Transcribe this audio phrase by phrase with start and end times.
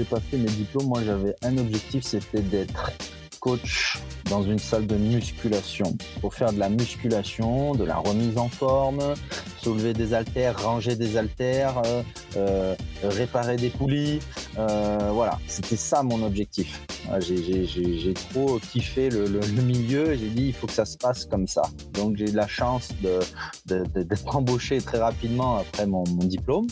[0.00, 2.90] j'ai pas fait mes diplômes, moi j'avais un objectif, c'était d'être
[3.38, 3.98] coach
[4.30, 9.14] dans une salle de musculation pour faire de la musculation, de la remise en forme,
[9.58, 12.02] soulever des haltères, ranger des haltères, euh,
[12.36, 14.20] euh, réparer des poulies.
[14.58, 16.80] Euh, voilà, c'était ça mon objectif.
[17.18, 20.14] J'ai trop kiffé le, le, le milieu.
[20.14, 21.62] J'ai dit il faut que ça se passe comme ça.
[21.94, 26.66] Donc j'ai eu la chance d'être de, de, embauché très rapidement après mon, mon diplôme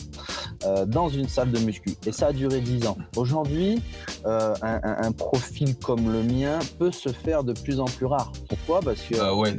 [0.87, 1.95] dans une salle de muscu.
[2.05, 2.97] Et ça a duré dix ans.
[3.15, 3.81] Aujourd'hui,
[4.25, 8.31] un, un, un profil comme le mien peut se faire de plus en plus rare.
[8.47, 8.79] Pourquoi?
[8.81, 9.55] Parce que euh, ouais,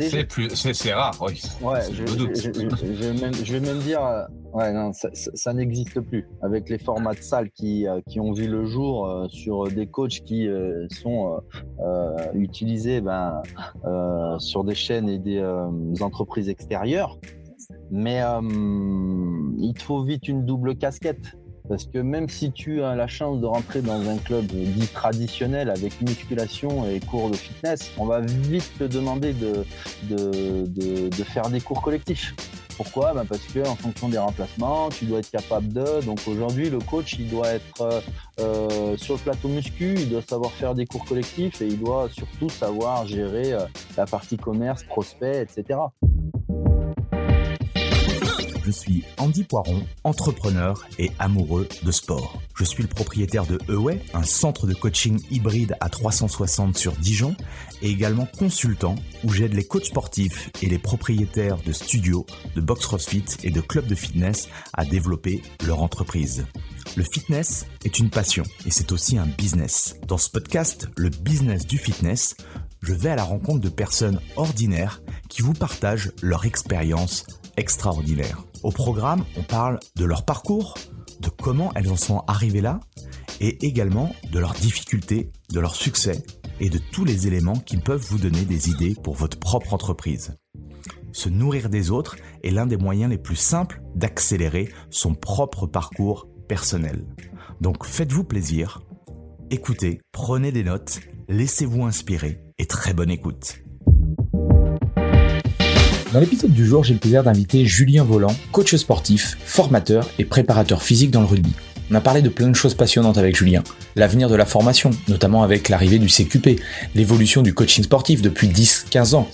[0.55, 1.41] c'est rare, oui.
[1.61, 5.53] Ouais, je, je, je, je, vais même, je vais même dire, euh, ouais, non, ça,
[5.53, 6.29] n'existe plus.
[6.43, 9.87] Avec les formats de salles qui, euh, qui ont vu le jour euh, sur des
[9.87, 11.41] coachs qui euh, sont
[12.35, 13.43] utilisés ben,
[14.39, 15.43] sur des chaînes et des
[16.01, 17.19] entreprises extérieures.
[17.91, 18.21] Mais
[19.59, 21.37] il te faut vite une double casquette.
[21.69, 25.71] Parce que même si tu as la chance de rentrer dans un club dit traditionnel
[25.71, 29.65] avec musculation et cours de fitness, on va vite te demander de,
[30.09, 32.35] de, de, de faire des cours collectifs.
[32.83, 36.03] Pourquoi ben Parce que en fonction des remplacements, tu dois être capable de.
[36.03, 38.03] Donc aujourd'hui, le coach, il doit être
[38.41, 42.09] euh, sur le plateau muscu, il doit savoir faire des cours collectifs et il doit
[42.11, 43.67] surtout savoir gérer euh,
[43.99, 45.79] la partie commerce, prospect, etc.
[48.65, 52.41] Je suis Andy Poiron, entrepreneur et amoureux de sport.
[52.55, 57.35] Je suis le propriétaire de Eway, un centre de coaching hybride à 360 sur Dijon,
[57.83, 62.87] et également consultant où j'aide les coachs sportifs et les propriétaires de studios, de box
[62.87, 66.47] CrossFit et de clubs de fitness à développer leur entreprise.
[66.97, 69.97] Le fitness est une passion et c'est aussi un business.
[70.07, 72.37] Dans ce podcast, le business du fitness,
[72.83, 78.45] je vais à la rencontre de personnes ordinaires qui vous partagent leur expérience extraordinaire.
[78.63, 80.75] Au programme, on parle de leur parcours,
[81.21, 82.81] de comment elles en sont arrivées là,
[83.41, 86.23] et également de leurs difficultés, de leur succès
[86.61, 90.37] et de tous les éléments qui peuvent vous donner des idées pour votre propre entreprise.
[91.13, 96.29] Se nourrir des autres est l'un des moyens les plus simples d'accélérer son propre parcours
[96.49, 97.05] personnel.
[97.61, 98.83] Donc faites-vous plaisir,
[99.51, 103.57] écoutez, prenez des notes, laissez-vous inspirer et très bonne écoute.
[106.13, 110.83] Dans l'épisode du jour, j'ai le plaisir d'inviter Julien Volant, coach sportif, formateur et préparateur
[110.83, 111.55] physique dans le rugby.
[111.91, 113.65] On a parlé de plein de choses passionnantes avec Julien.
[113.97, 116.61] L'avenir de la formation, notamment avec l'arrivée du CQP,
[116.95, 119.29] l'évolution du coaching sportif depuis 10-15 ans,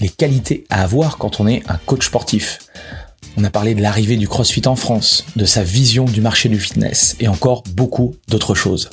[0.00, 2.58] les qualités à avoir quand on est un coach sportif.
[3.36, 6.58] On a parlé de l'arrivée du CrossFit en France, de sa vision du marché du
[6.58, 8.88] fitness et encore beaucoup d'autres choses.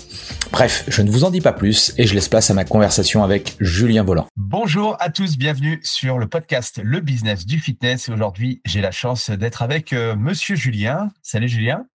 [0.52, 3.24] Bref, je ne vous en dis pas plus et je laisse place à ma conversation
[3.24, 4.28] avec Julien Volant.
[4.36, 8.10] Bonjour à tous, bienvenue sur le podcast Le Business du Fitness.
[8.10, 11.10] Aujourd'hui, j'ai la chance d'être avec euh, Monsieur Julien.
[11.24, 11.86] Salut Julien.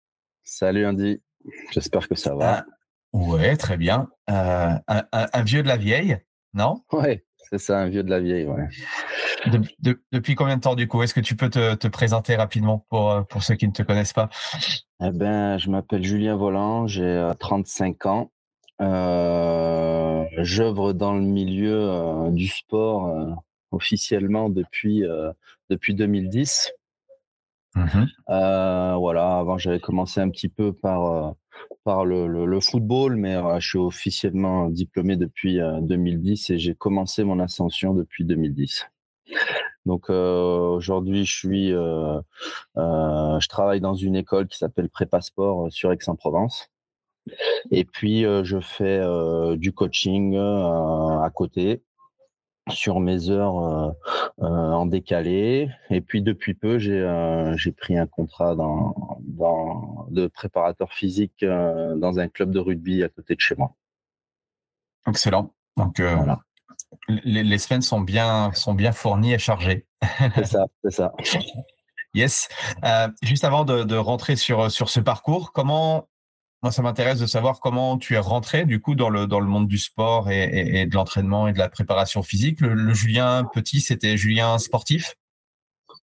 [0.54, 1.18] Salut Andy,
[1.70, 2.58] j'espère que ça va.
[2.58, 2.66] Ah,
[3.14, 4.10] ouais, très bien.
[4.28, 6.18] Euh, un, un, un, vieux de la vieille,
[6.52, 6.82] non?
[6.92, 8.68] Ouais, c'est ça, un vieux de la vieille, ouais.
[9.46, 11.02] De, de, depuis combien de temps du coup?
[11.02, 13.82] Est-ce que tu peux te, te, présenter rapidement pour, euh, pour ceux qui ne te
[13.82, 14.28] connaissent pas?
[15.02, 18.30] Eh ben, je m'appelle Julien Volant, j'ai 35 ans.
[18.82, 23.30] Euh, J'œuvre dans le milieu euh, du sport euh,
[23.70, 25.02] officiellement depuis,
[25.70, 26.72] depuis 2010.
[27.74, 28.04] Mmh.
[28.28, 31.34] voilà, avant j'avais commencé un petit peu par
[31.84, 37.24] par le, football, mais euh, je suis officiellement diplômé depuis euh, 2010 et j'ai commencé
[37.24, 38.86] mon ascension depuis 2010.
[39.84, 42.20] Donc euh, aujourd'hui, je suis, euh,
[42.76, 46.68] euh, je travaille dans une école qui s'appelle Prépa Sport sur Aix-en-Provence.
[47.70, 49.00] Et puis je fais
[49.56, 51.84] du coaching à côté
[52.70, 53.90] sur mes heures euh,
[54.40, 55.68] euh, en décalé.
[55.90, 62.18] Et puis depuis peu, j'ai euh, pris un contrat dans, dans, de préparateur physique dans
[62.18, 63.74] un club de rugby à côté de chez moi.
[65.06, 65.52] Excellent.
[65.76, 66.38] Donc voilà.
[67.08, 69.86] les, les, semaines sont bien, sont bien fournies et chargées.
[70.34, 71.12] C'est ça, c'est ça.
[72.14, 72.50] Yes.
[73.22, 76.10] juste avant de, de, rentrer sur, sur ce parcours, comment
[76.62, 79.46] moi, ça m'intéresse de savoir comment tu es rentré du coup dans le dans le
[79.46, 82.60] monde du sport et, et, et de l'entraînement et de la préparation physique.
[82.60, 85.16] Le, le Julien petit, c'était Julien sportif?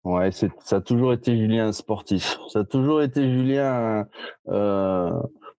[0.03, 2.39] Ouais, ça a toujours été Julien sportif.
[2.47, 4.07] Ça a toujours été Julien
[4.47, 5.11] euh,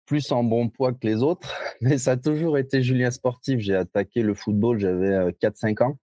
[0.06, 3.60] plus en bon poids que les autres, mais ça a toujours été Julien sportif.
[3.60, 5.98] J'ai attaqué le football, j'avais 4-5 ans.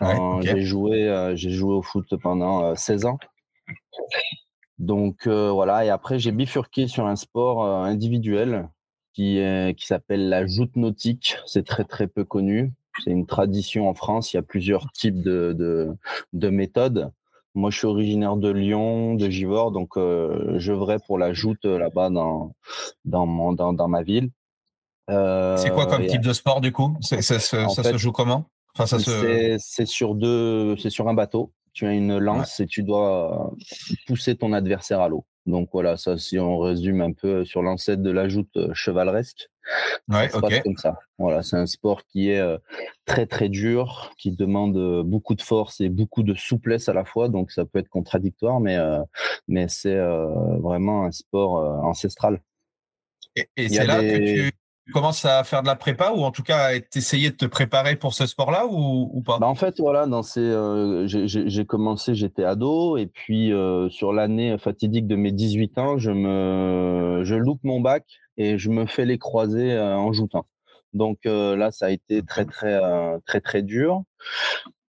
[0.00, 0.48] Ouais, okay.
[0.48, 3.18] J'ai joué, euh, j'ai joué au foot pendant 16 euh, ans.
[4.80, 8.70] Donc euh, voilà, et après j'ai bifurqué sur un sport euh, individuel
[9.12, 11.36] qui, est, qui s'appelle la joute nautique.
[11.44, 12.72] C'est très très peu connu.
[13.04, 14.32] C'est une tradition en France.
[14.32, 15.94] Il y a plusieurs types de, de,
[16.32, 17.12] de méthodes.
[17.54, 21.64] Moi, je suis originaire de Lyon, de Givors, donc euh, je vrai pour la joute
[21.66, 22.54] là-bas dans,
[23.04, 24.30] dans, mon, dans, dans ma ville.
[25.08, 26.96] c'est quoi comme type de sport du coup?
[27.02, 28.46] Ça, se joue comment?
[28.74, 29.56] Enfin, ça se...
[29.58, 31.52] C'est sur deux, c'est sur un bateau.
[31.80, 33.54] Tu as une lance et tu dois
[34.06, 35.24] pousser ton adversaire à l'eau.
[35.46, 39.48] Donc voilà, ça, si on résume un peu sur l'ancêtre de la joute chevaleresque,
[40.08, 40.98] Ouais, ça passe comme ça.
[41.16, 42.44] Voilà, c'est un sport qui est
[43.06, 47.30] très très dur, qui demande beaucoup de force et beaucoup de souplesse à la fois.
[47.30, 48.76] Donc ça peut être contradictoire, mais
[49.48, 49.98] mais c'est
[50.58, 52.42] vraiment un sport ancestral.
[53.56, 54.52] Et, c'est là que tu
[54.90, 57.96] commences à faire de la prépa ou en tout cas à essayer de te préparer
[57.96, 59.38] pour ce sport-là ou, pas?
[59.38, 63.52] Bah En fait, voilà, ces, j'ai commencé, j'étais ado et puis
[63.90, 68.04] sur l'année fatidique de mes 18 ans, je me, je loupe mon bac
[68.36, 70.46] et je me fais les croiser en joutant.
[70.92, 72.80] Donc là, ça a été très très
[73.26, 74.02] très très dur.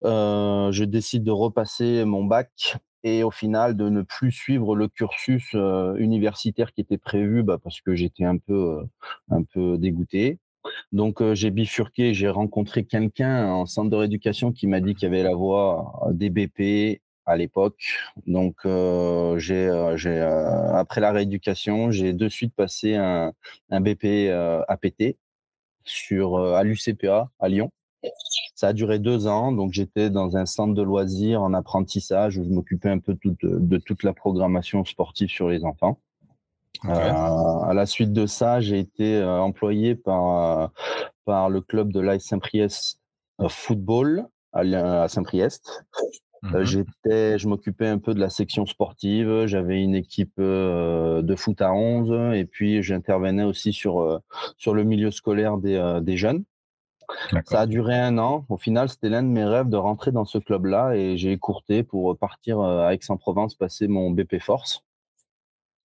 [0.03, 5.55] je décide de repasser mon bac et au final de ne plus suivre le cursus
[5.99, 8.83] universitaire qui était prévu bah, parce que j'étais un peu
[9.53, 10.39] peu dégoûté.
[10.93, 15.13] Donc j'ai bifurqué, j'ai rencontré quelqu'un en centre de rééducation qui m'a dit qu'il y
[15.13, 17.01] avait la voie des BP
[17.31, 17.83] à l'époque.
[18.27, 23.33] Donc, euh, euh, euh, après la rééducation, j'ai de suite passé un,
[23.71, 24.31] un BP
[24.69, 25.17] APT
[25.85, 27.71] sur, à l'UCPA à Lyon.
[28.61, 32.45] Ça a duré deux ans, donc j'étais dans un centre de loisirs en apprentissage où
[32.45, 35.99] je m'occupais un peu de toute la programmation sportive sur les enfants.
[36.87, 40.73] à la suite de ça, j'ai été employé par,
[41.25, 43.01] par le club de l'AS Saint-Priest
[43.49, 45.87] Football à Saint-Priest.
[46.43, 49.47] Mmh j'étais, je m'occupais un peu de la section sportive.
[49.47, 54.21] J'avais une équipe de foot à 11 et puis j'intervenais aussi sur
[54.59, 56.45] sur le milieu scolaire des, des jeunes.
[57.45, 58.45] Ça a duré un an.
[58.49, 61.83] Au final, c'était l'un de mes rêves de rentrer dans ce club-là et j'ai écourté
[61.83, 64.85] pour partir à Aix-en-Provence passer mon BP Force.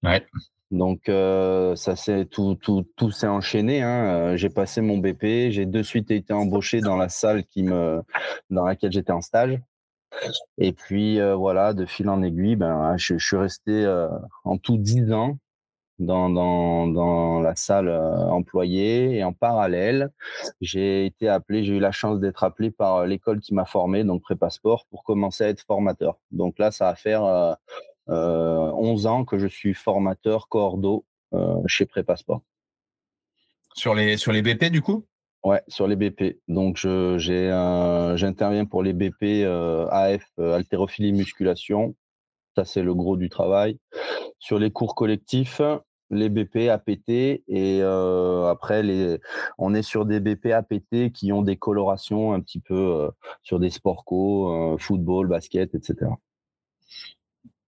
[0.04, 0.26] Ouais.
[0.72, 3.82] Donc ça c'est tout tout tout s'est enchaîné.
[3.82, 4.36] Hein.
[4.36, 8.02] J'ai passé mon BP, j'ai de suite été embauché dans la salle qui me
[8.50, 9.60] dans laquelle j'étais en stage.
[10.58, 13.86] Et puis voilà, de fil en aiguille, ben, je, suis resté
[14.44, 15.38] en tout dix ans
[16.00, 20.12] dans, dans, dans la salle employée et en parallèle,
[20.62, 24.22] j'ai été appelé, j'ai eu la chance d'être appelé par l'école qui m'a formé, donc
[24.22, 26.18] Prépa Sport, pour commencer à être formateur.
[26.32, 27.56] Donc là, ça va faire euh,
[28.08, 31.06] 11 ans que je suis formateur cordo
[31.68, 32.42] chez Prépa Sport.
[33.74, 35.06] Sur les, sur les BP du coup?
[35.46, 36.40] Ouais, sur les BP.
[36.48, 41.94] Donc, j'interviens pour les BP euh, AF, euh, haltérophilie musculation.
[42.56, 43.80] Ça, c'est le gros du travail.
[44.40, 45.62] Sur les cours collectifs,
[46.10, 47.44] les BP APT et
[47.82, 49.20] euh, après
[49.58, 53.10] on est sur des BP APT qui ont des colorations un petit peu
[53.42, 56.12] sur des sports co, football, basket, etc.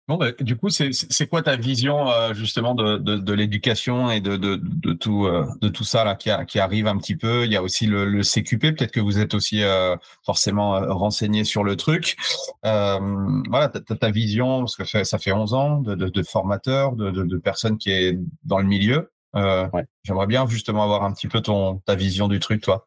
[0.09, 4.21] Bon, bah, du coup, c'est quoi ta vision euh, justement de, de, de l'éducation et
[4.21, 7.17] de, de, de, tout euh, de tout ça là qui, a, qui, arrive un petit
[7.17, 7.45] peu?
[7.45, 8.77] Il y a aussi le, le CQP.
[8.77, 12.17] Peut-être que vous êtes aussi euh, forcément renseigné sur le truc.
[12.63, 17.11] voilà, ta, ta vision parce que ça, ça fait 11 ans de, de, formateur, de,
[17.11, 19.11] de, personne qui est dans le milieu.
[19.35, 19.87] Ouais.
[20.05, 22.87] J'aimerais bien justement avoir un petit peu ton ta vision du truc, toi.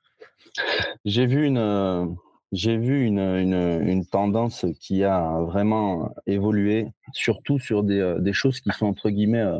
[1.04, 2.15] J'ai vu une
[2.51, 8.60] j'ai vu une, une, tendance qui a vraiment évolué, surtout sur des, euh, des choses
[8.60, 9.60] qui sont entre guillemets euh,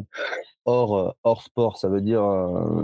[0.66, 1.78] hors, euh, hors sport.
[1.78, 2.24] Ça veut dire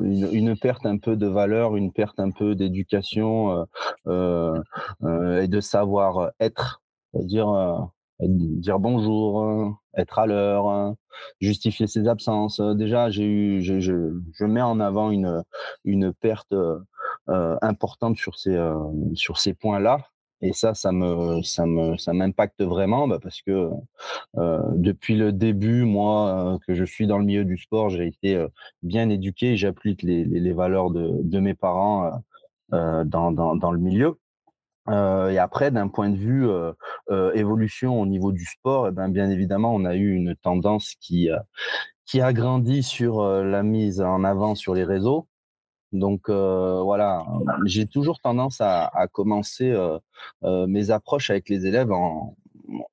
[0.04, 3.66] une, perte un peu de valeur, une perte un peu d'éducation
[4.08, 6.82] et de savoir être.
[7.14, 10.96] C'est-à-dire dire bonjour, être à l'heure,
[11.42, 12.60] justifier ses absences.
[12.62, 15.44] Déjà, j'ai eu, je, je, je, mets en avant une,
[15.84, 16.54] une perte
[17.28, 18.76] importante sur ces, euh,
[19.14, 20.00] sur ces points-là.
[20.42, 23.70] Et ça, ça me, ça me, ça m'impacte vraiment bah, parce que
[24.38, 28.46] euh, depuis le début, moi, que je suis dans le milieu du sport, j'ai été
[28.84, 29.58] bien éduqué.
[29.58, 32.12] J'applique les, les, valeurs de, de mes parents
[32.72, 34.20] dans, dans, dans, le milieu.
[34.90, 36.72] Euh, et après, d'un point de vue euh,
[37.10, 40.96] euh, évolution au niveau du sport, eh ben, bien évidemment, on a eu une tendance
[41.00, 41.30] qui,
[42.06, 45.28] qui a grandi sur la mise en avant sur les réseaux.
[46.00, 47.26] Donc voilà,
[47.66, 49.74] j'ai toujours tendance à, commencer
[50.44, 51.92] mes approches avec les élèves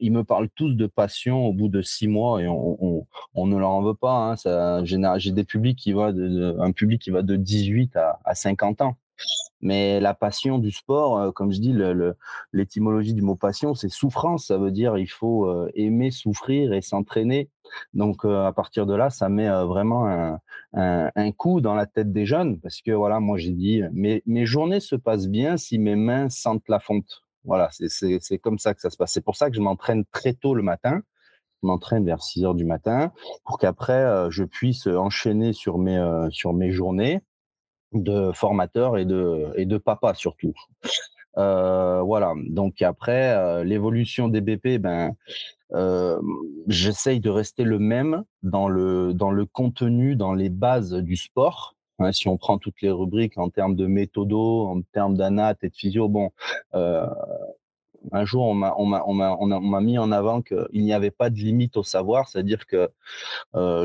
[0.01, 3.07] ils me parlent tous de passion au bout de six mois et on,
[3.47, 4.37] ne leur en veut pas.
[4.47, 4.85] Hein.
[4.85, 8.83] J'ai des publics qui va de, un public qui va de 18 à, à 50
[8.83, 8.97] ans.
[9.63, 11.75] Mais la passion du sport, euh, comme je dis,
[12.53, 14.49] l'étymologie du mot passion, c'est souffrance.
[14.49, 17.49] Ça veut dire il faut euh, aimer souffrir et s'entraîner.
[17.95, 20.39] Donc euh, à partir de là, ça met vraiment
[20.75, 24.45] un, coup dans la tête des jeunes parce que voilà, moi j'ai dit mes, mes
[24.45, 27.23] journées se passent bien si mes mains sentent la fonte.
[27.45, 29.13] Voilà, c'est comme ça que ça se passe.
[29.13, 31.03] C'est pour ça que je m'entraîne très tôt le matin.
[31.63, 33.13] Je m'entraîne vers 6 heures du matin
[33.45, 37.23] pour qu'après, je puisse enchaîner sur mes, sur mes journées
[37.93, 40.55] de formateur et de, et de papa surtout.
[41.37, 42.35] voilà.
[42.49, 45.15] Donc après, l'évolution des BP, ben,
[46.69, 51.75] j'essaye de rester le même dans le, dans le contenu, dans les bases du sport.
[51.99, 55.69] Hein, si on prend toutes les rubriques en termes de méthodo, en termes d'anat et
[55.69, 56.31] de physio, bon,
[58.11, 61.77] un jour on m'a on m'a mis en avant qu'il n'y avait pas de limite
[61.77, 62.91] au savoir, c'est-à-dire que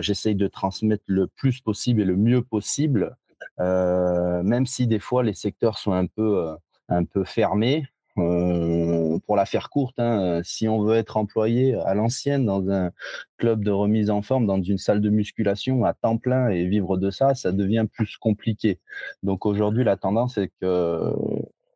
[0.01, 3.15] j'essaye de transmettre le plus possible et le mieux possible,
[3.59, 6.55] même si des fois les secteurs sont un peu
[6.89, 7.85] un peu fermés.
[8.17, 12.91] Euh, pour la faire courte, hein, si on veut être employé à l'ancienne dans un
[13.37, 16.97] club de remise en forme, dans une salle de musculation à temps plein et vivre
[16.97, 18.79] de ça, ça devient plus compliqué.
[19.21, 21.13] Donc aujourd'hui, la tendance est que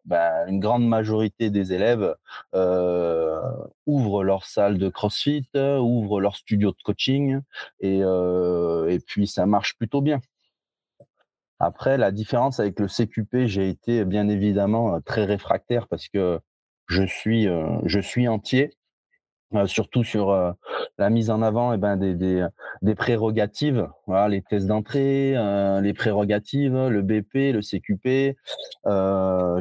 [0.06, 2.16] ben, une grande majorité des élèves
[2.56, 3.40] euh,
[3.86, 7.42] ouvrent leur salle de CrossFit, ouvrent leur studio de coaching,
[7.84, 10.22] euh, et puis ça marche plutôt bien.
[11.64, 16.40] Après, la différence avec le CQP, j'ai été bien évidemment très réfractaire parce que
[16.88, 17.48] je suis,
[17.86, 18.74] je suis entier,
[19.68, 20.56] surtout sur
[20.98, 22.16] la mise en avant eh ben, des,
[22.82, 23.88] des, prérogatives,
[24.28, 25.36] les tests d'entrée,
[25.84, 28.36] les prérogatives, le BP, le CQP.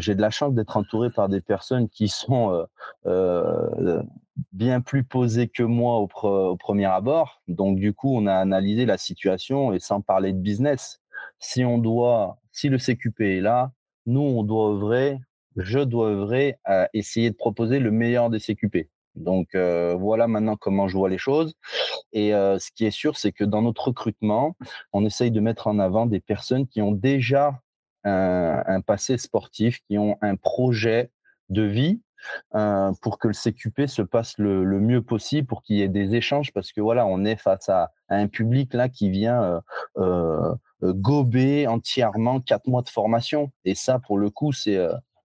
[0.01, 2.67] j'ai de la chance d'être entouré par des personnes qui sont
[4.53, 7.43] bien plus posées que moi au premier abord.
[7.47, 11.00] Donc, du coup, on a analysé la situation et sans parler de business
[11.41, 13.73] si on doit, si le CQP est là,
[14.07, 15.19] nous, on doit œuvrer,
[15.57, 18.89] je dois œuvrer à essayer de proposer le meilleur des CQP.
[19.17, 21.55] Donc euh, voilà maintenant comment je vois les choses.
[22.13, 24.57] Et euh, ce qui est sûr, c'est que dans notre recrutement,
[24.93, 27.61] on essaye de mettre en avant des personnes qui ont déjà
[28.05, 31.11] un passé sportif, qui ont un projet
[31.51, 32.01] de vie
[32.55, 36.15] euh, pour que le CQP se passe le, mieux possible, pour qu'il y ait des
[36.15, 39.63] échanges, parce que voilà, on est face à, un public là qui vient
[39.97, 44.79] euh, euh, gober entièrement quatre mois de formation, et ça, pour le coup, c'est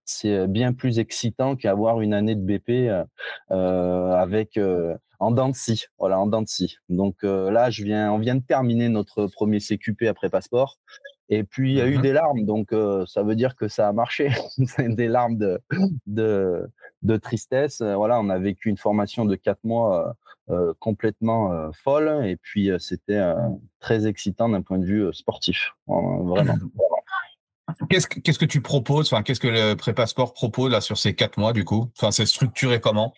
[0.06, 2.92] c'est bien plus excitant qu'avoir une année de BP
[3.50, 4.60] avec
[5.20, 5.86] en dents de scie.
[6.00, 6.78] Voilà, en dents de scie.
[6.90, 10.78] Donc là, je viens, on vient de terminer notre premier CQP après passeport.
[11.30, 12.70] Et puis, il y a eu mmh des larmes, donc
[13.08, 14.30] ça veut dire que ça a marché.
[14.80, 15.60] des larmes de,
[16.06, 16.70] de,
[17.02, 17.82] de, tristesse.
[17.82, 20.16] Voilà, on a vécu une formation de quatre mois
[20.80, 23.34] complètement folle, et puis c'était
[23.80, 25.74] très excitant d'un point de vue sportif.
[25.88, 26.54] Vraiment.
[27.90, 29.12] Qu'est-ce que, tu proposes?
[29.12, 31.90] Enfin, Qu'est-ce que le prépa sport propose là, sur ces quatre mois, du coup?
[31.98, 33.14] Enfin, C'est structuré comment?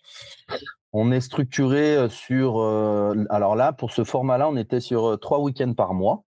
[0.92, 2.62] On est structuré sur.
[3.30, 6.24] alors là, pour ce format-là, on était sur trois week-ends par mois.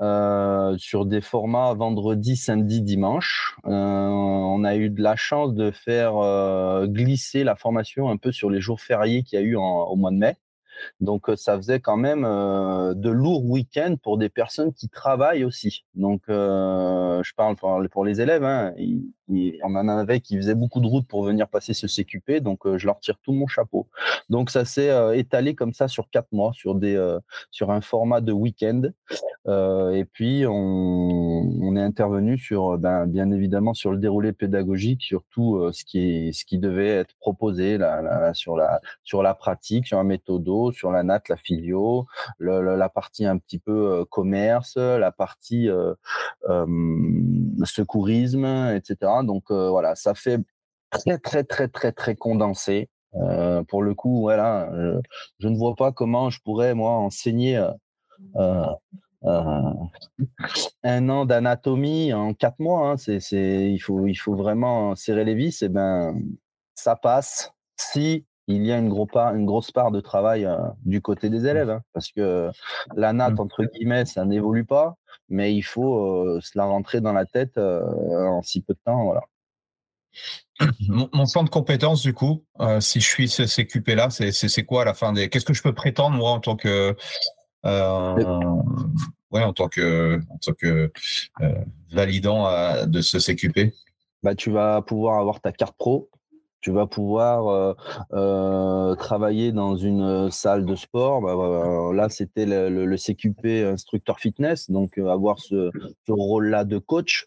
[0.00, 3.56] Euh, sur des formats vendredi, samedi, dimanche.
[3.66, 8.32] Euh, on a eu de la chance de faire euh, glisser la formation un peu
[8.32, 10.36] sur les jours fériés qu'il y a eu au mois de mai.
[11.00, 15.84] Donc, ça faisait quand même de lourds week-ends pour des personnes qui travaillent aussi.
[15.94, 18.44] Donc, je parle pour, les élèves.
[18.44, 18.74] Hein,
[19.62, 22.40] on en avait qui faisaient beaucoup de routes pour venir passer ce CQP.
[22.40, 23.88] Donc, je leur tire tout mon chapeau.
[24.28, 27.18] Donc, ça s'est étalé comme ça sur quatre mois, sur, des,
[27.50, 28.82] sur un format de week-end.
[29.46, 35.70] et puis, on, est intervenu sur, ben, bien évidemment, sur le déroulé pédagogique, sur tout
[35.72, 37.78] ce, qui, ce qui devait être proposé
[38.34, 40.04] sur, la, sur la pratique, sur un
[40.72, 42.06] sur la natte, la physio,
[42.38, 45.68] la partie un petit peu commerce, la partie
[47.64, 48.96] secourisme, etc.
[49.24, 50.40] Donc voilà, ça fait
[50.90, 52.88] très très très très très condensé.
[53.68, 54.70] pour le coup, voilà,
[55.38, 57.64] je, ne vois pas comment je pourrais moi enseigner
[59.22, 62.90] un an d'anatomie en quatre mois.
[62.90, 62.96] Hein.
[62.96, 65.62] c'est, il faut, il faut vraiment serrer les vis.
[65.62, 66.14] Et ben,
[66.74, 71.46] ça passe si il y a une, grosse part de travail euh, du côté des
[71.46, 72.50] élèves, hein, parce que
[72.96, 73.40] la natte, mmh.
[73.40, 74.96] entre guillemets, ça n'évolue pas,
[75.28, 77.82] mais il faut euh, se la rentrer dans la tête euh,
[78.26, 79.04] en si peu de temps.
[79.04, 79.22] Voilà.
[80.88, 82.44] Mon, mon plan de compétences, du coup,
[82.80, 85.28] si je suis ce CQP là, c'est quoi à la fin des.
[85.28, 86.94] Qu'est-ce que je peux prétendre, moi, en tant que.
[87.64, 90.92] ouais, en tant que, en tant que
[91.90, 93.72] validant de ce CQP
[94.22, 96.10] bah, Tu vas pouvoir avoir ta carte pro,
[96.60, 97.74] tu vas pouvoir euh,
[98.12, 101.20] euh, travailler dans une euh, salle de sport.
[101.22, 105.70] Bah, là, c'était le, CQP instructeur fitness, donc avoir ce,
[106.08, 107.26] rôle-là de coach,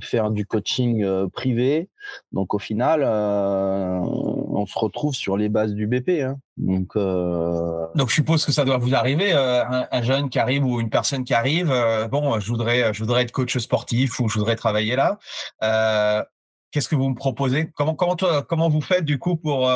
[0.00, 1.88] faire du coaching privé.
[2.32, 6.22] Donc au final, on se retrouve sur les bases du BP.
[6.22, 6.36] Hein.
[6.56, 10.80] Donc, donc je suppose que ça doit vous arriver, un, un, jeune qui arrive ou
[10.80, 11.72] une personne qui arrive.
[12.10, 15.18] bon, je voudrais, je voudrais être coach sportif ou je voudrais travailler là
[16.74, 17.70] qu'est-ce que vous me proposez?
[17.76, 19.70] Comment, comment, toi, comment vous faites du coup pour.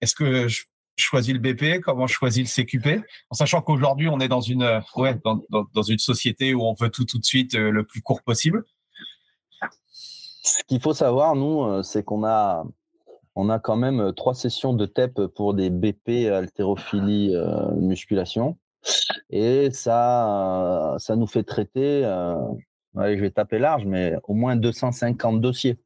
[0.00, 0.64] Est-ce que je
[0.96, 4.82] choisis le BP Comment je choisis le CQP En sachant qu'aujourd'hui, on est dans une,
[4.96, 5.40] ouais, dans,
[5.72, 8.64] dans, une société où on veut tout tout de suite le plus court possible.
[9.92, 12.64] Ce qu'il faut savoir, nous, c'est qu'on a,
[13.36, 17.36] on a quand même trois sessions de TEP pour des BP haltérophilie
[17.76, 18.58] musculation.
[19.30, 22.02] Et ça, ça nous fait traiter,
[22.96, 25.78] je vais taper large, mais au moins 250 dossiers.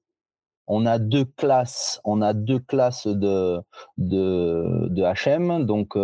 [0.68, 3.60] On a deux classes, on a deux classes de,
[3.98, 5.64] de, de HM.
[5.64, 5.94] Donc,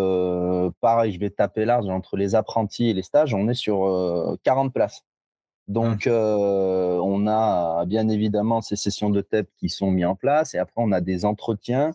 [0.81, 3.35] pareil, je vais taper large entre les apprentis et les stages.
[3.35, 5.05] On est sur 40 places.
[5.69, 6.11] Donc, mmh.
[6.11, 10.75] on a bien évidemment ces sessions de TEP qui sont mises en place et après,
[10.77, 11.93] on a des entretiens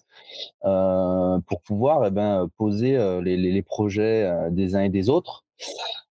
[0.62, 5.45] pour pouvoir eh ben, poser les, projets des uns et des autres.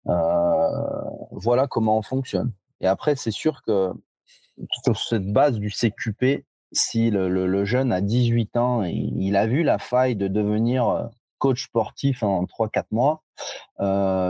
[0.05, 2.51] voilà comment on fonctionne.
[2.81, 3.91] Et après, c'est sûr que
[4.83, 9.63] sur cette base du CQP, si le, jeune a 18 ans, et il a vu
[9.63, 13.23] la faille de devenir coach sportif en 3-4 mois,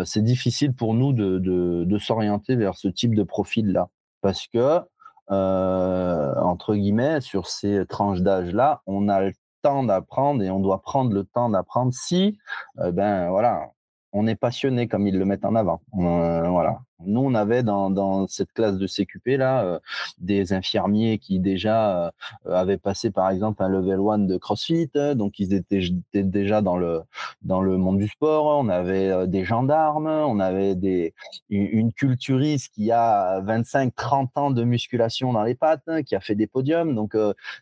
[0.05, 3.89] c'est difficile pour nous de, s'orienter vers ce type de profil-là.
[4.21, 4.81] Parce que,
[5.29, 11.13] entre guillemets, sur ces tranches d'âge-là, on a le temps d'apprendre et on doit prendre
[11.13, 12.37] le temps d'apprendre si,
[12.77, 13.69] ben voilà,
[14.13, 15.81] on est passionné comme ils le mettent en avant.
[15.91, 16.79] voilà.
[17.03, 19.79] Nous, on avait dans, cette classe de CQP là euh,
[20.17, 22.11] des infirmiers qui déjà euh,
[22.49, 25.81] avaient passé par exemple un level 1 de CrossFit, donc ils étaient,
[26.13, 27.01] déjà dans le
[27.41, 28.45] dans le monde du sport.
[28.45, 31.13] On avait euh, des gendarmes, on avait des
[31.49, 36.35] une culturiste qui a 25-30 ans de musculation dans les pattes, hein, qui a fait
[36.35, 36.95] des podiums.
[36.95, 37.15] Donc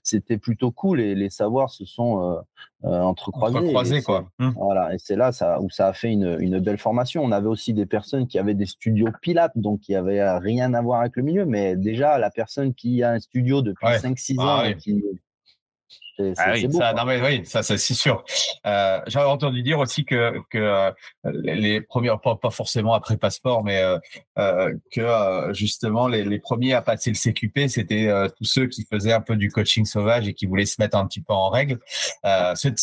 [0.04, 2.44] c'était plutôt cool et les savoirs se sont
[2.84, 3.58] entrecroisés.
[3.58, 4.25] Entrecroisés quoi.
[4.40, 4.50] Mmh.
[4.58, 7.24] Voilà, et c'est là ça, où ça a fait une, une belle formation.
[7.24, 10.82] On avait aussi des personnes qui avaient des studios Pilates, donc qui avait rien à
[10.82, 14.62] voir avec le milieu, mais déjà la personne qui a un studio depuis 5-6 ans,
[14.63, 15.03] ah, qui,
[16.18, 18.24] c'est, ah oui, ça, non mais oui, ça, c'est sûr.
[18.68, 20.92] Euh, J'avais entendu dire aussi que, que euh,
[21.24, 23.98] les premiers, pas, pas, forcément après passeport, mais euh,
[24.38, 28.86] euh que euh, justement les, les, premiers à passer le CQP, c'était tous ceux qui
[28.86, 31.50] faisaient un peu du coaching sauvage et qui voulaient se mettre un petit peu en
[31.50, 31.80] règle.
[32.56, 32.76] C'est,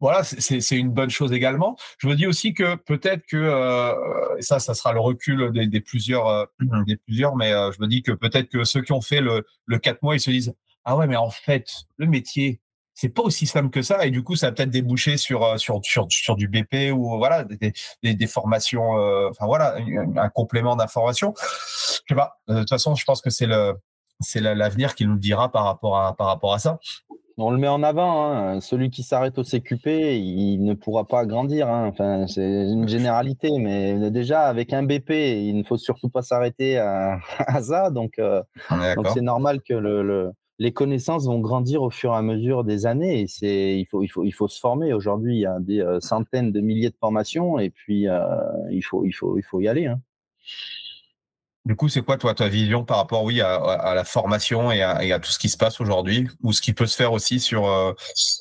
[0.00, 1.76] voilà, c'est une bonne chose également.
[1.98, 3.94] Je me dis aussi que peut-être que euh,
[4.40, 6.44] ça, ça sera le recul des, plusieurs, euh,
[6.86, 9.44] des plusieurs, mais euh, je me dis que peut-être que ceux qui ont fait le,
[9.66, 12.60] le 4 mois, ils se disent ah ouais, mais en fait, le métier,
[12.94, 15.80] c'est pas aussi simple que ça, et du coup, ça a peut-être débouché sur, sur
[15.84, 18.90] sur sur du BP ou voilà des, des, des formations,
[19.30, 19.76] enfin voilà,
[20.16, 21.34] un, complément d'information.
[21.38, 22.40] Je sais pas.
[22.48, 23.74] De toute façon, je pense que c'est le
[24.20, 26.80] c'est l'avenir qui nous dira par rapport à par rapport à ça
[27.38, 28.24] on le met en avant.
[28.24, 28.60] Hein.
[28.60, 31.68] Celui qui s'arrête au CQP, il ne pourra pas grandir.
[31.68, 31.86] Hein.
[31.86, 36.78] Enfin, c'est une généralité, mais déjà avec un BP, il ne faut surtout pas s'arrêter
[36.78, 37.20] à,
[37.62, 37.90] ça.
[37.90, 38.42] Donc, euh,
[39.14, 43.20] c'est normal que le, les connaissances vont grandir au fur et à mesure des années.
[43.20, 44.92] Et c'est il faut il faut il faut se former.
[44.92, 48.20] Aujourd'hui, il y a des euh, centaines de milliers de formations, et puis euh,
[48.70, 49.86] il faut il faut il faut y aller.
[49.86, 50.00] Hein.
[51.64, 55.18] Du coup, c'est quoi toi ta vision par rapport, oui, à, la formation et à,
[55.18, 57.92] tout ce qui se passe aujourd'hui, ou ce qui peut se faire aussi sur euh,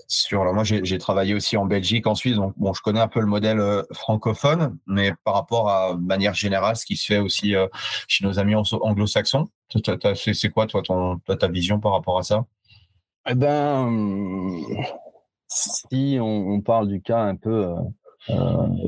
[0.07, 0.45] sur.
[0.53, 3.25] moi, j'ai travaillé aussi en Belgique, en Suisse, donc bon, je connais un peu le
[3.25, 7.67] modèle euh, francophone, mais par rapport à manière générale, ce qui se fait aussi euh,
[8.07, 12.45] chez nos amis anglo-saxons, c'est quoi toi ton ta vision par rapport à ça?
[13.29, 14.61] Eh ben,
[15.49, 17.73] si on, parle du cas un peu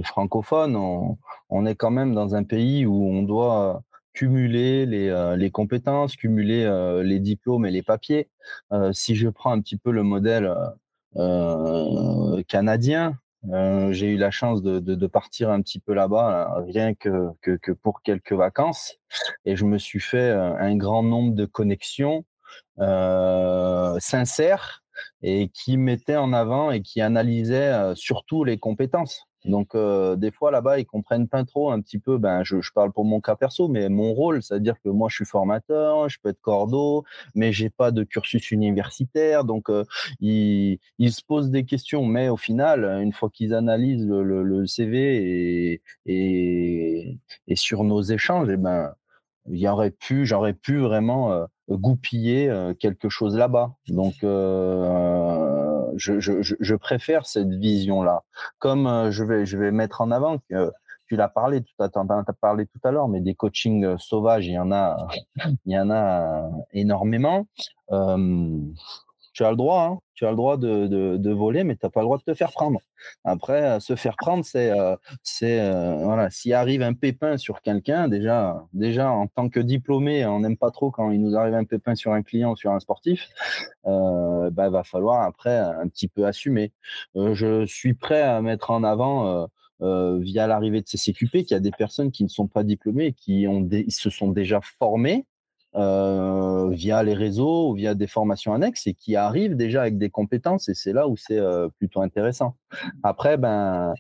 [0.06, 1.18] francophone, on,
[1.50, 3.82] on, est quand même dans un pays où on doit
[4.14, 8.30] cumuler les, euh, les compétences, cumuler euh, les diplômes et les papiers.
[8.72, 10.54] Euh, si je prends un petit peu le modèle
[12.48, 13.18] canadien,
[13.90, 17.56] j'ai eu la chance de, de, de, partir un petit peu là-bas, rien que, que,
[17.58, 18.98] que, pour quelques vacances,
[19.46, 22.26] et je me suis fait un grand nombre de connexions
[24.00, 24.84] sincères
[25.24, 29.29] et qui mettaient en avant et qui analysaient surtout les compétences.
[29.50, 32.18] Donc euh, des fois là-bas ils comprennent pas trop un petit peu.
[32.18, 35.26] Ben je, parle pour mon cas perso, mais mon rôle, c'est-à-dire que moi je suis
[35.26, 37.04] formateur, je peux être cordeau,
[37.36, 39.84] mais j'ai pas de cursus universitaire, donc euh,
[40.20, 40.80] ils,
[41.12, 42.06] se posent des questions.
[42.06, 48.50] Mais au final, une fois qu'ils analysent le, le, CV et, et, sur nos échanges,
[48.50, 48.94] et eh ben
[49.52, 53.74] il aurait pu, j'aurais pu vraiment euh, goupiller quelque chose là-bas.
[53.88, 54.24] Donc
[55.96, 58.24] je, préfère cette vision-là.
[58.60, 60.40] Comme euh, je vais, je vais mettre en avant
[61.10, 64.96] tu l'as parlé tout à l'heure, mais des coachings euh, sauvages, il y en a,
[65.66, 67.48] il y en a énormément.
[67.92, 68.60] Euh,
[69.40, 70.00] tu as le droit, hein.
[70.16, 72.52] tu as le droit de, voler, mais tu n'as pas le droit de te faire
[72.52, 72.82] prendre.
[73.24, 77.62] Après, euh, se faire prendre, c'est, euh, c'est euh, voilà, s'il arrive un pépin sur
[77.62, 81.54] quelqu'un, déjà, déjà en tant que diplômé, on n'aime pas trop quand il nous arrive
[81.54, 83.30] un pépin sur un client, ou sur un sportif.
[83.86, 86.74] il bah, va falloir après un petit peu assumer.
[87.16, 89.48] je suis prêt à mettre en avant.
[89.82, 93.48] via l'arrivée de CCQP, qu'il y a des personnes qui ne sont pas diplômées, qui
[93.48, 95.26] ont se sont déjà formées
[95.76, 100.10] euh, via les réseaux ou via des formations annexes et qui arrivent déjà avec des
[100.10, 102.56] compétences et c'est là où c'est euh, plutôt intéressant.
[103.04, 103.94] Après, ben,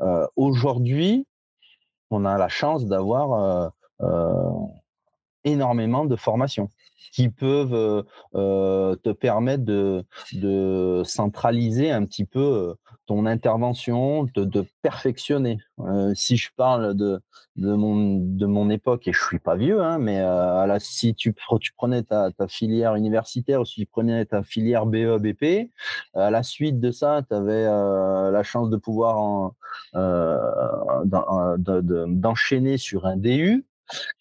[0.00, 1.26] euh, aujourd'hui,
[2.10, 3.72] on a la chance d'avoir
[5.46, 6.70] énormément de formations
[7.12, 8.04] qui peuvent
[8.34, 12.74] te permettre de, de, centraliser un petit peu
[13.06, 15.58] ton intervention, de, perfectionner.
[15.80, 17.20] Euh, si je parle de,
[17.56, 21.34] de, mon, de mon époque, et je suis pas vieux, hein, mais euh, si tu,
[21.60, 25.70] tu prenais ta, filière universitaire ou si tu prenais ta filière BE, BP,
[26.14, 29.52] à la suite de ça, tu avais euh, la chance de pouvoir
[31.04, 33.64] d'enchaîner sur un DU.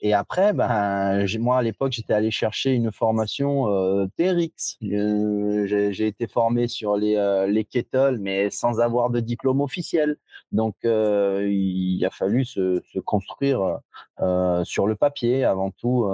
[0.01, 4.77] Et après, ben, moi, à l'époque, j'étais allé chercher une formation euh, TRX.
[4.83, 10.17] Euh, j'ai été formé sur les, euh, les kettles, mais sans avoir de diplôme officiel.
[10.51, 13.79] Donc, euh, il a fallu se, construire
[14.21, 16.07] euh, sur le papier avant tout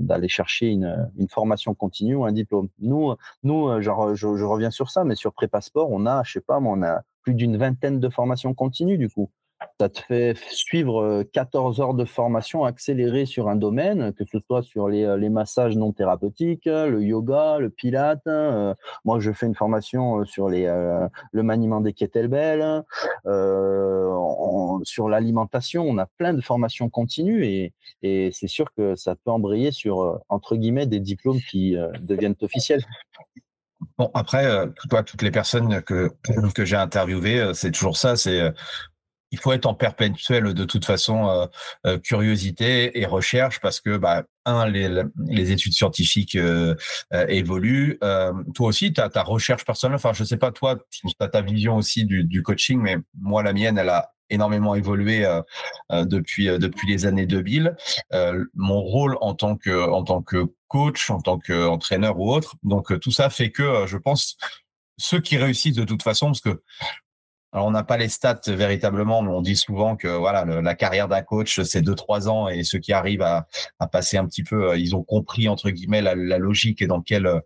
[0.00, 2.68] d'aller chercher une, une, formation continue ou un diplôme.
[2.78, 3.90] Nous, nous je,
[4.44, 7.56] reviens sur ça, mais sur Prépasport, on a, je sais pas, on a plus d'une
[7.56, 9.30] vingtaine de formations continues du coup
[9.80, 14.62] ça te fait suivre 14 heures de formation accélérée sur un domaine, que ce soit
[14.62, 18.26] sur les, les massages non thérapeutiques, le yoga, le pilate.
[19.04, 20.66] moi, je fais une formation sur les,
[21.32, 22.82] le maniement des kettlebells,
[23.26, 24.14] euh,
[24.84, 25.84] sur l'alimentation.
[25.84, 30.20] On a plein de formations continues et, et c'est sûr que ça peut embrayer sur,
[30.28, 32.84] entre guillemets, des diplômes qui deviennent officiels.
[33.98, 34.46] Bon, après,
[34.90, 36.10] toi, toutes les personnes que,
[36.54, 38.52] que j'ai interviewées, c'est toujours ça, c'est
[39.30, 41.46] il faut être en perpétuel de toute façon euh,
[41.86, 46.74] euh, curiosité et recherche parce que bah, un les, les études scientifiques euh,
[47.28, 47.98] évoluent.
[48.54, 51.42] Toi aussi tu as ta recherche personnelle enfin je sais pas toi tu as ta
[51.42, 55.24] vision aussi du, du, coaching mais moi la mienne elle a énormément évolué
[55.90, 57.76] depuis depuis les années 2000
[58.54, 62.98] mon rôle en tant que en tant que coach en tant qu'entraîneur ou autre donc
[63.00, 64.36] tout ça fait que je pense
[64.98, 66.62] ceux qui réussissent de toute façon parce que
[67.64, 71.22] on n'a pas les stats véritablement, mais on dit souvent que voilà, la carrière d'un
[71.22, 73.46] coach, c'est deux trois ans, et ceux qui arrivent à,
[73.90, 77.42] passer un petit peu, euh, ils ont compris entre guillemets la, logique et dans quel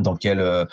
[0.00, 0.64] dans quel, euh,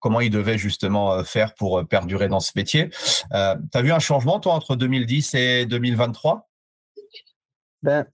[0.00, 2.90] comment ils devaient justement euh, faire pour perdurer dans ce métier.
[3.32, 6.48] Euh, tu as vu un changement, toi, entre 2010 et 2023
[7.82, 8.06] ben,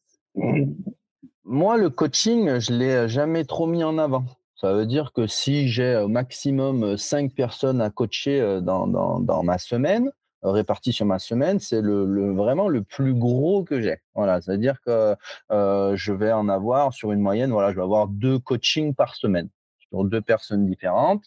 [1.44, 4.24] Moi, le coaching, je l'ai jamais trop mis en avant.
[4.60, 9.42] Ça veut dire que si j'ai au maximum cinq personnes à coacher dans, dans, dans
[9.42, 10.10] ma semaine,
[10.42, 13.98] réparties sur ma semaine, c'est le, vraiment le plus gros que j'ai.
[14.14, 15.14] Voilà, c'est-à-dire que
[15.52, 19.16] euh, je vais en avoir sur une moyenne, voilà, je vais avoir deux coachings par
[19.16, 19.48] semaine
[19.90, 21.24] sur deux personnes différentes.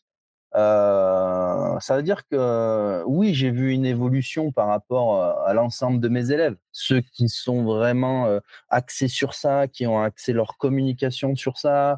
[0.56, 6.10] Euh, ça veut dire que oui, j'ai vu une évolution par rapport à l'ensemble de
[6.10, 6.56] mes élèves.
[6.72, 8.28] Ceux qui sont vraiment
[8.70, 11.96] axés sur ça, qui ont axé leur communication sur ça, euh,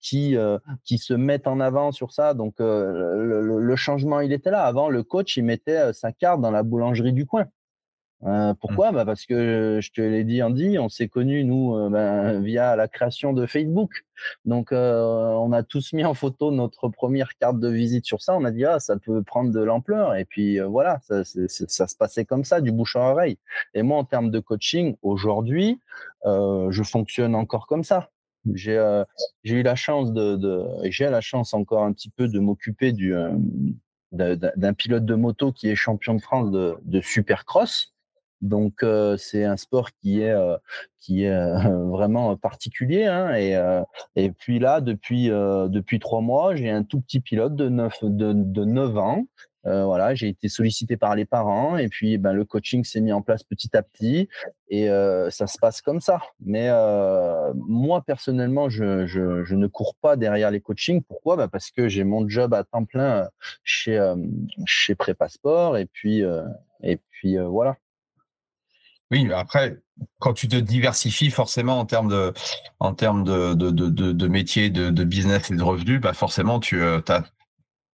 [0.00, 2.34] qui, euh, qui se mettent en avant sur ça.
[2.34, 4.64] Donc, euh, le, le, changement, il était là.
[4.64, 7.46] Avant, le coach, il mettait sa carte dans la boulangerie du coin.
[8.24, 8.92] Euh, pourquoi?
[8.92, 8.94] Mmh.
[8.94, 12.86] bah Parce que je te l'ai dit, Andy, on s'est connus, nous, ben, via la
[12.86, 14.04] création de Facebook.
[14.44, 18.36] Donc, on a tous mis en photo notre première carte de visite sur ça.
[18.36, 20.14] On a dit, ah, ça peut prendre de l'ampleur.
[20.14, 23.38] Et puis, voilà, ça, ça, se passait comme ça, du bouche à oreille.
[23.74, 25.80] Et moi, en termes de coaching, aujourd'hui,
[26.24, 28.11] je fonctionne encore comme ça.
[28.54, 29.04] J'ai euh,
[29.44, 33.14] j'ai eu la chance de, j'ai la chance encore un petit peu de m'occuper du
[33.14, 33.30] euh,
[34.12, 37.94] d'un pilote de moto qui est champion de France de, supercross.
[38.40, 40.34] Donc euh, c'est un sport qui est
[40.98, 41.54] qui est
[41.90, 43.06] vraiment particulier.
[43.06, 43.56] Hein, et,
[44.16, 48.32] et puis là, depuis depuis trois mois, j'ai un tout petit pilote de 9 de,
[48.32, 49.26] de 9 ans
[49.66, 53.12] euh, voilà, j'ai été sollicité par les parents et puis ben, le coaching s'est mis
[53.12, 54.28] en place petit à petit
[54.68, 56.20] et euh, ça se passe comme ça.
[56.40, 61.02] Mais euh, moi personnellement, je, je, ne cours pas derrière les coachings.
[61.02, 61.36] Pourquoi?
[61.36, 63.28] Ben, Parce que j'ai mon job à temps plein
[63.62, 64.00] chez
[64.66, 66.22] chez Prépasport et puis
[66.82, 67.76] et puis voilà.
[69.12, 69.78] Oui, après,
[70.20, 72.32] quand tu te diversifies forcément en termes de,
[72.80, 76.60] en termes de, de, de, de métier, de, de business et de revenus, bah forcément,
[76.60, 77.02] tu as,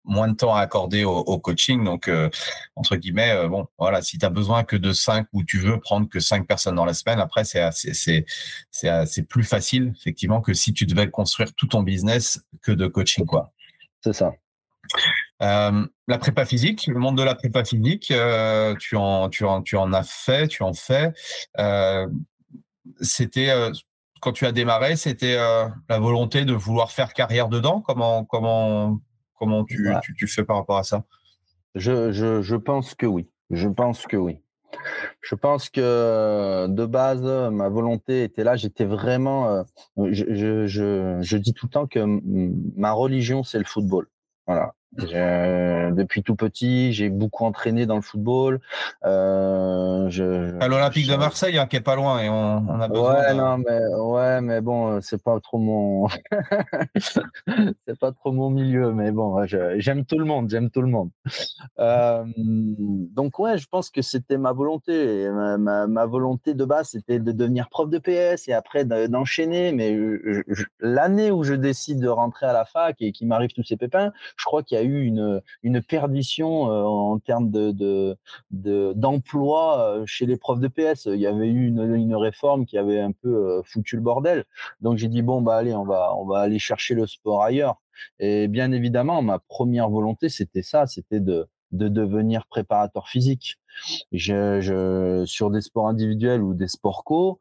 [0.04, 1.84] moins de temps à accorder au, coaching.
[1.84, 2.28] Donc, euh,
[2.76, 5.80] entre guillemets, euh, bon, voilà, si tu as besoin que de cinq ou tu veux
[5.80, 8.24] prendre que cinq personnes dans la semaine, après, c'est c'est
[8.70, 13.24] c'est plus facile, effectivement, que si tu devais construire tout ton business que de coaching,
[13.24, 13.52] quoi.
[14.02, 14.32] C'est ça.
[15.40, 18.12] la prépa physique, le monde de la prépa physique,
[18.78, 21.12] tu, en, tu, en, tu en as fait, tu en fais.
[23.00, 23.52] c'était
[24.20, 27.80] quand tu as démarré, c'était la volonté de vouloir faire carrière dedans?
[27.80, 29.00] Comment comment
[29.38, 31.04] comment tu, tu, tu, fais par rapport à ça?
[31.74, 33.28] Je, je, je pense que oui.
[33.50, 34.40] Je pense que oui.
[35.20, 38.56] Je pense que de base, ma volonté était là.
[38.56, 39.48] J'étais vraiment.
[39.48, 39.62] Euh,
[40.10, 42.00] je, je, je, dis tout le temps que
[42.76, 44.08] ma religion, c'est le football.
[44.46, 44.74] Voilà.
[44.98, 48.60] Depuis tout petit, j'ai beaucoup entraîné dans le football.
[49.04, 52.88] Euh, je, à l'Olympique de Marseille, hein, qui est pas loin, et on, on a
[52.88, 53.14] besoin.
[53.14, 56.08] Ouais, non, mais ouais, mais bon, c'est pas trop mon,
[56.96, 61.10] c'est pas trop mon milieu, mais bon, j'aime tout le monde, j'aime tout le monde.
[61.78, 65.28] Euh, donc ouais, je pense que c'était ma volonté.
[65.30, 69.72] Ma, ma, volonté de base, c'était de devenir prof de PS et après d'enchaîner.
[69.72, 69.96] Mais
[70.80, 74.12] l'année où je décide de rentrer à la fac et qu'il m'arrive tous ces pépins,
[74.36, 78.16] je crois qu'il y a eu une, une perdition euh, en termes de,
[78.50, 81.06] d'emploi euh, chez les profs de PS.
[81.06, 84.44] Il y avait eu une, une réforme qui avait un peu euh, foutu le bordel.
[84.80, 87.80] Donc j'ai dit bon bah allez, on va on va aller chercher le sport ailleurs.
[88.18, 93.56] Et bien évidemment, ma première volonté c'était ça, c'était de de devenir préparateur physique.
[94.12, 97.40] Je, sur des sports individuels ou des sports co,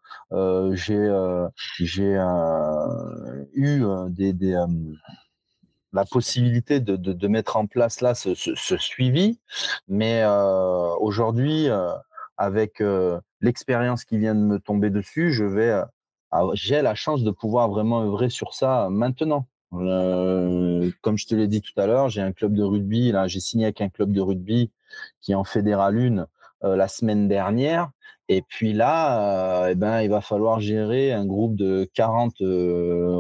[0.73, 1.08] j'ai
[1.79, 2.17] j'ai
[3.53, 4.56] eu des, des
[5.93, 8.34] la possibilité de, de, mettre en place là ce,
[8.77, 9.39] suivi.
[9.88, 11.93] Mais euh, aujourd'hui, euh,
[12.38, 15.82] avec euh, l'expérience qui vient de me tomber dessus, je vais,
[16.53, 19.47] j'ai la chance de pouvoir vraiment œuvrer sur ça maintenant.
[19.71, 23.12] comme je te l'ai dit tout à l'heure, j'ai un club de rugby.
[23.12, 24.71] Là, j'ai signé avec un club de rugby
[25.21, 26.27] qui est en fédéral 1
[26.63, 27.91] la semaine dernière.
[28.30, 33.15] Et puis là, euh, eh ben, il va falloir gérer un groupe de 40 euh,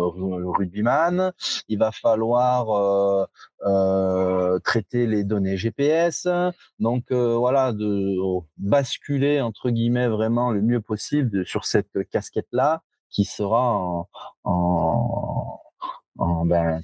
[0.57, 1.33] rugbyman.
[1.67, 3.25] Il va falloir euh,
[3.65, 6.27] euh, traiter les données GPS.
[6.79, 8.15] Donc voilà, de
[8.57, 14.07] basculer entre guillemets vraiment le mieux possible sur cette casquette-là qui sera en,
[14.45, 15.59] en,
[16.17, 16.81] en, ben,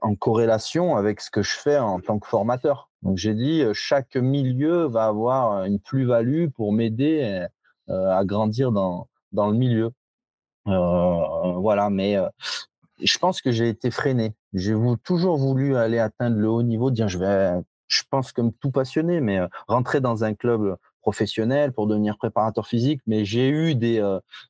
[0.00, 2.91] en corrélation avec ce que je fais en tant que formateur.
[3.02, 7.46] Donc j'ai dit, euh, chaque milieu va avoir une plus-value pour m'aider
[7.88, 9.90] euh, à grandir dans, dans le milieu.
[10.68, 12.16] Euh, voilà, mais
[13.02, 14.34] je pense que j'ai été freiné.
[14.52, 17.52] J'ai toujours voulu aller atteindre le haut niveau, dire je vais,
[17.88, 23.00] je pense comme tout passionné, mais rentrer dans un club professionnel pour devenir préparateur physique,
[23.08, 24.00] mais j'ai eu des,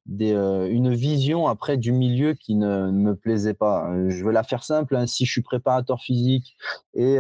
[0.05, 3.91] des une vision après du milieu qui ne, me plaisait pas.
[4.09, 4.97] Je vais la faire simple.
[4.97, 5.07] Hein.
[5.07, 6.55] Si je suis préparateur physique
[6.93, 7.19] et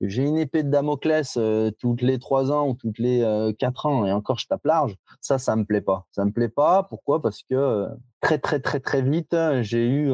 [0.00, 3.86] j'ai une épée de Damoclès euh, toutes les trois ans ou toutes les euh, quatre
[3.86, 6.06] ans et encore je tape large, ça, ça me plaît pas.
[6.12, 6.84] Ça me plaît pas.
[6.84, 7.20] Pourquoi?
[7.20, 7.88] Parce que euh,
[8.20, 10.12] très très très très vite, j'ai eu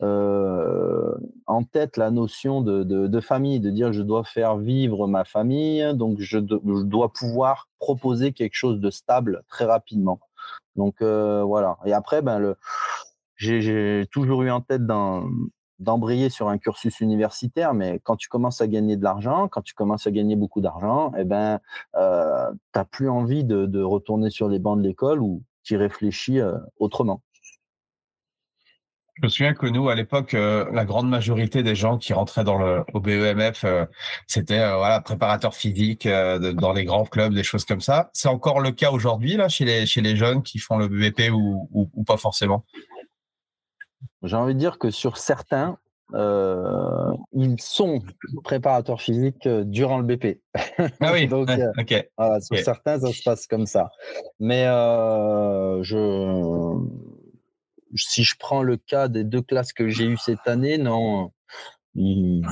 [0.00, 5.94] en tête la notion de, de, famille, de dire je dois faire vivre ma famille,
[5.94, 10.20] donc je, je dois pouvoir proposer quelque chose de stable très rapidement.
[10.76, 11.78] Donc voilà.
[11.84, 12.56] Et après, ben le
[13.36, 15.28] j'ai toujours eu en tête dans,
[15.78, 19.74] d'embrayer sur un cursus universitaire, mais quand tu commences à gagner de l'argent, quand tu
[19.74, 21.58] commences à gagner beaucoup d'argent, eh ben,
[21.96, 26.40] euh, tu n'as plus envie de, retourner sur les bancs de l'école ou tu réfléchis
[26.40, 27.22] euh, autrement.
[29.16, 32.42] Je me souviens que nous, à l'époque, euh, la grande majorité des gens qui rentraient
[32.42, 33.86] dans le au BEMF, euh,
[34.26, 38.10] c'était voilà préparateur physique dans les grands clubs, des choses comme ça.
[38.12, 41.30] C'est encore le cas aujourd'hui là chez les chez les jeunes qui font le BEP
[41.32, 42.64] ou, ou, ou pas forcément?
[44.24, 45.78] J'ai envie de dire que sur certains,
[46.12, 48.02] euh, ils sont
[48.42, 50.40] préparateurs physiques euh, durant le BP.
[51.00, 51.72] Ah oui, Donc, euh,
[52.16, 53.90] voilà, sur certains, ça se passe comme ça.
[54.38, 56.78] Mais euh, je,
[57.94, 61.32] si je prends le cas des deux classes que j'ai eues cette année, non,
[61.94, 62.42] ils,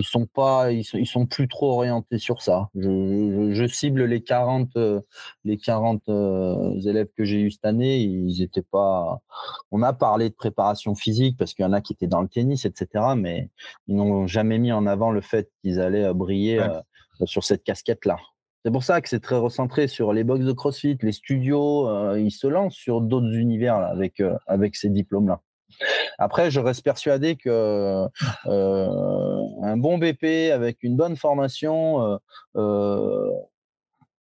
[0.00, 2.68] ils sont pas, ils sont, ils sont plus trop orientés sur ça.
[2.74, 5.00] Je, je, cible les 40, euh,
[5.44, 7.98] les 40 euh, élèves que j'ai eu cette année.
[7.98, 9.20] Ils étaient pas.
[9.70, 12.28] On a parlé de préparation physique parce qu'il y en a qui étaient dans le
[12.28, 13.14] tennis, etc.
[13.16, 13.50] Mais
[13.88, 16.66] ils n'ont jamais mis en avant le fait qu'ils allaient euh, briller
[17.24, 18.16] sur cette casquette-là.
[18.64, 22.16] C'est pour ça que c'est très recentré sur les box de CrossFit, les studios.
[22.16, 25.40] ils se lancent sur d'autres univers là, avec avec ces diplômes-là.
[26.18, 28.06] Après, je reste persuadé que
[28.46, 32.16] euh, un bon BP avec une bonne formation euh,
[32.56, 33.30] euh,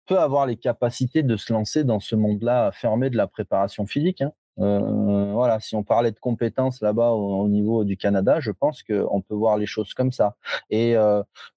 [0.05, 4.21] peut avoir les capacités de se lancer dans ce monde-là fermé de la préparation physique.
[4.21, 4.31] Hein.
[4.57, 9.35] voilà, si on parlait de compétences là-bas au, niveau du Canada, je pense qu'on peut
[9.35, 10.35] voir les choses comme ça.
[10.69, 10.95] Et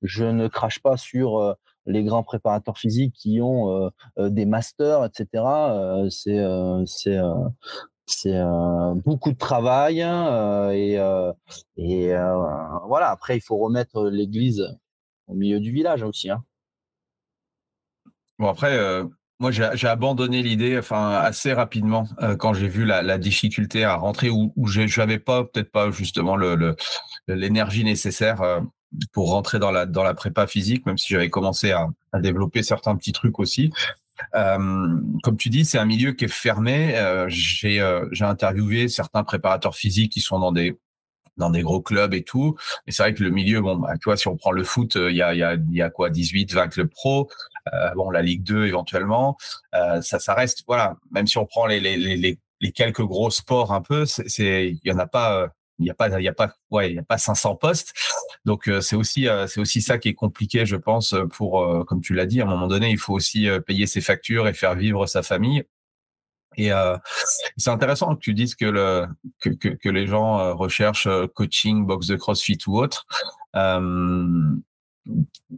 [0.02, 5.44] je ne crache pas sur les grands préparateurs physiques qui ont des masters, etc.
[6.10, 7.18] c'est
[8.12, 8.40] c'est
[9.04, 10.94] beaucoup de travail et,
[11.76, 12.14] et
[12.86, 13.10] voilà.
[13.10, 14.66] Après, il faut remettre l'église
[15.28, 16.30] au milieu du village aussi.
[16.30, 16.44] Hein.
[18.38, 18.78] Bon après,
[19.42, 24.30] moi, j'ai abandonné l'idée, enfin, assez rapidement euh, quand j'ai vu la, difficulté à rentrer
[24.30, 26.76] où, où je n'avais pas, peut-être pas justement le
[27.26, 28.60] l'énergie nécessaire euh,
[29.12, 31.88] pour rentrer dans la dans la prépa physique, même si j'avais commencé à,
[32.20, 33.72] développer certains petits trucs aussi.
[34.34, 36.96] Euh, comme tu dis, c'est un milieu qui est fermé.
[36.96, 37.80] Euh, j'ai
[38.12, 40.78] j'ai interviewé certains préparateurs physiques qui sont dans des
[41.38, 42.56] dans des gros clubs et tout.
[42.86, 44.96] Et c'est vrai que le milieu, bon, bah, tu vois, si on prend le foot,
[44.96, 47.28] il y a, y a, y a quoi, 18, 20 clubs pro.
[47.72, 49.36] Euh, bon, la Ligue 2 éventuellement,
[49.74, 50.96] euh, ça, reste voilà.
[51.10, 52.38] Même si on prend les,
[52.74, 54.04] quelques gros sports un peu,
[54.38, 55.48] il y en a pas.
[55.78, 57.92] Il n'y a pas il y a pas ouais il y a pas 500 postes
[58.44, 62.14] donc euh, c'est aussi c'est aussi ça qui est compliqué je pense pour comme tu
[62.14, 65.06] l'as dit à un moment donné il faut aussi payer ses factures et faire vivre
[65.06, 65.64] sa famille
[66.56, 66.98] et euh,
[67.56, 69.06] c'est intéressant que tu dises que, le,
[69.40, 73.06] que, que, les gens recherchent coaching, box de CrossFit ou autre.
[73.56, 74.52] Euh,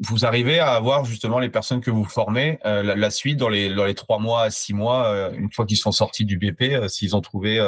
[0.00, 3.74] vous arrivez à avoir justement les personnes que vous formez euh, la, suite dans les,
[3.74, 6.62] dans les trois mois à six mois, euh, une fois qu'ils sont sortis du BP,
[6.62, 7.58] euh, s'ils ont trouvé,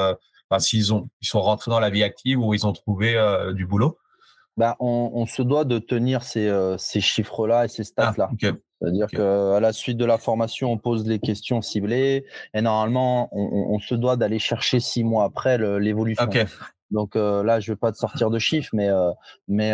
[0.51, 3.17] enfin, s'ils ont, ils sont rentrés dans la vie active ou ils ont trouvé
[3.55, 3.99] du boulot
[4.57, 8.31] bah, on, on, se doit de tenir ces, ces chiffres-là et ces ah, stats-là.
[8.81, 13.75] C'est-à-dire qu'à la suite de la formation, on pose les questions ciblées et normalement, on,
[13.75, 16.27] on se doit d'aller chercher six mois après l'évolution.
[16.91, 18.89] Donc là, je ne vais pas te sortir de chiffres, mais,
[19.49, 19.73] mais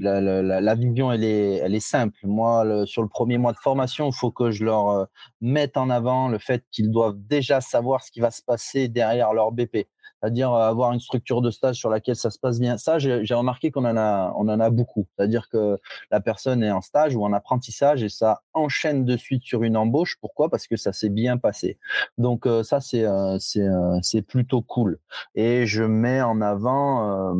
[0.00, 2.18] la, la, la, vision, elle est, elle est simple.
[2.22, 5.08] Moi, sur le premier mois de formation, il faut que je leur
[5.42, 8.88] euh, mette en avant le fait qu'ils doivent déjà savoir ce qui va se passer
[8.88, 9.88] derrière leur BP
[10.20, 12.76] c'est-à-dire euh, avoir une structure de stage sur laquelle ça se passe bien.
[12.76, 15.06] Ça, j'ai remarqué qu'on en a, on en a beaucoup.
[15.16, 15.78] C'est-à-dire que
[16.10, 19.76] la personne est en stage ou en apprentissage et ça enchaîne de suite sur une
[19.76, 20.16] embauche.
[20.20, 20.50] Pourquoi?
[20.50, 21.78] Parce que ça s'est bien passé.
[22.18, 23.38] Donc euh, ça, c'est euh,
[24.02, 24.98] c'est plutôt cool.
[25.34, 27.34] Et je mets en avant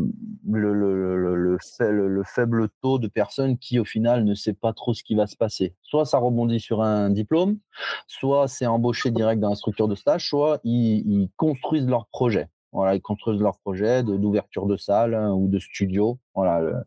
[0.48, 5.02] le, le, le faible taux de personnes qui, au final, ne sait pas trop ce
[5.02, 5.74] qui va se passer.
[5.82, 7.58] Soit ça rebondit sur un diplôme,
[8.07, 12.48] soit c'est embauché direct dans la structure de stage, soit ils, construisent leur projet.
[12.72, 16.18] Voilà, ils construisent leur projet d'ouverture de, salle hein, ou de studio.
[16.35, 16.85] Voilà.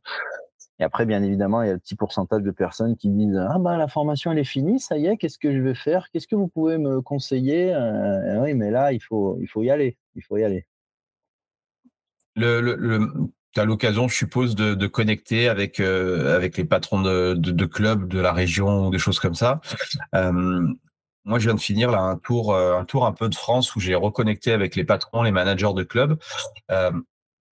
[0.80, 3.60] Et après, bien évidemment, il y a le petit pourcentage de personnes qui disent Ah
[3.60, 6.10] ben la formation elle est finie, ça y est, qu'est-ce que je vais faire?
[6.12, 7.74] Qu'est-ce que vous pouvez me conseiller?
[7.74, 9.98] Euh, Oui, mais là, il faut, il faut y aller.
[10.16, 10.66] Il faut y aller.
[12.36, 13.08] Le, le,
[13.54, 17.52] tu as l'occasion, je suppose, de, de connecter avec, euh, avec les patrons de, de,
[17.52, 19.62] de, clubs de la région ou des choses comme ça.
[20.16, 20.68] Euh,
[21.26, 23.76] moi, je viens de finir là un tour, euh, un tour un peu de France
[23.76, 26.18] où j'ai reconnecté avec les patrons, les managers de clubs.
[26.72, 26.92] Euh,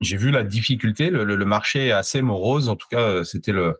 [0.01, 2.69] j'ai vu la difficulté, le, marché est assez morose.
[2.69, 3.75] En tout cas, euh, c'était le,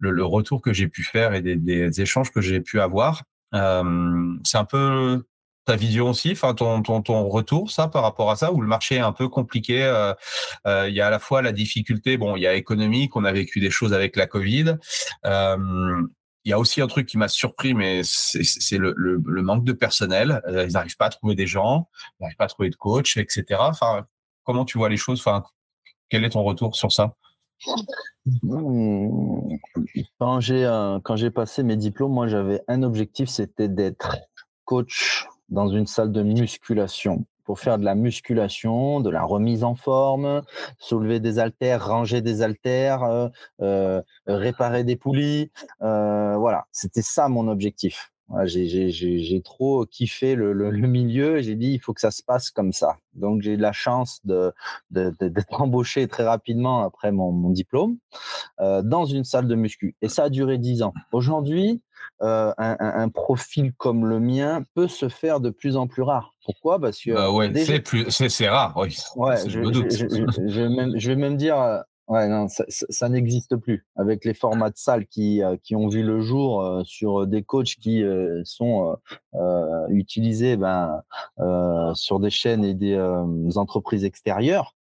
[0.00, 3.22] retour que j'ai pu faire et des, échanges que j'ai pu avoir.
[3.52, 5.24] C'est un peu
[5.64, 9.00] ta vision aussi, enfin ton, retour, ça, par rapport à ça, où le marché est
[9.00, 9.76] un peu compliqué.
[10.66, 13.32] Il y a à la fois la difficulté, bon, il y a économique, on a
[13.32, 14.76] vécu des choses avec la Covid.
[16.44, 19.64] Il y a aussi un truc qui m'a surpris, mais c'est le, le, le, manque
[19.64, 20.42] de personnel.
[20.48, 23.16] Euh, ils n'arrivent pas à trouver des gens, ils n'arrivent pas à trouver de coach,
[23.16, 23.44] etc.
[23.60, 24.06] Enfin,
[24.44, 25.20] comment tu vois les choses?
[25.20, 25.44] Enfin,
[26.08, 27.14] quel est ton retour sur ça?
[30.40, 30.64] J'ai
[31.04, 34.16] quand j'ai passé mes diplômes, moi j'avais un objectif, c'était d'être
[34.64, 39.74] coach dans une salle de musculation pour faire de la musculation, de la remise en
[39.74, 40.42] forme,
[40.78, 43.28] soulever des haltères, ranger des haltères, euh,
[43.60, 45.50] euh, réparer des poulies.
[45.82, 48.12] Euh, voilà, c'était ça mon objectif.
[48.44, 52.50] J'ai trop kiffé le, le, le milieu j'ai dit il faut que ça se passe
[52.50, 52.96] comme ça.
[53.14, 54.54] Donc j'ai eu la chance d'être
[54.90, 57.96] de, de, embauché très rapidement après mon, mon diplôme
[58.60, 59.96] euh, dans une salle de muscu.
[60.02, 60.92] Et ça a duré dix ans.
[61.12, 61.82] Aujourd'hui,
[62.22, 66.34] euh, un, un, profil comme le mien peut se faire de plus en plus rare.
[66.44, 66.80] Pourquoi?
[66.80, 67.52] Parce que bah ouais,
[68.08, 68.96] c'est rare, oui.
[69.16, 71.80] Ouais, je, je, je, je, vais même, je vais même dire, euh,
[72.12, 76.02] ouais, non, ça, n'existe plus avec les formats de salles qui, euh, qui ont vu
[76.02, 78.96] le jour euh, sur des coachs qui euh, sont
[79.34, 81.02] euh, utilisés ben,
[81.94, 82.98] sur des chaînes et des
[83.56, 84.74] entreprises extérieures.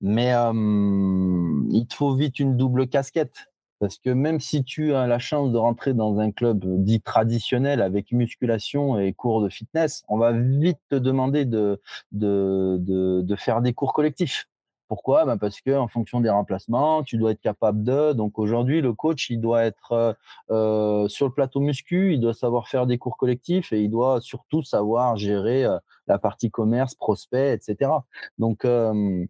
[0.00, 3.48] Mais il te faut vite une double casquette.
[3.80, 7.80] Parce que même si tu as la chance de rentrer dans un club dit traditionnel
[7.80, 13.36] avec musculation et cours de fitness, on va vite te demander de, de, de, de
[13.36, 14.48] faire des cours collectifs.
[14.88, 15.26] Pourquoi?
[15.26, 18.14] Ben Parce que en fonction des remplacements, tu dois être capable de.
[18.14, 20.16] Donc aujourd'hui, le coach, il doit être
[20.50, 24.20] euh, sur le plateau muscu, il doit savoir faire des cours collectifs et il doit
[24.22, 27.90] surtout savoir gérer euh, la partie commerce, prospect, etc.
[28.38, 29.26] Donc euh,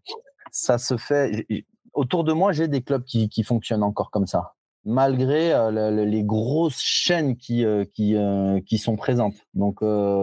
[0.53, 1.45] ça se fait
[1.93, 4.55] autour de moi, j'ai des clubs qui, fonctionnent encore comme ça.
[4.85, 7.65] Malgré les grosses chaînes qui,
[7.95, 8.17] qui,
[8.67, 9.37] qui sont présentes.
[9.55, 9.81] Donc,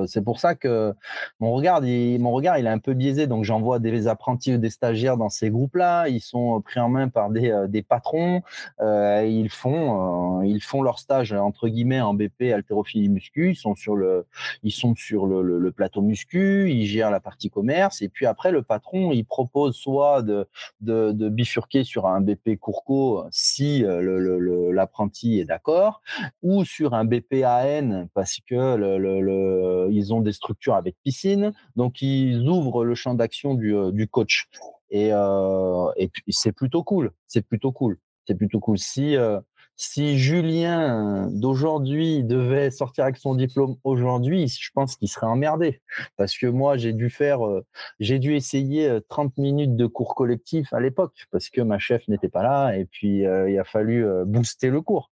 [0.07, 0.93] c'est pour ça que
[1.39, 3.27] mon regard, il, mon regard, il est un peu biaisé.
[3.27, 6.07] Donc, j'envoie des apprentis ou des stagiaires dans ces groupes-là.
[6.07, 8.41] Ils sont pris en main par des, des patrons.
[8.81, 13.51] ils, font, ils font leur stage, entre guillemets, en BP haltérophilie muscu.
[13.51, 14.25] Ils sont sur le,
[14.63, 16.71] ils sont sur le, plateau muscu.
[16.71, 18.01] Ils gèrent la partie commerce.
[18.01, 20.47] Et puis après, le patron, il propose soit de,
[20.81, 26.01] de, bifurquer sur un BP Courco si le l'apprenti est d'accord,
[26.41, 32.47] ou sur un BPAN parce que le, ils ont des structures avec piscine, donc ils
[32.47, 34.47] ouvrent le champ d'action du, euh, coach.
[34.89, 35.87] Et, euh,
[36.29, 37.97] c'est plutôt cool, c'est plutôt cool,
[38.27, 38.77] c'est plutôt cool.
[38.77, 39.39] Si euh,
[39.77, 45.81] si Julien d'aujourd'hui devait sortir avec son diplôme aujourd'hui, je pense qu'il serait emmerdé.
[46.15, 47.65] Parce que moi, j'ai dû faire, euh,
[47.99, 52.07] j'ai dû essayer 30 euh, minutes de cours collectif à l'époque parce que ma chef
[52.07, 55.11] n'était pas là et puis euh, il a fallu booster le cours.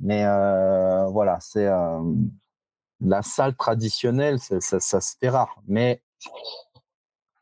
[0.00, 1.68] Mais voilà, c'est
[3.00, 5.56] la salle traditionnelle, ça, ça, se fait rare.
[5.68, 6.02] Mais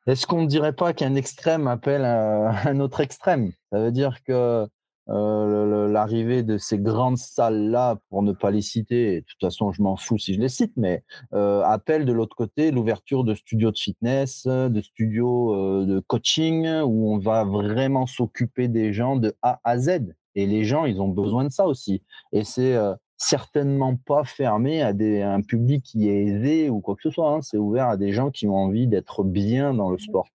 [0.06, 3.52] est-ce qu'on ne dirait pas qu'un extrême appelle un autre extrême?
[3.70, 4.68] Ça veut dire que
[5.08, 9.82] euh, l'arrivée de ces grandes salles-là, pour ne pas les citer, de toute façon, je
[9.82, 11.02] m'en fous si je les cite, mais
[11.34, 16.66] euh, appelle de l'autre côté l'ouverture de studios de fitness, de studios euh, de coaching,
[16.82, 20.14] où on va vraiment s'occuper des gens de A à Z.
[20.34, 22.02] Et les gens, ils ont besoin de ça aussi.
[22.32, 22.74] Et c'est
[23.18, 27.30] certainement pas fermé à, des, un public qui est aisé ou quoi que ce soit.
[27.30, 27.42] Hein.
[27.42, 30.28] C'est ouvert à des gens qui ont envie d'être bien dans le sport.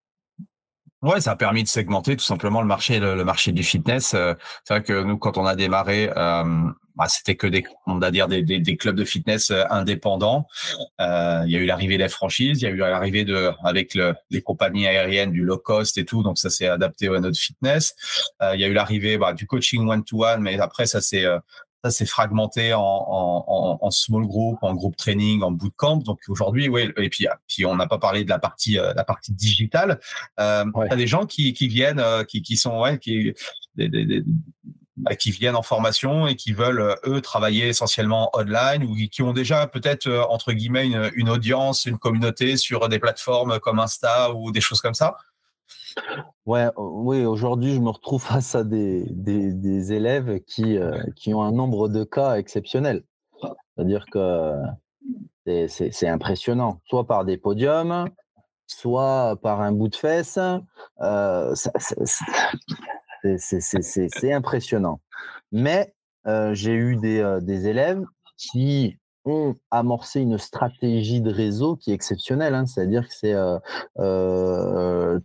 [1.04, 4.14] Ouais, ça a permis de segmenter tout simplement le marché, le, marché du fitness.
[4.14, 4.34] Euh,
[4.64, 8.10] c'est vrai que nous, quand on a démarré, euh, bah, c'était que des, on va
[8.10, 10.48] dire des, des, clubs de fitness euh, indépendants.
[11.00, 13.94] Euh, il y a eu l'arrivée des franchises, il y a eu l'arrivée de avec
[13.94, 17.38] le, les compagnies aériennes du low cost et tout, donc ça s'est adapté à notre
[17.38, 17.96] fitness.
[18.42, 21.00] Euh, il y a eu l'arrivée bah, du coaching one to one, mais après ça
[21.00, 21.26] s'est
[21.90, 25.98] ça s'est fragmenté en, en, en, small group, en group training, en bootcamp.
[25.98, 29.04] Donc aujourd'hui, oui, et puis, puis on n'a pas parlé de la partie, euh, la
[29.04, 30.00] partie digitale.
[30.40, 30.96] Euh, ouais.
[30.96, 33.34] des gens qui, qui viennent, euh, qui, qui sont, ouais, qui,
[33.76, 34.24] des, des,
[34.98, 39.22] bah, qui viennent en formation et qui veulent euh, eux travailler essentiellement online ou qui
[39.22, 44.34] ont déjà peut-être entre guillemets une, une, audience, une communauté sur des plateformes comme Insta
[44.34, 45.18] ou des choses comme ça.
[46.46, 51.34] Ouais, oui, aujourd'hui, je me retrouve face à des, des, des élèves qui, euh, qui
[51.34, 53.04] ont un nombre de cas exceptionnel.
[53.76, 54.54] C'est-à-dire que
[55.68, 58.10] c'est impressionnant, soit par des podiums,
[58.66, 60.40] soit par un bout de fesse.
[61.02, 61.56] Euh,
[63.38, 65.00] c'est impressionnant.
[65.52, 65.94] Mais
[66.28, 68.04] euh, j'ai eu des, euh, des, élèves
[68.38, 72.54] qui ont amorcé une stratégie de réseau qui est exceptionnelle.
[72.54, 72.66] Hein.
[72.66, 73.34] C'est-à-dire que c'est
[73.98, 75.20] euh,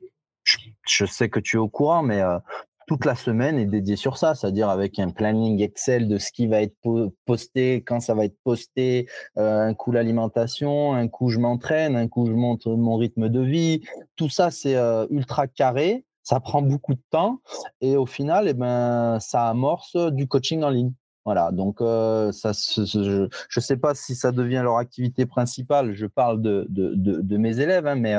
[0.87, 2.39] je sais que tu es au courant, mais euh,
[2.87, 6.47] toute la semaine est dédiée sur ça, c'est-à-dire avec un planning Excel de ce qui
[6.47, 6.76] va être
[7.24, 9.09] posté, quand ça va être posté,
[9.39, 13.41] euh, un coup l'alimentation, un coup je m'entraîne, un coup je monte mon rythme de
[13.41, 13.83] vie.
[14.16, 17.41] Tout ça, c'est euh, ultra carré, ça prend beaucoup de temps
[17.80, 20.93] et au final, eh ben, ça amorce du coaching en ligne.
[21.24, 25.95] Voilà, donc ça, je ne sais pas si ça devient leur activité principale.
[25.95, 28.16] Je parle de, mes élèves, hein, mais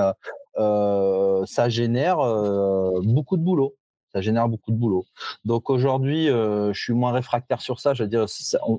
[0.55, 3.75] ça génère euh, beaucoup de boulot.
[4.13, 5.05] Ça génère beaucoup de boulot.
[5.43, 7.95] Donc aujourd'hui, euh, je suis moins réfractaire sur ça.
[7.95, 8.25] Je veux dire,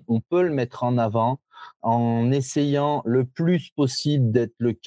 [0.07, 1.41] on, peut le mettre en avant
[1.83, 4.79] en essayant le plus possible d'être le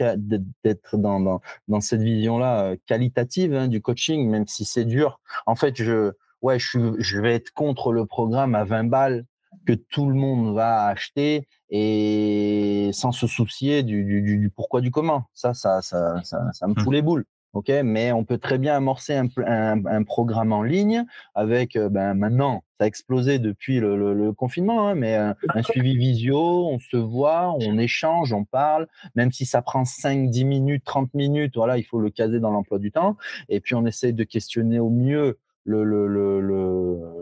[0.64, 5.20] d'être dans, dans, cette vision-là qualitative hein, du coaching, même si c'est dur.
[5.48, 9.26] En fait, je ouais, je vais être contre le programme à 20 balles
[9.66, 14.92] que tout le monde va acheter et sans se soucier du, du, du pourquoi du
[14.92, 15.26] comment.
[15.34, 16.80] Ça, ça, ça, ça, ça me mmh.
[16.80, 17.26] fout les boules.
[17.54, 21.90] Ok, mais on peut très bien amorcer un, un, un programme en ligne avec, euh,
[21.90, 25.98] ben maintenant, ça a explosé depuis le, le, le confinement, hein, mais un, un, suivi
[25.98, 30.84] visio, on se voit, on échange, on parle, même si ça prend 5, 10 minutes,
[30.86, 33.18] 30 minutes, voilà, il faut le caser dans l'emploi du temps.
[33.50, 36.40] Et puis on essaie de questionner au mieux le, le, le,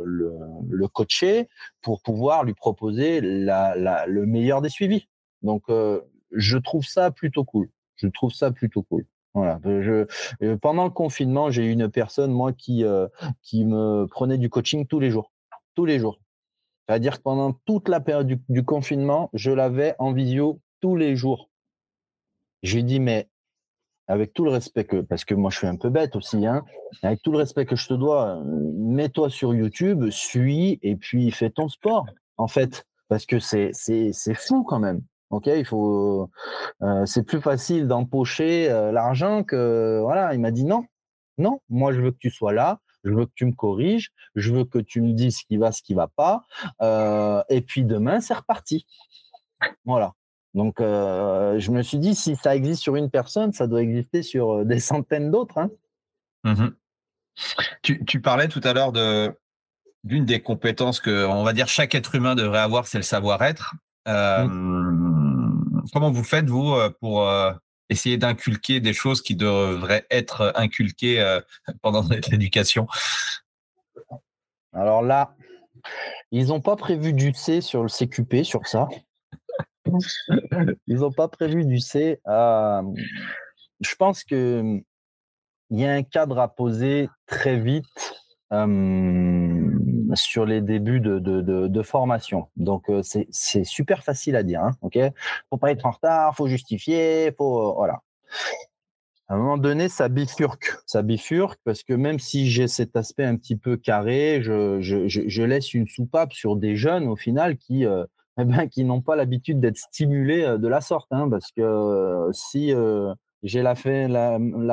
[0.06, 0.34] le,
[0.70, 1.50] le coacher
[1.82, 5.08] pour pouvoir lui proposer la, la, le meilleur des suivis.
[5.42, 7.70] Donc, euh, je trouve ça plutôt cool.
[7.96, 9.06] Je trouve ça plutôt cool.
[9.34, 9.60] Voilà.
[9.66, 10.06] Je,
[10.44, 13.08] euh, pendant le confinement, j'ai eu une personne, moi, qui, euh,
[13.42, 15.32] qui me prenait du coaching tous les jours.
[15.74, 16.20] Tous les jours.
[16.88, 21.16] C'est-à-dire que pendant toute la période du, du confinement, je l'avais en visio tous les
[21.16, 21.50] jours.
[22.62, 23.28] Je lui dis, mais
[24.08, 26.64] avec tout le respect que, parce que moi je suis un peu bête aussi, hein,
[27.04, 31.50] avec tout le respect que je te dois, mets-toi sur YouTube, suis et puis fais
[31.50, 32.06] ton sport,
[32.38, 33.72] en fait, parce que c'est
[34.36, 35.02] fou quand même.
[35.32, 36.30] Ok, il faut,
[36.84, 40.34] euh, c'est plus facile d'empocher euh, l'argent que voilà.
[40.34, 40.86] Il m'a dit non,
[41.38, 44.12] non, moi je veux que tu sois là, Je veux que tu me corriges.
[44.36, 46.44] Je veux que tu me dises ce qui va, ce qui va pas.
[46.82, 48.86] Euh, et puis demain, c'est reparti.
[49.86, 50.14] Voilà.
[50.56, 54.24] Donc, euh, je me suis dit, si ça existe sur une personne, ça doit exister
[54.24, 55.60] sur euh, des centaines d'autres.
[55.60, 55.70] Hein.
[56.44, 56.68] Mmh
[57.82, 59.38] tu, parlais tout à l'heure de
[60.06, 63.76] d'une des compétences que, on va dire, chaque être humain devrait avoir, c'est le savoir-être.
[64.08, 65.82] Mmh.
[65.92, 67.30] Comment vous faites, vous, pour
[67.90, 71.40] essayer d'inculquer des choses qui devraient être inculquées
[71.82, 72.88] pendant l'éducation
[74.72, 75.36] Alors là,
[76.32, 78.88] ils n'ont pas prévu du C sur le CQP, sur ça.
[80.88, 82.20] Ils n'ont pas prévu du C.
[82.26, 84.82] je pense que
[85.72, 87.86] il y a un cadre à poser très vite
[90.14, 92.48] sur les débuts de, formation.
[92.56, 94.62] Donc c'est super facile à dire.
[94.62, 94.98] Hein, ok,
[95.50, 98.02] faut pas être en retard, faut justifier, faut voilà.
[99.28, 103.26] À un moment donné, ça bifurque, ça bifurque parce que même si j'ai cet aspect
[103.26, 107.86] un petit peu carré, je, laisse une soupape sur des jeunes au final qui
[108.40, 111.08] eh ben, qui n'ont pas l'habitude d'être stimulés de la sorte.
[111.12, 112.74] Hein, parce que si
[113.44, 113.74] j'ai la,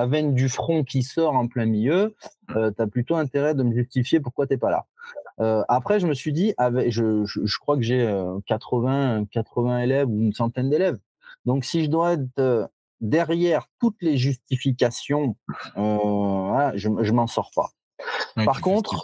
[0.07, 2.15] veine du front qui sort en plein milieu,
[2.49, 4.71] tu as plutôt intérêt de me justifier pourquoi tu n'es pas
[5.39, 5.65] là.
[5.69, 8.07] après, je me suis dit, je, crois que j'ai
[8.47, 10.99] 80, 80 élèves ou une centaine d'élèves.
[11.45, 15.37] Donc, si je dois être derrière toutes les justifications,
[15.77, 17.71] je ne m'en sors pas.
[18.45, 19.03] Par contre,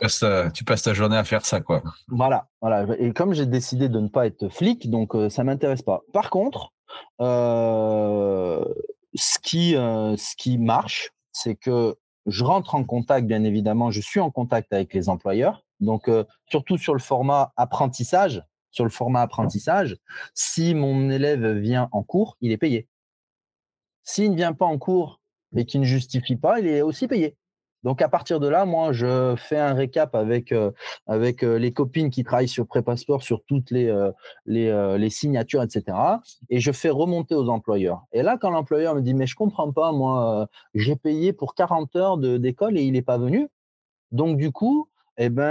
[0.53, 1.83] tu passes, ta, journée à faire ça, quoi.
[2.09, 2.87] Voilà, voilà.
[2.99, 6.03] Et comme j'ai décidé de ne pas être flic, donc ça ça m'intéresse pas.
[6.13, 6.73] Par contre,
[7.21, 8.65] ce
[9.43, 11.97] qui, ce qui marche, c'est que
[12.27, 15.65] je rentre en contact, bien évidemment, je suis en contact avec les employeurs.
[15.81, 16.11] Donc,
[16.51, 19.97] surtout sur le format apprentissage, sur le format apprentissage,
[20.35, 22.89] si mon élève vient en cours, il est payé.
[24.03, 25.21] S'il ne vient pas en cours
[25.57, 27.37] et qu'il ne justifie pas, il est aussi payé.
[27.85, 30.73] Donc à partir de là, moi, je fais un récap avec euh,
[31.09, 35.97] euh, les copines qui travaillent sur Prépasport sur toutes les euh, signatures, etc.
[36.51, 38.03] Et je fais remonter aux employeurs.
[38.13, 41.97] Et là, quand l'employeur me dit mais je comprends pas, moi, j'ai payé pour 40
[41.97, 43.49] heures d'école et il n'est pas venu.
[44.11, 45.45] Donc du coup, eh ben,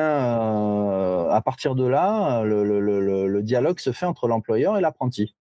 [1.29, 5.35] à partir de là, le, le dialogue se fait entre l'employeur et l'apprenti.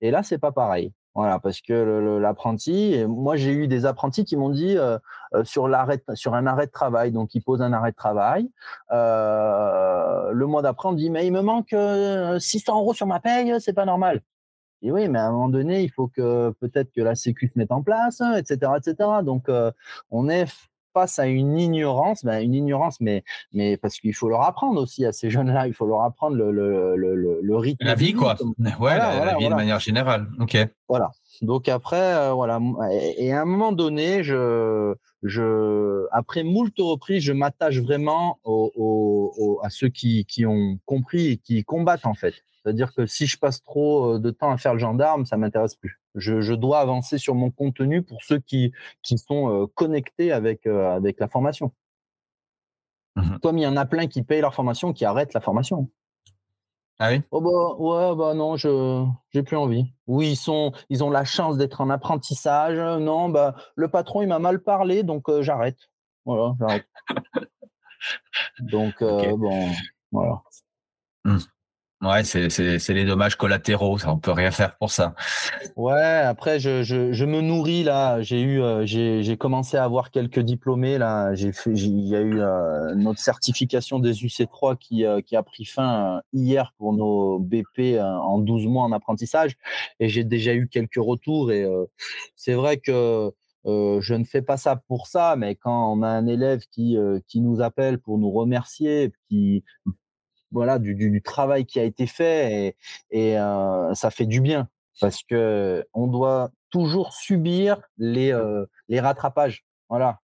[0.00, 0.92] Et là, c'est pas pareil.
[1.20, 4.96] Voilà, parce que l'apprenti, moi j'ai eu des apprentis qui m'ont dit euh,
[5.34, 5.68] euh, sur
[6.14, 8.50] sur un arrêt de travail, donc ils posent un arrêt de travail.
[8.90, 11.76] Euh, le mois d'après, on dit mais il me manque
[12.40, 14.22] 600 euros sur ma paye, c'est pas normal.
[14.80, 17.58] Et oui, mais à un moment donné, il faut que peut-être que la Sécu se
[17.58, 19.10] mette en place, etc., etc.
[19.22, 19.50] Donc
[20.10, 20.46] on est
[20.92, 25.04] face à une ignorance, ben une ignorance, mais, mais parce qu'il faut leur apprendre aussi
[25.04, 27.84] à ces jeunes-là, il faut leur apprendre le, le, le, le rythme.
[27.84, 28.36] La vie, quoi.
[28.80, 30.28] Ouais, la, vie de manière générale.
[30.38, 30.56] Ok.
[30.88, 31.10] Voilà.
[31.42, 32.60] Donc après, euh, voilà.
[32.90, 38.38] Et, à un moment donné, je, je, après moult reprises, je m'attache vraiment
[39.62, 42.34] à ceux qui, qui ont compris et qui combattent en fait.
[42.62, 45.98] C'est-à-dire que si je passe trop de temps à faire le gendarme, ça m'intéresse plus.
[46.14, 48.72] Je, dois avancer sur mon contenu pour ceux qui,
[49.02, 51.72] qui sont connectés avec, avec la formation.
[53.16, 55.88] Mmh Comme il y en a plein qui payent leur formation, qui arrêtent la formation.
[57.02, 57.22] Ah oui?
[57.30, 59.90] Oh bah ouais bah non, je j'ai plus envie.
[60.06, 62.76] Oui, ils sont ils ont la chance d'être en apprentissage.
[63.00, 65.78] Non, bah le patron il m'a mal parlé donc j'arrête.
[66.26, 66.84] Voilà, j'arrête.
[68.60, 69.70] donc bon,
[70.12, 70.42] voilà.
[71.24, 71.38] Mmh.
[72.02, 75.14] Ouais, c'est les dommages collatéraux, ça, on peut rien faire pour ça.
[75.76, 78.22] Ouais, après je, me nourris là.
[78.22, 81.34] J'ai eu, euh, j'ai commencé à avoir quelques diplômés là.
[81.34, 85.66] J'ai il y a eu euh, notre certification des UC3 qui, euh, qui a pris
[85.66, 89.58] fin hier pour nos BP en 12 mois en apprentissage,
[89.98, 91.52] et j'ai déjà eu quelques retours.
[91.52, 91.66] Et
[92.34, 93.30] c'est vrai que
[93.66, 96.96] je ne fais pas ça pour ça, mais quand on a un élève qui,
[97.28, 99.64] qui nous appelle pour nous remercier, qui
[100.52, 102.76] voilà du, du, travail qui a été fait et,
[103.10, 104.68] et euh, ça fait du bien
[105.00, 109.64] parce que on doit toujours subir les euh, les rattrapages.
[109.88, 110.20] Voilà.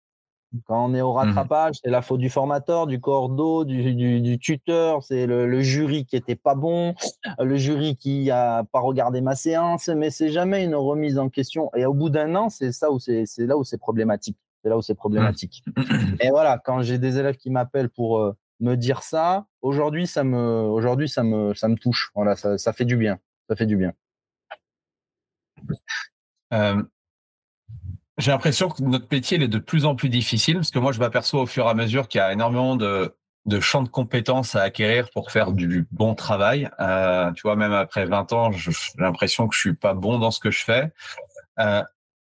[0.64, 4.20] Quand on est au mmh rattrapage, c'est la faute du formateur, du cordeau, du, du,
[4.20, 6.94] du tuteur, c'est le, le, jury qui était pas bon,
[7.38, 11.70] le jury qui a pas regardé ma séance, mais c'est jamais une remise en question.
[11.74, 14.38] Et au bout d'un an, c'est ça où c'est là où c'est problématique.
[14.62, 14.96] C'est là où c'est mmh.
[14.96, 15.64] problématique.
[16.20, 20.24] Et voilà, quand j'ai des élèves qui m'appellent pour euh, me dire ça, aujourd'hui, ça
[20.24, 22.10] me, aujourd'hui, ça me, ça me touche.
[22.14, 23.18] Voilà, ça, ça fait du bien.
[23.48, 23.92] Ça fait du bien.
[26.52, 26.82] Euh,
[28.18, 30.98] j'ai l'impression que notre métier est de plus en plus difficile parce que moi, je
[30.98, 33.14] m'aperçois au fur et à mesure qu'il y a énormément de,
[33.46, 36.68] de champs de compétences à acquérir pour faire du bon travail.
[36.80, 40.30] Euh, tu vois, même après 20 ans, j'ai l'impression que je suis pas bon dans
[40.30, 40.92] ce que je fais.
[41.58, 41.82] Euh,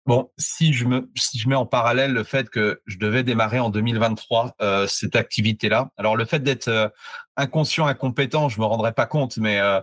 [0.09, 3.59] Bon, si je me si je mets en parallèle le fait que je devais démarrer
[3.59, 5.91] en 2023 euh, cette activité-là.
[5.99, 6.89] Alors le fait d'être euh,
[7.37, 9.83] inconscient, incompétent, je me rendrais pas compte, mais euh,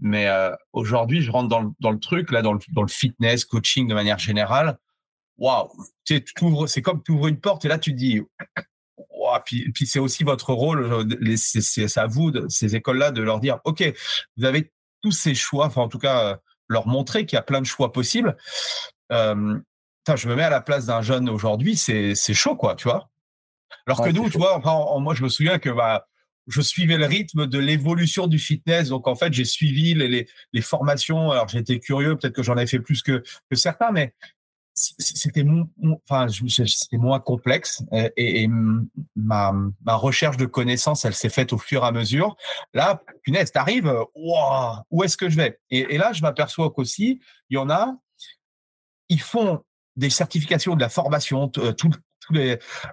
[0.00, 2.88] mais euh, aujourd'hui je rentre dans le, dans le truc là, dans le, dans le
[2.88, 4.78] fitness, coaching de manière générale.
[5.36, 5.68] Waouh,
[6.02, 6.24] c'est
[6.80, 8.22] comme tu ouvres une porte et là tu te dis.
[9.10, 11.06] Wow, puis, puis c'est aussi votre rôle,
[11.36, 13.84] c'est à vous, de, ces écoles-là, de leur dire, OK,
[14.38, 16.38] vous avez tous ces choix, enfin en tout cas,
[16.68, 18.34] leur montrer qu'il y a plein de choix possibles
[19.12, 19.58] euh,
[20.16, 23.10] je me mets à la place d'un jeune aujourd'hui, c'est chaud, quoi, tu vois.
[23.86, 24.60] Alors que nous, tu vois,
[25.00, 26.06] moi, je me souviens que bah,
[26.46, 28.88] je suivais le rythme de l'évolution du fitness.
[28.88, 31.30] Donc, en fait, j'ai suivi les, les, les, formations.
[31.30, 34.14] Alors, j'étais curieux, peut-être que j'en ai fait plus que, que certains, mais
[34.74, 35.44] c'était
[36.08, 36.26] enfin,
[36.92, 37.82] moins complexe
[38.16, 38.48] et, et,
[39.16, 39.52] ma,
[39.84, 42.36] ma recherche de connaissances, elle s'est faite au fur et à mesure.
[42.72, 45.58] Là, punaise, t'arrives, wow, où est-ce que je vais?
[45.70, 47.96] Et, et, là, je m'aperçois qu'aussi, il y en a
[49.08, 49.62] ils font
[49.98, 51.74] des certifications de la formation, euh,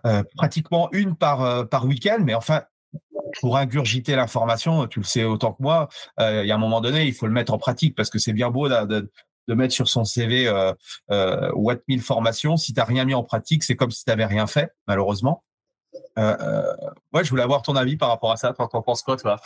[0.05, 2.63] euh, pratiquement une par, euh, par week-end, mais enfin,
[3.41, 5.89] pour ingurgiter l'information, tu le sais autant que moi,
[6.19, 8.33] il y a un moment donné, il faut le mettre en pratique parce que c'est
[8.33, 9.11] bien beau de,
[9.49, 10.49] mettre sur son CV
[11.53, 12.55] what 1000 formations.
[12.55, 15.43] Si tu n'as rien mis en pratique, c'est comme si tu n'avais rien fait, malheureusement.
[16.15, 18.53] Ouais, je voulais avoir ton avis par rapport à ça.
[18.53, 19.37] T'en penses quoi, toi?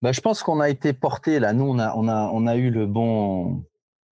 [0.00, 2.56] Bah, Je pense qu'on a été porté, là, nous, on a, on a, on a
[2.56, 3.62] eu le bon,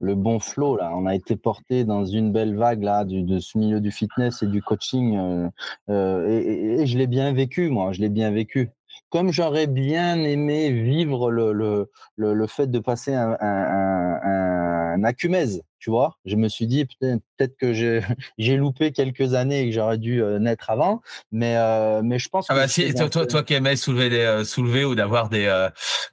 [0.05, 0.93] le bon flow là.
[0.95, 4.43] On a été porté dans une belle vague là du, de ce milieu du fitness
[4.43, 5.49] et du coaching euh,
[5.89, 7.93] euh, et, je l'ai bien vécu moi.
[7.93, 8.71] Je l'ai bien vécu.
[9.09, 15.05] Comme j'aurais bien aimé vivre le, le, le, fait de passer un, un, un, un
[15.05, 16.17] acumèse tu vois.
[16.25, 17.75] Je me suis dit peut-être que
[18.39, 22.31] j'ai loupé quelques années et que j'aurais dû euh, naître avant, mais euh, mais je
[22.31, 22.47] pense.
[22.49, 25.69] Ah bah si, toi, toi, toi, qui aimais soulever des euh, soulever ou d'avoir des,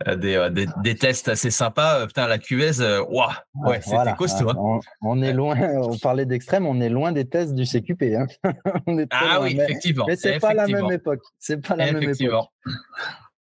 [0.05, 3.29] des, des, des tests assez sympas, putain la QS, waouh,
[3.63, 4.49] ouais, c'était costaud.
[4.49, 4.79] Hein.
[5.01, 8.17] On, est loin, on parlait d'extrême, on est loin des tests du CQP.
[8.17, 8.27] Hein.
[8.87, 10.03] on est ah oui, effectivement.
[10.05, 11.21] Mais c'est pas la même époque.
[11.39, 12.49] C'est pas la même époque.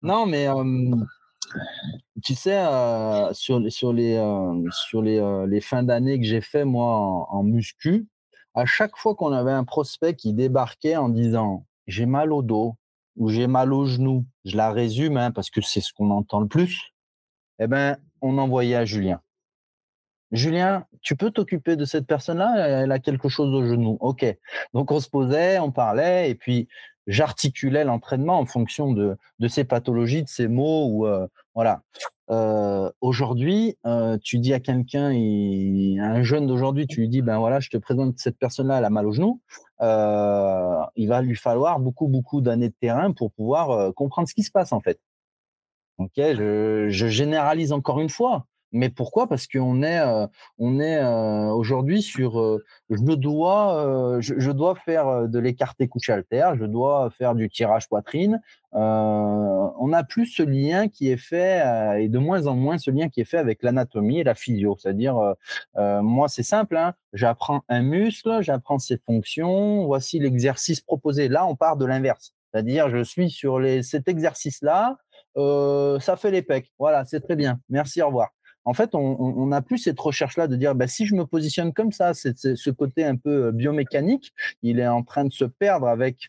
[0.02, 0.46] Non, mais
[2.22, 6.40] tu sais, euh, sur, sur, les, euh, sur les, euh, les fins d'année que j'ai
[6.40, 8.06] fait, moi, en, muscu,
[8.54, 12.76] à chaque fois qu'on avait un prospect qui débarquait en disant j'ai mal au dos
[13.16, 16.40] ou j'ai mal au genou, je la résume hein, parce que c'est ce qu'on entend
[16.40, 16.92] le plus,
[17.58, 19.20] eh ben, on envoyait à Julien.
[20.32, 22.82] Julien, tu peux t'occuper de cette personne-là?
[22.82, 23.96] Elle a quelque chose au genou.
[24.00, 24.26] OK.
[24.74, 26.68] Donc on se posait, on parlait, et puis
[27.08, 31.06] j'articulais l'entraînement en fonction de, de ces pathologies, de ces mots.
[31.06, 31.80] Euh, voilà.
[32.30, 37.58] Euh, aujourd'hui, euh, tu dis à quelqu'un, un jeune d'aujourd'hui, tu lui dis, ben voilà,
[37.58, 39.40] je te présente cette personne-là, elle a mal au genou.
[39.80, 44.50] il va lui falloir beaucoup, beaucoup d'années de terrain pour pouvoir comprendre ce qui se
[44.50, 45.00] passe en fait.
[45.96, 48.46] Ok, je généralise encore une fois.
[48.72, 49.26] Mais pourquoi?
[49.28, 50.26] Parce qu'on est, euh,
[50.58, 56.66] est euh, aujourd'hui sur, euh, je dois, je, dois faire de l'écarté couche alter, je
[56.66, 58.40] dois faire du tirage poitrine.
[58.72, 61.62] on n'a plus ce lien qui est fait
[62.02, 64.76] et de moins en moins ce lien qui est fait avec l'anatomie et la physio.
[64.78, 65.16] C'est-à-dire,
[65.76, 71.28] moi c'est simple, hein, j'apprends un muscle, j'apprends ses fonctions, voici l'exercice proposé.
[71.28, 72.34] Là, on part de l'inverse.
[72.52, 74.96] C'est-à-dire, je suis sur les, cet exercice-là,
[75.36, 76.46] ça fait les.
[76.78, 77.60] Voilà, c'est très bien.
[77.70, 78.30] Merci, au revoir
[78.68, 81.90] en fait, on n'a plus cette recherche-là de dire, bah, si je me positionne comme
[81.90, 85.88] ça, c'est ce côté un peu euh, biomécanique, il est en train de se perdre
[85.88, 86.28] avec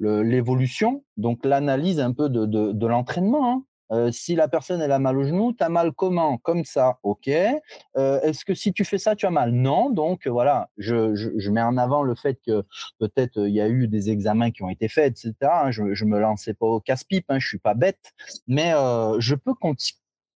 [0.00, 3.52] l'évolution, donc l'analyse un peu de, l'entraînement.
[3.52, 3.62] Hein.
[3.92, 6.38] Euh, si la personne elle a mal au genou, tu as mal comment?
[6.38, 7.28] Comme ça, ok.
[7.28, 9.52] Euh, est-ce que si tu fais ça, tu as mal?
[9.52, 9.90] Non.
[9.90, 12.64] Donc voilà, je, mets en avant le fait que
[12.98, 15.34] peut-être il y a eu des examens qui ont été faits, etc.
[15.42, 15.70] Hein.
[15.70, 18.12] Je, ne me lançais pas au casse-pipe, hein, je suis pas bête,
[18.48, 18.72] mais
[19.20, 19.54] je peux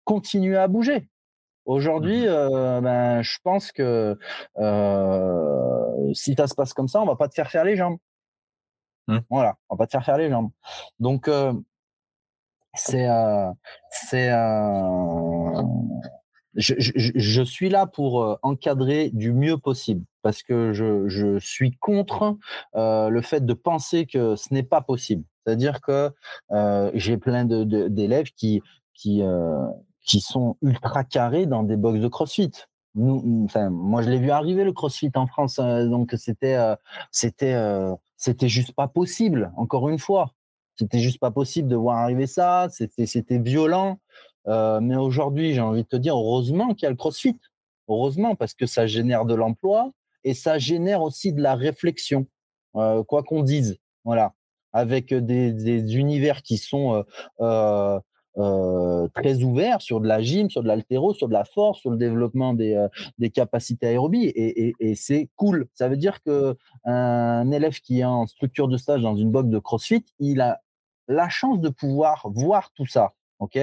[0.04, 1.08] continuer à bouger.
[1.66, 4.18] Aujourd'hui, mmh euh, ben, je pense que
[4.58, 7.97] euh, si ça se passe comme ça, on va pas te faire faire les jambes.
[9.08, 9.20] Mmh.
[9.30, 10.51] Voilà, on va pas te faire faire les jambes.
[10.99, 11.54] Donc euh,
[12.74, 13.08] c'est
[13.91, 14.30] c'est
[16.56, 21.72] je, je, je, suis là pour encadrer du mieux possible parce que je, je suis
[21.78, 22.38] contre
[22.76, 25.24] le fait de penser que ce n'est pas possible.
[25.45, 26.12] C'est-à-dire que
[26.93, 28.62] j'ai plein de, d'élèves qui
[28.93, 29.24] qui
[30.04, 32.51] qui sont ultra carrés dans des box de CrossFit.
[32.95, 36.76] Moi, je l'ai vu arriver le CrossFit en France, euh, donc c'était, euh,
[37.41, 39.51] euh, c'était juste pas possible.
[39.58, 40.34] Encore une fois,
[40.76, 42.68] c'était juste pas possible de voir arriver ça.
[42.70, 43.99] C'était, c'était violent.
[44.45, 47.39] mais aujourd'hui, j'ai envie de te dire, heureusement qu'il y a le CrossFit.
[47.89, 49.91] Heureusement, parce que ça génère de l'emploi
[50.24, 52.28] et ça génère aussi de la réflexion,
[52.74, 53.78] quoi qu'on dise.
[54.06, 54.34] Voilà,
[54.72, 57.04] avec des univers qui sont
[58.36, 61.97] très ouvert sur de la gym, sur de l'altéro, sur de la force, sur le
[61.97, 62.88] développement des,
[63.19, 64.31] des capacités aérobies.
[64.36, 65.67] Et, c'est cool.
[65.73, 66.55] Ça veut dire que
[66.86, 70.61] un élève qui est en structure de stage dans une box de CrossFit, il a
[71.07, 73.13] la chance de pouvoir voir tout ça.
[73.39, 73.59] Ok,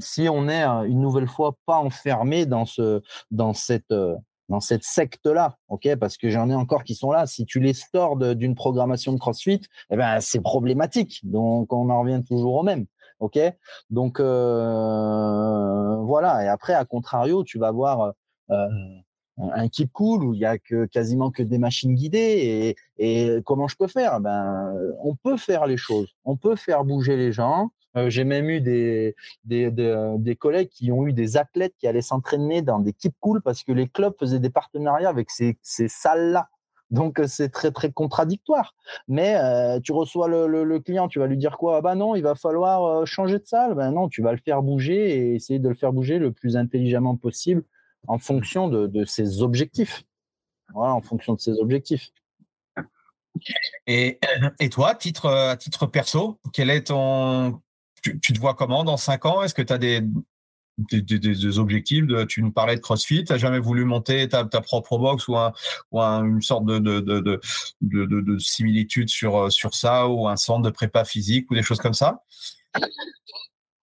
[0.00, 3.00] si on est une nouvelle fois pas enfermé dans ce,
[3.30, 3.94] dans cette,
[4.82, 5.96] secte-là, ok?
[5.96, 7.26] Parce que j'en ai encore qui sont là.
[7.26, 11.20] Si tu les stores d'une programmation de CrossFit, eh ben c'est problématique.
[11.22, 12.84] Donc on en revient toujours au même,
[13.20, 13.38] ok?
[13.90, 14.44] Donc voilà.
[16.44, 18.12] Et après, à contrario, tu vas voir
[19.38, 22.76] un keep cool où il y a que quasiment que des machines guidées.
[22.98, 24.20] Et, comment je peux faire?
[24.20, 26.08] Ben, on peut faire les choses.
[26.24, 27.70] On peut faire bouger les gens.
[28.08, 29.14] J'ai même eu des,
[29.44, 33.40] des, des, collègues qui ont eu des athlètes qui allaient s'entraîner dans des keep cool
[33.40, 36.50] parce que les clubs faisaient des partenariats avec ces, ces salles-là.
[36.90, 38.74] Donc c'est très très contradictoire.
[39.08, 41.78] Mais euh, tu reçois le, client, tu vas lui dire quoi?
[41.78, 43.74] Ah Bah non, il va falloir euh, changer de salle.
[43.74, 46.56] Ben non, tu vas le faire bouger et essayer de le faire bouger le plus
[46.56, 47.64] intelligemment possible
[48.06, 50.04] en fonction de, ses objectifs.
[50.74, 52.10] Voilà, en fonction de ses objectifs.
[53.86, 54.18] Et,
[54.60, 57.60] et toi, titre, à titre perso, quel est ton,
[58.02, 59.42] tu, te vois comment dans cinq ans?
[59.42, 60.02] Est-ce que tu as des,
[60.78, 63.24] des, objectifs Tu nous parlais de CrossFit.
[63.24, 65.52] Tu n'as jamais voulu monter ta, propre box ou, un,
[65.90, 67.40] ou une sorte de, de, de,
[67.80, 71.94] de, similitude sur, sur ça ou un centre de prépa physique ou des choses comme
[71.94, 72.22] ça?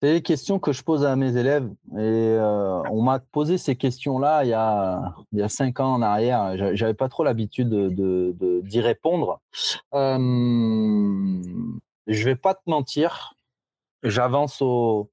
[0.01, 1.67] C'est les questions que je pose à mes élèves.
[1.93, 5.93] Et euh, on m'a posé ces questions-là il, y a, il y a cinq ans
[5.93, 6.75] en arrière.
[6.75, 7.69] J'avais pas trop l'habitude
[8.63, 9.39] d'y répondre.
[9.93, 10.17] Euh,
[12.07, 13.35] je vais pas te mentir
[14.05, 15.09] j'avance au,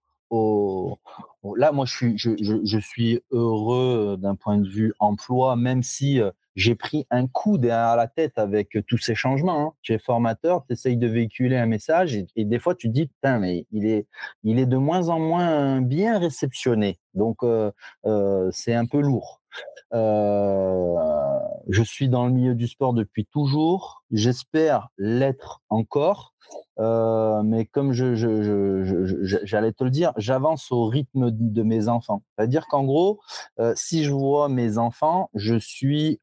[1.57, 2.31] Là, moi, je suis, je,
[2.65, 6.21] je, suis heureux d'un point de vue emploi, même si
[6.57, 9.67] j'ai pris un coup derrière la tête avec tous ces changements.
[9.67, 9.73] Hein.
[9.83, 13.07] Tu es formateur, tu essayes de véhiculer un message et, des fois, tu te dis,
[13.07, 14.07] putain, mais il est,
[14.45, 16.99] il est de moins en moins bien réceptionné.
[17.15, 17.71] Donc, euh,
[18.07, 19.42] euh, c'est un peu lourd.
[19.95, 20.97] Euh,
[21.69, 24.03] je suis dans le milieu du sport depuis toujours.
[24.11, 26.35] J'espère l'être encore.
[26.79, 28.13] Euh, mais comme j'allais
[29.73, 32.23] te le dire, j'avance au rythme de mes enfants.
[32.37, 33.21] C'est-à-dire qu'en gros,
[33.59, 36.21] euh, si je vois mes enfants, je suis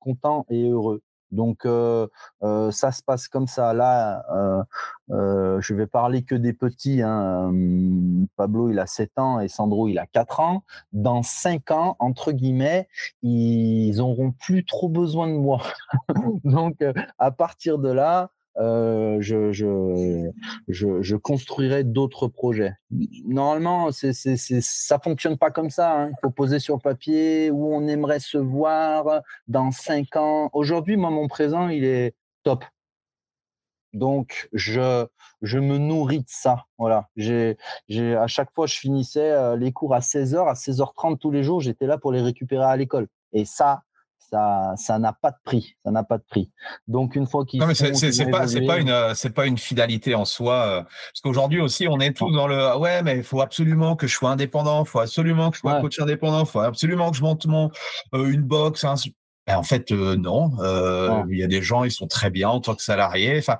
[0.00, 1.02] content et heureux.
[1.30, 3.72] Donc ça se passe comme ça.
[3.72, 4.24] Là,
[5.08, 7.02] je vais parler que des petits.
[7.02, 7.52] Hein.
[8.36, 10.64] Pablo, il a 7 ans et Sandro, il a 4 ans.
[10.92, 12.88] Dans 5 ans, entre guillemets,
[13.22, 15.62] ils auront plus trop besoin de moi.
[16.44, 16.84] Donc
[17.18, 20.30] à partir de là, euh, je, je,
[20.68, 22.74] je, construirai d'autres projets.
[23.24, 26.02] Normalement, c'est, c'est, c'est, ça fonctionne pas comme ça.
[26.02, 26.08] Hein.
[26.10, 30.50] Il faut poser sur papier où on aimerait se voir dans cinq ans.
[30.52, 32.64] Aujourd'hui, moi, mon présent, il est top.
[33.92, 35.06] Donc, je,
[35.42, 36.64] je me nourris de ça.
[36.78, 37.08] Voilà.
[37.16, 37.56] J'ai,
[38.16, 41.60] à chaque fois, je finissais euh, les cours à 16h, à 16h30 tous les jours,
[41.60, 43.08] j'étais là pour les récupérer à l'école.
[43.32, 43.82] Et ça,
[44.30, 46.50] ça ça n'a pas de prix ça n'a pas de prix.
[46.88, 50.14] Donc une fois qu'ils non mais c'est pas c'est pas une c'est pas une fidélité
[50.14, 53.24] en soi euh, parce qu'aujourd'hui aussi on est tous dans le ah ouais mais il
[53.24, 56.46] faut absolument que je sois indépendant il faut absolument que je sois coach indépendant il
[56.46, 57.70] faut absolument que je monte mon
[58.14, 58.84] euh, une box
[59.54, 60.52] en fait, euh, non.
[60.60, 63.38] Euh, il y a des gens, ils sont très bien en tant que salariés.
[63.38, 63.56] Enfin,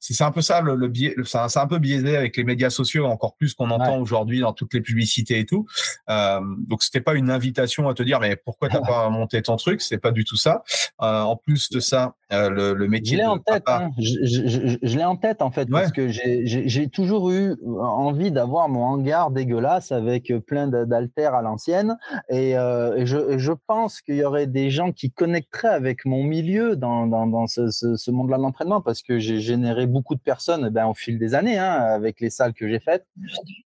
[0.00, 1.14] c'est un peu ça le, le biais.
[1.24, 4.74] C'est un peu biaisé avec les médias sociaux, encore plus qu'on entend aujourd'hui dans toutes
[4.74, 5.66] les publicités et tout.
[6.08, 9.56] Euh, donc, c'était pas une invitation à te dire, mais pourquoi t'as pas monté ton
[9.56, 9.82] truc?
[9.82, 10.62] C'est pas du tout ça.
[11.02, 13.16] Euh, en plus de ça, le, le, métier.
[13.16, 13.62] Je l'ai en tête.
[13.66, 13.90] Hein.
[13.98, 18.68] Je, je, je, l'ai en tête en fait parce que j'ai toujours eu envie d'avoir
[18.68, 21.96] mon hangar dégueulasse avec plein d'altères à l'ancienne
[22.28, 26.24] et, et, je, je pense qu'il y aurait des gens qui connaissent connecterait avec mon
[26.24, 30.16] milieu dans, dans, dans ce, ce, ce monde-là de l'entraînement parce que j'ai généré beaucoup
[30.16, 33.06] de personnes ben, au fil des années hein, avec les salles que j'ai faites.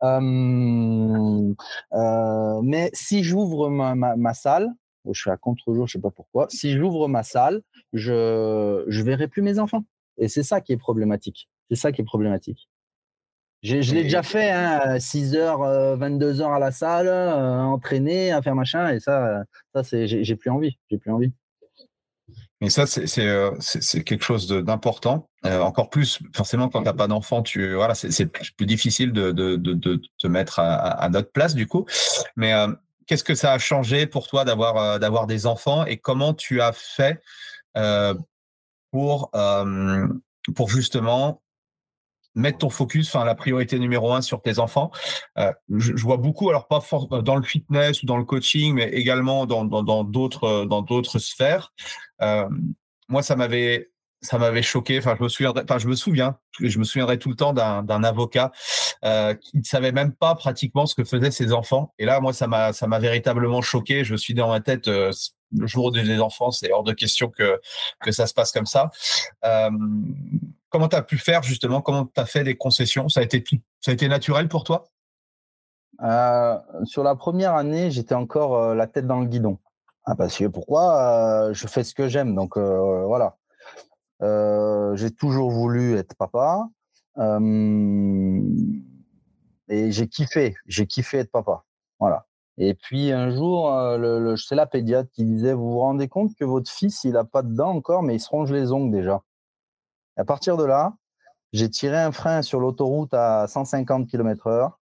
[0.02, 1.54] Euh,
[1.94, 4.68] euh, mais si j'ouvre ma, ma, ma, salle,
[5.04, 7.62] oh, je suis à contre-jour, je sais pas pourquoi, si j'ouvre ma salle,
[7.94, 9.84] je je verrai plus mes enfants.
[10.18, 11.48] Et c'est ça qui est problématique.
[11.70, 12.68] C'est ça qui est problématique.
[13.62, 18.42] Je l'ai déjà fait, hein, 6 h 22 h à la salle, euh, entraîner, à
[18.42, 19.44] faire machin, et ça,
[19.74, 20.78] ça c'est, j'ai plus envie.
[20.90, 21.32] J'ai plus envie.
[22.60, 23.50] Mais ça, c'est euh,
[24.04, 25.28] quelque chose d'important.
[25.44, 28.26] Euh, encore plus, forcément, quand tu n'as pas d'enfant, tu voilà, c'est
[28.56, 31.84] plus difficile de, de, de, de, te mettre à, à, notre place, du coup.
[32.34, 32.68] Mais euh,
[33.06, 36.72] qu'est-ce que ça a changé pour toi d'avoir d'avoir des enfants et comment tu as
[36.72, 37.22] fait
[38.90, 39.30] pour,
[40.54, 41.42] pour justement
[42.36, 44.92] mettre ton focus, enfin la priorité numéro un sur tes enfants.
[45.38, 46.80] Euh, je, vois beaucoup, alors pas
[47.22, 49.64] dans le fitness ou dans le coaching, mais également dans
[50.04, 51.72] d'autres dans, d'autres sphères.
[52.22, 52.48] Euh,
[53.08, 53.90] moi, ça m'avait
[54.22, 54.98] ça m'avait choqué.
[54.98, 58.52] Enfin, je me souviens, je me souviens, je me souviendrai tout le temps d'un avocat
[59.04, 61.94] euh, qui ne savait même pas pratiquement ce que faisaient ses enfants.
[61.98, 64.04] Et là, moi, ça m'a, ça m'a véritablement choqué.
[64.04, 65.12] Je me suis dit dans ma tête, euh,
[65.56, 67.60] le jour des enfants, c'est hors de question que,
[68.00, 68.90] que ça se passe comme ça.
[69.44, 69.70] Euh,
[70.76, 73.08] comment tu as pu faire justement Comment tu as fait des concessions?
[73.08, 73.42] Ça a été
[73.80, 74.88] ça a été naturel pour toi?
[76.02, 79.58] Euh, Sur la première année, j'étais encore euh, la tête dans le guidon.
[80.04, 81.52] Ah, parce que pourquoi?
[81.52, 83.36] Je fais ce que j'aime, donc voilà.
[84.20, 86.68] j'ai toujours voulu être papa
[89.68, 91.64] et j'ai kiffé, j'ai kiffé être papa.
[91.98, 92.26] Voilà.
[92.58, 96.44] Et puis un jour, euh, c'est la pédiatre qui disait, vous vous rendez compte que
[96.44, 99.22] votre fils, il n'a pas de dents encore, mais il se ronge les ongles déjà.
[100.16, 100.94] À partir de là,
[101.52, 104.80] j'ai tiré un frein sur l'autoroute à 150 km heure.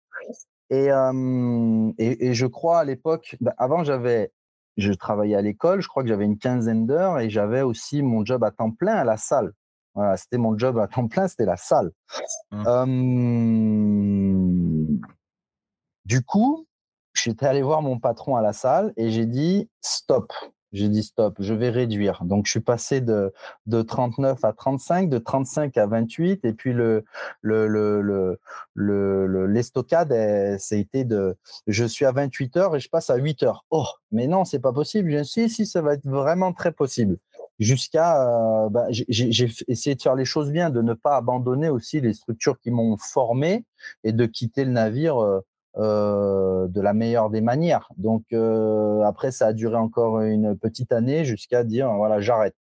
[0.71, 4.33] Et, euh, et, et, je crois à l'époque, bah, avant j'avais,
[4.77, 8.23] je travaillais à l'école, je crois que j'avais une quinzaine d'heures et j'avais aussi mon
[8.25, 9.55] job à temps plein à la salle.
[9.95, 11.91] Voilà, c'était mon job à temps plein, c'était la salle.
[12.51, 12.65] Mmh.
[12.67, 12.87] Euh,
[16.05, 16.67] du coup,
[17.15, 20.33] j'étais allé voir mon patron à la salle et j'ai dit stop.
[20.73, 22.25] J'ai dit stop, je vais réduire.
[22.25, 23.33] Donc, je suis passé de,
[23.67, 26.45] de 39 à 35, de 35 à 28.
[26.45, 27.05] Et puis, le,
[27.43, 28.39] le, le,
[28.75, 30.13] le, l'estocade,
[30.79, 33.65] été de je suis à 28 heures et je passe à 8 heures.
[33.71, 35.11] Oh, mais non, c'est pas possible.
[35.11, 37.19] Je si, si, ça va être vraiment très possible.
[37.59, 42.01] Jusqu'à, euh, bah, j'ai essayé de faire les choses bien, de ne pas abandonner aussi
[42.01, 43.65] les structures qui m'ont formé
[44.05, 45.19] et de quitter le navire.
[45.19, 45.41] Euh,
[45.79, 47.89] euh, de la meilleure des manières.
[47.99, 52.57] Donc euh, après, ça a duré encore une petite année jusqu'à dire voilà, j'arrête.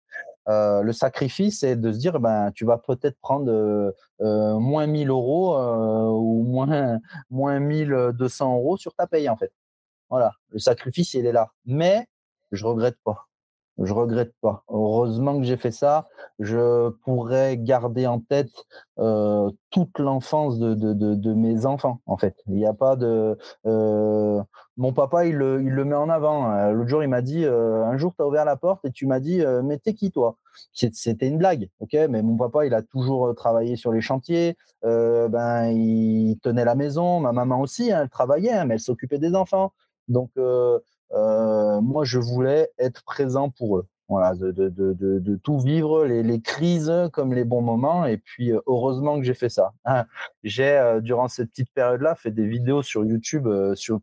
[0.48, 5.56] Euh, le sacrifice, c'est de se dire ben tu vas peut-être prendre moins 1000 euros
[5.56, 6.98] ou moins
[7.30, 9.52] moins 1200 euros sur ta paye en fait.
[10.10, 12.06] Voilà, le sacrifice il est là, mais
[12.50, 13.28] je regrette pas.
[13.78, 14.62] Je regrette pas.
[14.68, 16.06] Heureusement que j'ai fait ça.
[16.38, 18.52] Je pourrais garder en tête
[19.00, 22.36] euh, toute l'enfance de, de, de, mes enfants, en fait.
[22.46, 23.36] Il n'y a pas de.
[23.66, 24.40] Euh,
[24.76, 26.52] mon papa, il le, il le, met en avant.
[26.52, 29.06] Euh, l'autre jour, il m'a dit un jour, tu as ouvert la porte et tu
[29.06, 30.36] m'as dit Mais t'es qui, toi?
[30.72, 31.94] C'était une blague, ok?
[32.10, 34.56] Mais mon papa, il a toujours travaillé sur les chantiers.
[34.82, 37.18] ben, il tenait la maison.
[37.18, 39.72] Ma maman aussi, hein, elle travaillait, hein, mais elle s'occupait des enfants.
[40.06, 40.30] Donc,
[41.14, 43.86] moi, je voulais être présent pour eux.
[44.08, 48.04] Voilà, de, tout vivre, les, crises comme les bons moments.
[48.04, 49.72] Et puis, euh, heureusement que j'ai fait ça.
[50.44, 53.48] j'ai, euh, durant cette petite période-là, fait des vidéos sur YouTube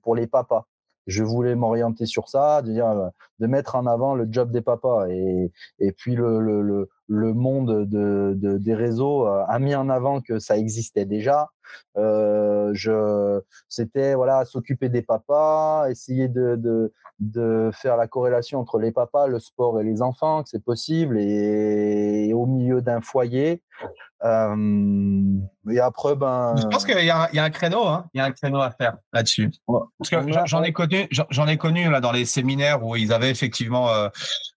[0.01, 0.65] pour les papas
[1.07, 5.07] je voulais m'orienter sur ça, de dire, de mettre en avant le job des papas
[5.09, 5.51] et,
[5.97, 11.49] puis le, monde de, de, des réseaux a mis en avant que ça existait déjà.
[11.97, 18.79] Euh, je, c'était voilà, s'occuper des papas, essayer de, de, de, faire la corrélation entre
[18.79, 23.61] les papas, le sport et les enfants, que c'est possible, et, au milieu d'un foyer.
[24.23, 25.39] Euh,
[25.71, 26.55] et après, ben.
[26.57, 28.05] Je pense qu'il y, y, a un créneau, hein.
[28.13, 29.51] Il y a un créneau à faire là-dessus.
[29.97, 33.31] Parce que j'en ai connu, j'en ai connu là dans les séminaires où ils avaient
[33.31, 34.09] effectivement, euh,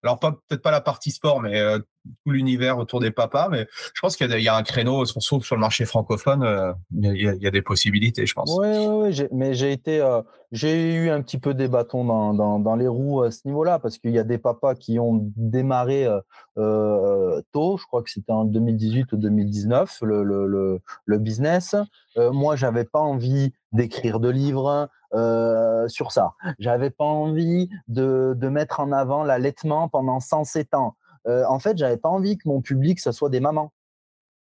[0.03, 3.49] alors peut-être pas la partie sport, mais euh, tout l'univers autour des papas.
[3.49, 6.71] Mais je pense qu'il y, y, a un créneau, surtout sur le marché francophone, euh,
[6.95, 8.55] il, y a, il, y a, des possibilités, je pense.
[8.57, 10.21] Oui, oui, oui mais j'ai été, euh,
[10.51, 14.11] j'ai eu un petit peu des bâtons dans, les roues à ce niveau-là parce qu'il
[14.11, 16.07] y a des papas qui ont démarré
[16.55, 17.77] tôt.
[17.77, 21.75] Je crois que c'était en 2018 ou 2019 le, business.
[22.17, 26.33] moi, j'avais pas envie d'écrire de livres euh, sur ça.
[26.59, 30.95] J'avais pas envie de, de, mettre en avant l'allaitement pendant 107 ans.
[31.27, 33.71] Euh, en fait, j'avais pas envie que mon public, ce soit des mamans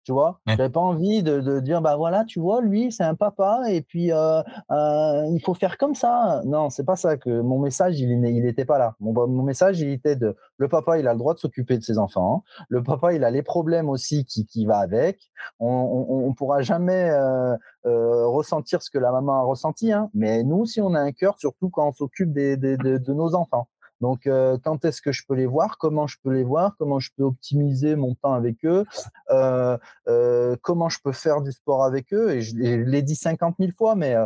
[0.05, 0.41] tu vois?
[0.47, 3.81] J'avais pas envie de, de, dire bah voilà tu vois lui c'est un papa et
[3.81, 6.43] puis euh, euh, il faut faire comme ça.
[6.45, 8.95] Non c'est pas ça que mon message il il était pas là.
[9.01, 11.83] Mon, mon message il était de le papa il a le droit de s'occuper de
[11.83, 12.45] ses enfants.
[12.69, 15.31] Le papa il a les problèmes aussi qui qui va avec.
[15.59, 20.11] On on, on pourra jamais euh, euh, ressentir ce que la maman a ressenti hein,
[20.15, 23.13] mais nous si on a un cœur surtout quand on s'occupe des, des, de, de
[23.13, 23.69] nos enfants
[24.01, 25.79] donc, euh, quand est-ce que je peux les voir?
[25.79, 26.75] Comment je peux les voir?
[26.79, 28.85] Comment je peux optimiser mon temps avec eux?
[29.31, 29.79] Euh,
[30.09, 32.33] euh, Comment je peux faire du sport avec eux?
[32.33, 34.17] Et je, l'ai dit 50 000 fois, mais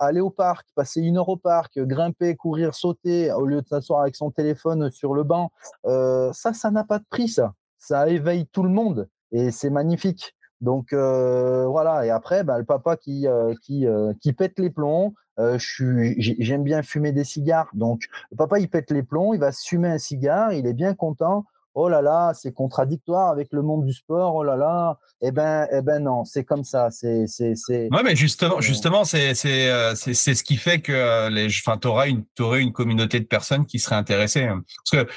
[0.00, 4.02] aller au parc, passer une heure au parc, grimper, courir, sauter, au lieu de s'asseoir
[4.02, 5.50] avec son téléphone sur le banc,
[5.84, 7.54] ça, ça n'a pas de prix, ça.
[7.78, 10.34] Ça éveille tout le monde et c'est magnifique.
[10.60, 13.26] Donc voilà, et après, bah, le papa qui,
[13.62, 13.86] qui,
[14.20, 17.68] qui pète les plombs, euh, j'aime bien fumer des cigares.
[17.74, 20.94] Donc, le papa, il pète les plombs, il va fumer un cigare, il est bien
[20.94, 21.44] content.
[21.74, 24.34] Oh là là, c'est contradictoire avec le monde du sport.
[24.34, 24.98] Oh là là.
[25.22, 26.90] Eh ben, eh ben non, c'est comme ça.
[26.90, 27.88] C'est, c'est, c'est.
[27.90, 31.46] Ouais, mais justement, justement, c'est, c'est, euh, c'est, c'est ce qui fait que euh, les,
[31.46, 34.44] enfin, t'auras une, t'aurais une communauté de personnes qui seraient intéressées.
[34.44, 34.62] Hein.
[34.92, 35.10] Parce que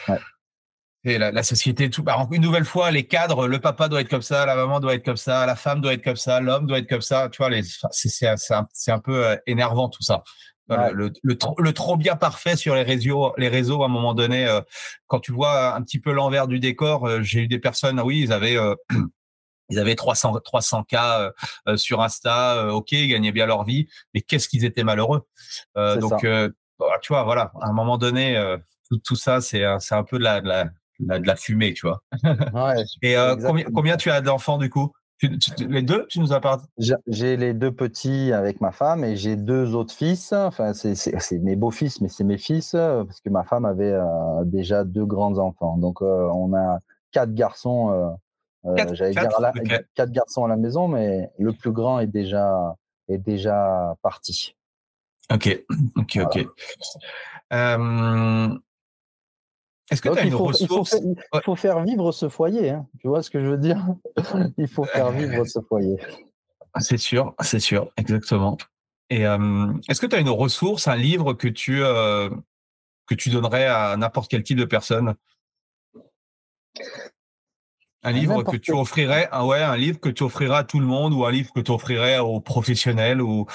[1.05, 2.01] et la, société, tout.
[2.01, 4.95] Bah, une nouvelle fois, les cadres, le papa doit être comme ça, la maman doit
[4.95, 7.29] être comme ça, la femme doit être comme ça, l'homme doit être comme ça.
[7.29, 7.51] Tu vois,
[7.91, 10.23] c'est un, un, peu euh, énervant tout ça.
[10.67, 14.15] Le, le, trop, le, trop, bien parfait sur les réseaux, les réseaux à un moment
[14.15, 14.61] donné, euh,
[15.05, 18.21] quand tu vois un petit peu l'envers du décor, euh, j'ai eu des personnes, oui,
[18.21, 18.57] ils avaient
[19.69, 20.95] ils avaient 300 300 k
[21.75, 25.21] sur Insta, ok, ils gagnaient bien leur vie, mais qu'est-ce qu'ils étaient malheureux.
[25.75, 26.25] donc,
[26.79, 28.43] bah, tu vois, voilà, à un moment donné,
[28.89, 30.65] tout, tout, ça, c'est c'est un peu de la, de la
[30.99, 32.01] de la fumée, tu vois.
[32.53, 34.91] Ouais, Et euh, combien, combien, tu as d'enfants du coup?
[35.59, 36.63] Les deux, tu nous as parlé
[37.07, 40.33] J'ai les deux petits avec ma femme et j'ai deux autres fils.
[40.33, 44.83] Enfin, c'est mes beaux-fils, mais c'est mes fils parce que ma femme avait euh, déjà
[44.83, 45.77] deux grands enfants.
[45.77, 46.79] Donc, euh, on a
[47.11, 48.17] quatre garçons.
[48.91, 49.29] J'allais dire
[49.93, 52.75] quatre garçons à la maison, mais le plus grand est déjà
[53.07, 54.55] est déjà parti.
[55.31, 55.65] Ok,
[55.95, 56.47] ok, ok.
[59.91, 60.95] Est-ce que tu as une ressource?
[61.03, 62.71] il faut, faire, vivre ce foyer.
[62.71, 62.87] Hein.
[62.99, 63.85] Tu vois ce que je veux dire?
[64.57, 65.97] Il faut faire vivre ce foyer.
[66.79, 68.57] C'est sûr, c'est sûr, exactement.
[69.09, 72.29] Et est-ce que tu as une ressource, un livre que tu, euh,
[73.05, 75.15] que tu donnerais à n'importe quel type de personne?
[78.03, 80.85] Un livre que tu offrirais, ah ouais, un livre que tu offrirais à tout le
[80.85, 83.45] monde ou un livre que tu offrirais aux professionnels ou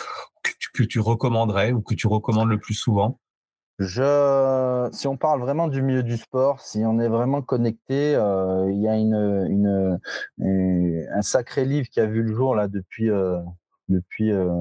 [0.73, 3.21] que tu recommanderais ou que tu recommandes le plus souvent?
[3.81, 8.71] Je, si on parle vraiment du milieu du sport, si on est vraiment connecté, euh,
[8.71, 9.99] il y a une,
[10.39, 13.39] une, un sacré livre qui a vu le jour là depuis euh,
[13.89, 14.53] depuis euh,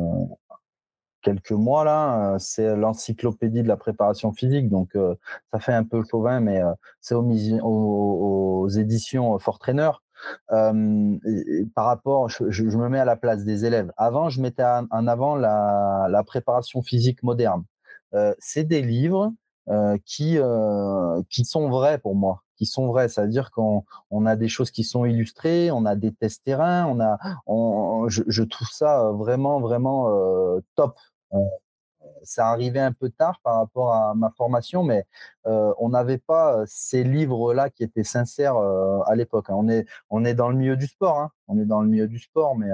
[1.21, 2.37] quelques mois là.
[2.39, 4.69] C'est l'encyclopédie de la préparation physique.
[4.69, 4.97] Donc
[5.51, 6.61] ça fait un peu chauvin, mais
[7.01, 9.91] c'est aux, éditions Fort Trainer.
[10.47, 13.91] par rapport, je, me mets à la place des élèves.
[13.97, 17.65] Avant, je mettais en avant la préparation physique moderne.
[18.39, 19.33] C'est des livres
[20.05, 20.37] qui,
[21.29, 23.07] qui sont vrais pour moi qui sont vrais.
[23.07, 26.99] C'est-à-dire qu'on on a des choses qui sont illustrées, on a des tests terrain, on
[26.99, 27.17] a,
[28.09, 30.09] je, trouve ça vraiment, vraiment
[30.75, 30.99] top.
[32.23, 35.05] ça arrivait un peu tard par rapport à ma formation, mais
[35.45, 39.49] on n'avait pas ces livres-là qui étaient sincères à l'époque.
[39.49, 39.55] Hein.
[39.57, 41.31] On est, on est dans le milieu du sport, hein.
[41.47, 42.69] on est dans le milieu du sport, mais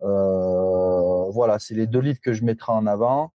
[0.00, 3.32] voilà, c'est les deux livres que je mettrai en avant.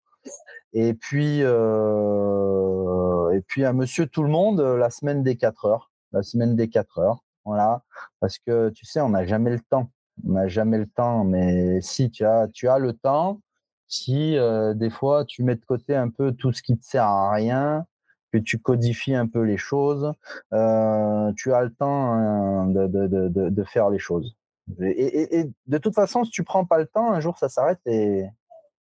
[0.72, 5.90] Et puis, euh, et puis à Monsieur Tout le Monde, la semaine des 4 heures.
[6.12, 7.24] La semaine des 4 heures.
[7.44, 7.82] Voilà.
[8.20, 9.90] Parce que tu sais, on n'a jamais le temps.
[10.26, 11.24] On n'a jamais le temps.
[11.24, 13.40] Mais si tu as, tu as le temps,
[13.88, 17.04] si euh, des fois tu mets de côté un peu tout ce qui te sert
[17.04, 17.86] à rien,
[18.32, 20.12] que tu codifies un peu les choses,
[20.54, 24.34] euh, tu as le temps hein, de, de, de, de, faire les choses.
[24.80, 27.50] Et, et, et, de toute façon, si tu prends pas le temps, un jour ça
[27.50, 28.24] s'arrête et,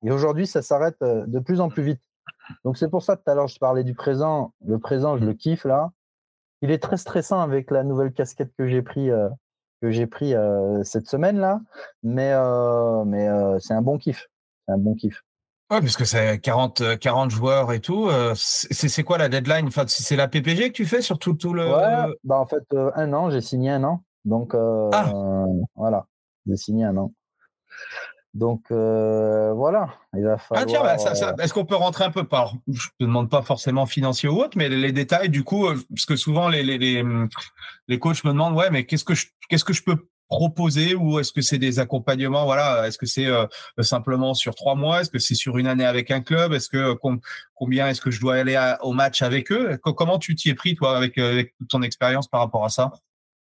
[0.04, 2.02] et aujourd'hui, ça s'arrête euh, de plus en plus vite.
[2.64, 4.54] Donc c'est pour ça que tout à l'heure, je parlais du présent.
[4.66, 5.92] Le présent, je le kiffe là.
[6.62, 9.30] Il est très stressant avec la nouvelle casquette que j'ai pris, euh,
[9.82, 11.62] que j'ai pris euh, cette semaine là,
[12.04, 12.34] mais
[13.06, 13.28] mais
[13.60, 14.28] c'est un bon kiff.
[14.66, 15.24] C'est un bon kiff.
[15.70, 18.10] Ouais, puisque c'est 40, 40 joueurs et tout.
[18.36, 19.68] c'est quoi la deadline?
[19.68, 21.68] Enfin, C'est la PPG que tu fais sur tout, tout le.
[21.68, 22.64] Ouais, bah en fait,
[22.96, 24.04] un an, j'ai signé un an.
[24.24, 25.46] Donc, ah.
[25.76, 26.08] voilà,
[26.48, 27.12] j'ai signé un an.
[28.38, 30.64] Donc euh, voilà, il va falloir.
[30.64, 32.24] Ah tiens, bah, euh, est-ce qu'on peut rentrer un peu?
[32.24, 35.76] Par Je te demande pas forcément financier ou autre, mais les, détails du coup, euh,
[35.90, 37.04] parce que souvent les, les, les,
[37.88, 41.18] les coachs me demandent ouais, mais qu'est-ce que je qu'est-ce que je peux proposer ou
[41.18, 42.46] est-ce que c'est des accompagnements?
[42.46, 43.28] Voilà est-ce que c'est
[43.80, 45.02] simplement sur trois mois?
[45.02, 46.54] Est-ce que c'est sur une année avec un club?
[46.54, 46.96] Est-ce que
[47.56, 49.80] combien est-ce que je dois aller au match avec eux?
[49.82, 52.92] Comment tu t'y es pris toi avec, avec ton expérience par rapport à ça?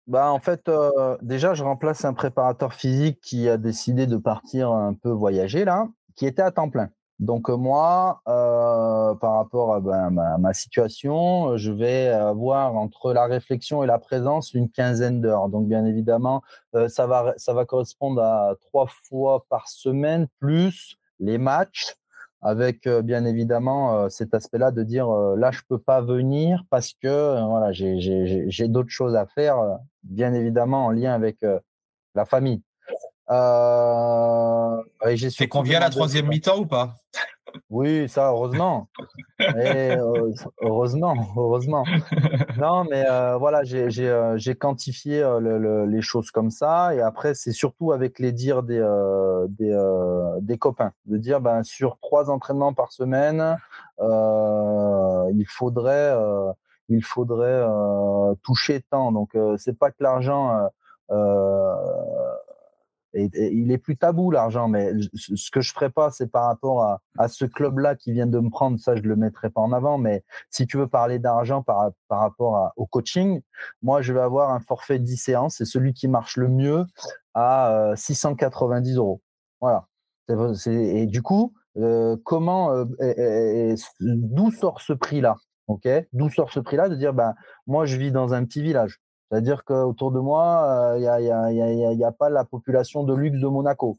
[0.08, 4.72] Bah, en fait, euh, déjà, je remplace un préparateur physique qui a décidé de partir
[4.72, 6.90] un peu voyager là, qui était à temps plein.
[7.20, 13.84] Donc moi, euh, par rapport à, ben, ma, situation, je vais avoir entre la réflexion
[13.84, 15.48] et la présence une quinzaine d'heures.
[15.48, 16.42] Donc bien évidemment,
[16.76, 21.96] euh, ça va ça va correspondre à trois fois par semaine plus les matchs
[22.42, 26.64] avec euh, bien évidemment euh, cet aspect-là de dire euh, là je peux pas venir
[26.70, 29.58] parce que voilà j'ai d'autres choses à faire,
[30.04, 31.38] bien évidemment en lien avec
[32.16, 32.62] la famille.
[33.30, 34.82] Euh,
[35.30, 36.96] C'est qu'on vient à la troisième mi-temps ou pas?
[37.70, 38.88] Oui, ça, heureusement.
[39.42, 40.32] Euh,
[40.62, 41.84] heureusement, heureusement.
[42.58, 45.26] Non, mais euh, voilà, j'ai euh, quantifié
[45.88, 46.94] les choses comme ça.
[46.94, 48.82] Et après, c'est surtout avec les dires des,
[49.50, 50.92] des, copains.
[51.06, 53.58] De dire, ben, sur trois entraînements par semaine,
[54.00, 56.14] il faudrait,
[56.90, 57.66] il faudrait
[58.44, 59.12] toucher tant.
[59.12, 60.70] Donc, c'est pas que l'argent
[63.14, 66.84] il est plus tabou l'argent, mais ce que je ferai pas, c'est par rapport
[67.18, 69.98] à, ce club-là qui vient de me prendre, ça je le mettrai pas en avant.
[69.98, 73.42] Mais si tu veux parler d'argent par, rapport au coaching,
[73.82, 76.86] moi je vais avoir un forfait 10 séances, c'est celui qui marche le mieux
[77.34, 79.22] à 690 euh, euros.
[79.60, 79.88] Voilà.
[80.68, 85.36] Et du coup, euh, comment, euh, d'où sort ce prix-là
[86.14, 87.34] d'où sort ce prix-là de dire, ben
[87.68, 89.00] moi je vis dans un petit village.
[89.32, 93.98] C'est-à-dire qu'autour de moi, il euh, n'y a, pas la population de luxe de Monaco.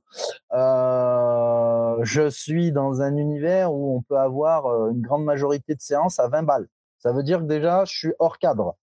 [0.53, 5.81] Euh, je suis dans un univers où on peut avoir euh, une grande majorité de
[5.81, 6.69] séances à 20 balles.
[6.99, 8.77] Ça veut dire que déjà, je suis hors cadre.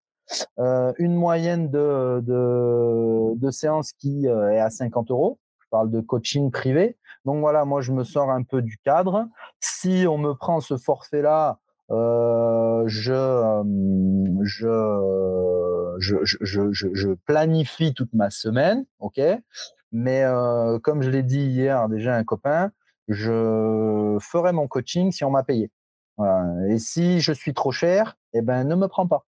[0.58, 5.38] une moyenne de, de, séances qui est à 50 euros.
[5.60, 6.98] Je parle de coaching privé.
[7.26, 9.28] Donc voilà, moi, je me sors un peu du cadre.
[9.60, 11.60] Si on me prend ce forfait-là,
[11.90, 12.86] je,
[14.44, 14.68] je
[16.00, 19.20] je, je, je, je, planifie toute ma semaine, ok?
[19.92, 22.72] Mais euh, comme je l'ai dit hier déjà à un copain,
[23.08, 25.72] je ferai mon coaching si on m'a payé.
[26.70, 29.26] Et si je suis trop cher, eh ben ne me prends pas.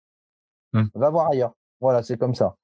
[0.72, 0.86] Mmh.
[0.94, 1.52] Va voir ailleurs.
[1.80, 2.56] Voilà, c'est comme ça.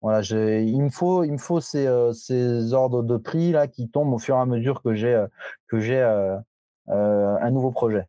[0.00, 3.90] Voilà, il me faut, il me faut ces, euh, ces, ordres de prix là qui
[3.90, 5.26] tombent au fur et à mesure que j'ai euh,
[5.68, 6.00] que j'ai
[6.88, 8.06] un nouveau projet.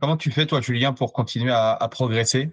[0.00, 2.50] Comment tu fais toi, Julien, pour continuer à, progresser?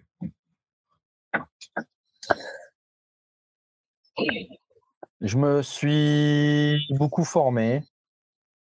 [5.21, 7.83] Je me suis beaucoup formé.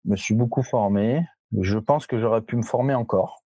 [0.05, 1.25] Je me suis beaucoup formé.
[1.59, 3.43] Je pense que j'aurais pu me former encore.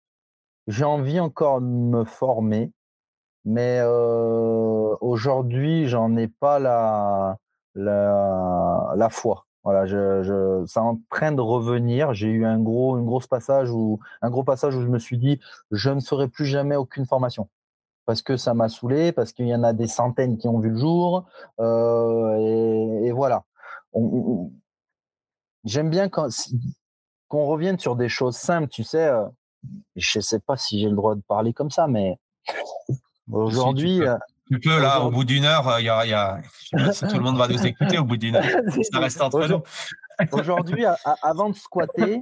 [0.69, 2.71] J'ai envie encore de me former,
[3.45, 6.61] mais euh, aujourd'hui, j'en ai pas
[7.75, 9.47] la foi.
[9.65, 12.13] Voilà, je, je, c'est en train de revenir.
[12.13, 15.19] J'ai eu un gros, une grosse passage où, un gros passage où je me suis
[15.19, 15.41] dit,
[15.71, 17.49] je ne ferai plus jamais aucune formation
[18.07, 20.71] parce que ça m'a saoulé, parce qu'il y en a des centaines qui ont vu
[20.71, 21.25] le jour.
[21.61, 23.45] Euh, et, voilà.
[25.65, 29.07] J'aime bien qu'on revienne sur des choses simples, tu sais.
[29.07, 29.25] Euh,
[29.97, 32.19] je ne sais pas si j'ai le droit de parler comme ça, mais
[33.31, 34.03] aujourd'hui.
[34.51, 36.93] Tu, peux, là, au bout d'une heure, il y a, y a je sais pas
[36.93, 38.45] si tout le monde va nous écouter au bout d'une heure.
[38.93, 39.63] Ça reste entre nous.
[40.33, 40.85] Aujourd'hui,
[41.23, 42.21] avant de squatter,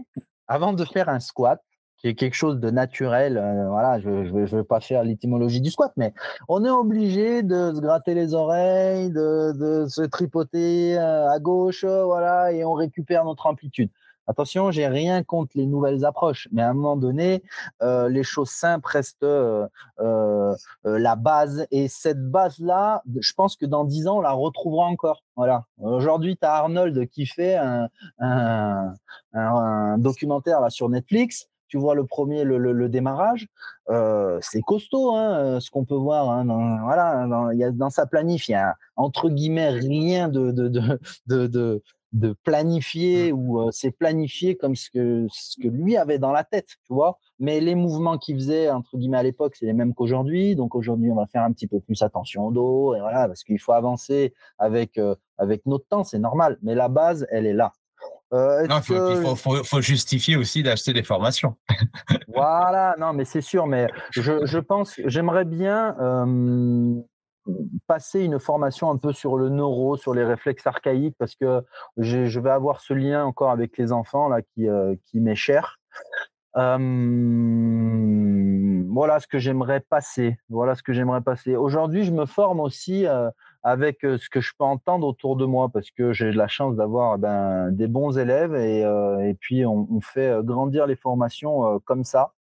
[0.49, 1.61] avant de faire un squat,
[2.03, 3.39] qui est quelque chose de naturel.
[3.39, 6.13] Euh, voilà, je ne veux pas faire l'étymologie du squat, mais
[6.49, 11.85] on est obligé de se gratter les oreilles, de, de se tripoter euh, à gauche,
[11.85, 13.89] euh, voilà, et on récupère notre amplitude.
[14.29, 17.43] Attention, j'ai rien contre les nouvelles approches, mais à un moment donné,
[17.83, 19.67] euh, les choses simples restent euh,
[19.99, 20.55] euh,
[20.85, 21.67] la base.
[21.73, 25.25] Et cette base-là, je pense que dans dix ans, on la retrouvera encore.
[25.37, 25.65] Voilà.
[25.79, 27.57] Aujourd'hui, tu as Arnold qui fait
[28.21, 28.95] un,
[29.99, 33.47] documentaire sur Netflix tu vois le premier, le, démarrage,
[34.43, 36.29] c'est costaud, hein, ce qu'on peut voir.
[36.31, 37.27] Hein, dans, voilà,
[37.89, 40.51] sa planif, il y a entre guillemets rien de,
[42.13, 43.37] de planifié mmh.
[43.37, 46.95] ou euh, c'est planifié comme ce que, ce que lui avait dans la tête, tu
[46.95, 47.19] vois?
[47.39, 50.55] Mais les mouvements qu'il faisait, entre guillemets, à l'époque, c'est les mêmes qu'aujourd'hui.
[50.55, 53.45] Donc aujourd'hui, on va faire un petit peu plus attention au dos, et voilà, parce
[53.45, 55.01] qu'il faut avancer avec,
[55.39, 56.59] avec notre temps, c'est normal.
[56.63, 57.73] Mais la base, elle est là.
[58.33, 61.55] Euh, non, il faut, justifier aussi d'acheter des formations.
[62.29, 65.95] voilà, non, mais c'est sûr, mais je, je pense, j'aimerais bien
[67.87, 71.63] passer une formation un peu sur le neuro, sur les réflexes archaïques, parce que
[71.97, 75.79] je vais avoir ce lien encore avec les enfants là qui, euh, qui m'est cher.
[78.95, 80.39] voilà ce que j'aimerais passer.
[80.49, 81.57] Voilà ce que j'aimerais passer.
[81.57, 83.07] Aujourd'hui, je me forme aussi
[83.63, 87.19] avec ce que je peux entendre autour de moi, parce que j'ai la chance d'avoir
[87.19, 92.33] ben, des bons élèves et, et puis on, on, fait grandir les formations comme ça.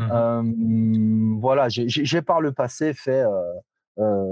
[0.00, 3.24] Mmh voilà, j'ai par le passé fait,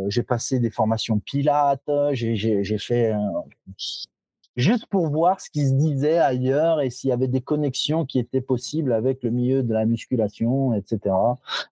[0.08, 3.12] j'ai passé des formations pilates, j'ai fait
[4.56, 8.18] juste pour voir ce qui se disait ailleurs et s'il y avait des connexions qui
[8.18, 11.14] étaient possibles avec le milieu de la musculation, etc.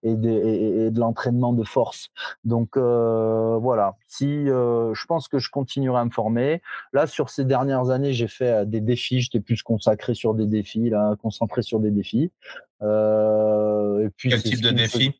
[0.03, 2.09] et de, et, de l'entraînement de force.
[2.43, 6.61] Donc euh, voilà, si euh, je pense que je continuerai à me former.
[6.93, 9.21] Là, sur ces dernières années, j'ai fait euh, des défis.
[9.21, 12.31] J'étais plus consacré sur des défis, là, concentré sur des défis.
[12.81, 15.13] Euh, et puis, Quel type de défi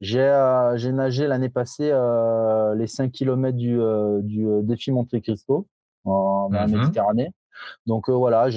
[0.00, 3.78] j'ai euh, nagé l'année passée euh, les 5 km du,
[4.22, 5.66] du défi Monte Cristo
[6.04, 7.32] en, mmh Méditerranée.
[7.86, 8.48] Donc euh, voilà,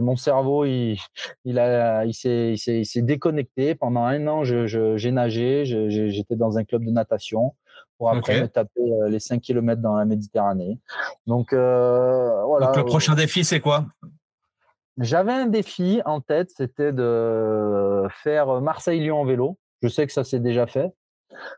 [0.00, 0.98] mon cerveau, il,
[1.44, 3.74] il, a, il s'est déconnecté.
[3.74, 7.54] Pendant un an, j'ai je, nagé, j'étais dans un club de natation
[7.98, 10.78] pour après me taper euh, les 5 km dans la Méditerranée.
[11.26, 12.66] Donc euh, voilà.
[12.66, 13.86] Donc le prochain défi, c'est quoi?
[14.98, 19.58] J'avais un défi en tête, c'était de faire Marseille-Lyon en vélo.
[19.82, 20.92] Je sais que ça s'est déjà fait.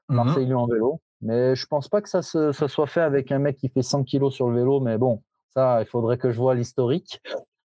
[0.08, 1.00] Mmh Marseille-Lyon en vélo.
[1.20, 3.82] Mais je pense pas que ça, se, ça soit fait avec un mec qui fait
[3.82, 4.80] 100 kilos sur le vélo.
[4.80, 5.22] Mais bon,
[5.54, 7.20] Ça, il faudrait que je vois l'historique.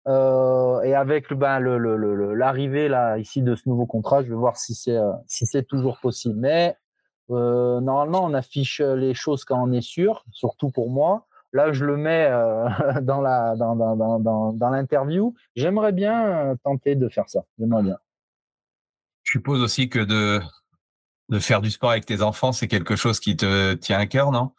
[0.08, 4.74] Euh, et avec ben, l'arrivée là ici de ce nouveau contrat, je vais voir si
[4.74, 4.96] c'est
[5.26, 6.38] si c'est toujours possible.
[6.38, 6.76] Mais
[7.28, 11.26] normalement, on affiche les choses quand on est sûr, surtout pour moi.
[11.52, 12.30] Là, je le mets
[13.02, 15.34] dans la dans, dans, dans, dans l'interview.
[15.56, 17.44] J'aimerais bien tenter de faire ça.
[17.58, 17.98] J'aimerais bien.
[19.26, 20.40] Je suppose aussi que de
[21.40, 24.52] faire du sport avec tes enfants, c'est quelque chose qui te tient à cœur, non?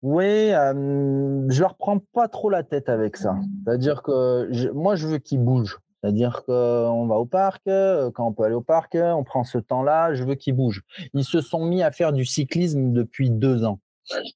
[0.00, 3.36] Oui, je leur prends pas trop la tête avec ça.
[3.64, 5.78] C'est-à-dire que moi, je veux qu'ils bougent.
[6.02, 9.58] C'est-à-dire qu'on va au parc, euh, quand on peut aller au parc, on prend ce
[9.58, 10.82] temps-là, je veux qu'ils bougent.
[11.14, 13.80] Ils se sont mis à faire du cyclisme depuis deux ans.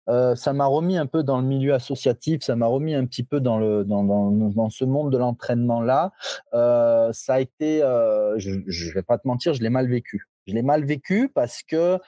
[0.09, 3.22] Euh, ça m'a remis un peu dans le milieu associatif, ça m'a remis un petit
[3.22, 6.12] peu dans, le, dans, dans, ce monde de l'entraînement-là.
[6.55, 10.26] Euh, ça a été, euh, je ne vais pas te mentir, je l'ai mal vécu.
[10.47, 11.98] Je l'ai mal vécu parce que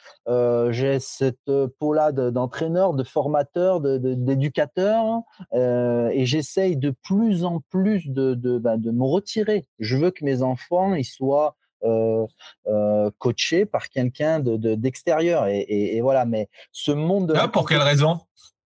[0.73, 5.21] j'ai cette peau-là d'entraîneur, de, formateur, d'éducateur,
[5.55, 9.67] euh, et j'essaye de plus en plus de, de, bah, de, me retirer.
[9.79, 12.27] Je veux que mes enfants ils soient euh,
[12.67, 15.47] euh coachés par quelqu'un d'extérieur.
[15.47, 17.35] et, et, et, voilà, mais ce monde de...
[17.37, 18.21] Ah, pour quelle raison?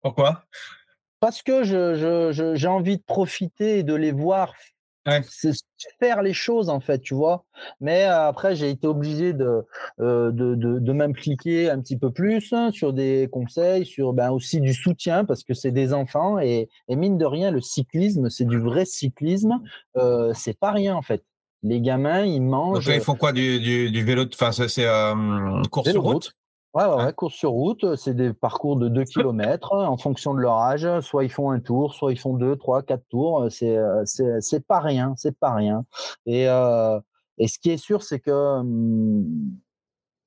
[0.02, 0.44] Pourquoi?
[1.20, 4.52] Parce que j'ai je, je, envie de profiter et de les voir
[5.28, 5.52] c'est
[6.00, 7.44] faire les choses en fait, tu vois.
[7.80, 9.62] Mais euh, après, j'ai été obligé de,
[10.00, 14.30] euh, de, de, de m'impliquer un petit peu plus hein, sur des conseils, sur ben,
[14.30, 18.30] aussi du soutien parce que c'est des enfants et, et, mine de rien, le cyclisme,
[18.30, 19.60] c'est du vrai cyclisme.
[19.96, 21.22] Euh, c'est pas rien en fait.
[21.64, 22.84] Les gamins, ils mangent.
[22.84, 26.32] Donc, ils font quoi du, du, du vélo Enfin, c'est euh, course sur route?
[26.74, 30.58] Ouais, ouais, course sur route, c'est des parcours de 2 km en fonction de leur
[30.58, 30.86] âge.
[31.00, 33.46] Soit ils font un tour, soit ils font deux, trois, quatre tours.
[33.50, 35.86] C'est, c'est, c'est pas rien, c'est pas rien.
[36.26, 37.00] Et, euh,
[37.38, 39.24] et ce qui est sûr, c'est que hum,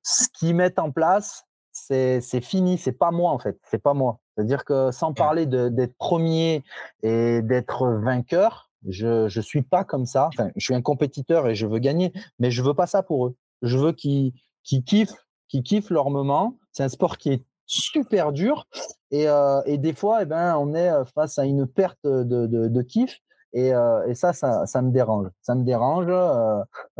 [0.02, 2.80] ce qu'ils mettent en place, c'est, c'est fini.
[2.80, 3.60] C'est pas moi, en fait.
[3.70, 4.20] C'est pas moi.
[4.36, 6.64] C'est-à-dire que sans parler de, d'être premier
[7.04, 10.28] et d'être vainqueur, je, je suis pas comme ça.
[10.28, 13.28] Enfin, je suis un compétiteur et je veux gagner, mais je veux pas ça pour
[13.28, 13.36] eux.
[13.62, 14.34] Je veux qu'ils,
[14.64, 16.56] qu'ils kiffent qui kiffent leur moment.
[16.72, 18.66] C'est un sport qui est super dur
[19.12, 22.82] et, euh, et des fois, eh ben, on est face à une perte de, de,
[22.82, 23.20] kiff.
[23.54, 25.28] Et, euh, et, ça, ça, ça, me dérange.
[25.42, 26.08] Ça me dérange.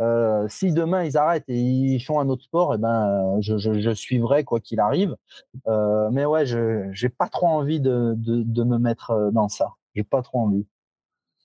[0.00, 3.94] Euh, si demain ils arrêtent et ils font un autre sport, eh ben, je, je,
[3.94, 5.14] suivrai quoi qu'il arrive.
[5.66, 9.74] Mais ouais, je j'ai pas trop envie de, de, de, me mettre dans ça.
[9.94, 10.66] J'ai pas trop envie.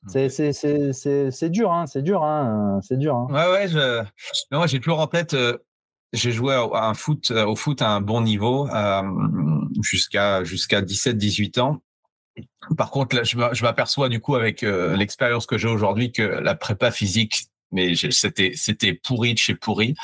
[0.07, 3.15] C'est c'est dur, hein, c'est dur, hein, c'est dur.
[3.15, 3.27] Hein.
[3.30, 3.67] Ouais, ouais.
[3.67, 4.03] Je...
[4.51, 5.35] moi, j'ai toujours en tête
[6.13, 9.01] j'ai joué à un foot, euh, au foot à un bon niveau euh,
[9.81, 11.81] jusqu'à jusqu'à 17-18 ans.
[12.77, 16.55] Par contre, là, je m'aperçois du coup avec euh, l'expérience que j'ai aujourd'hui que la
[16.55, 19.95] prépa physique, mais c'était c'était pourri de chez pourri.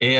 [0.00, 0.18] Et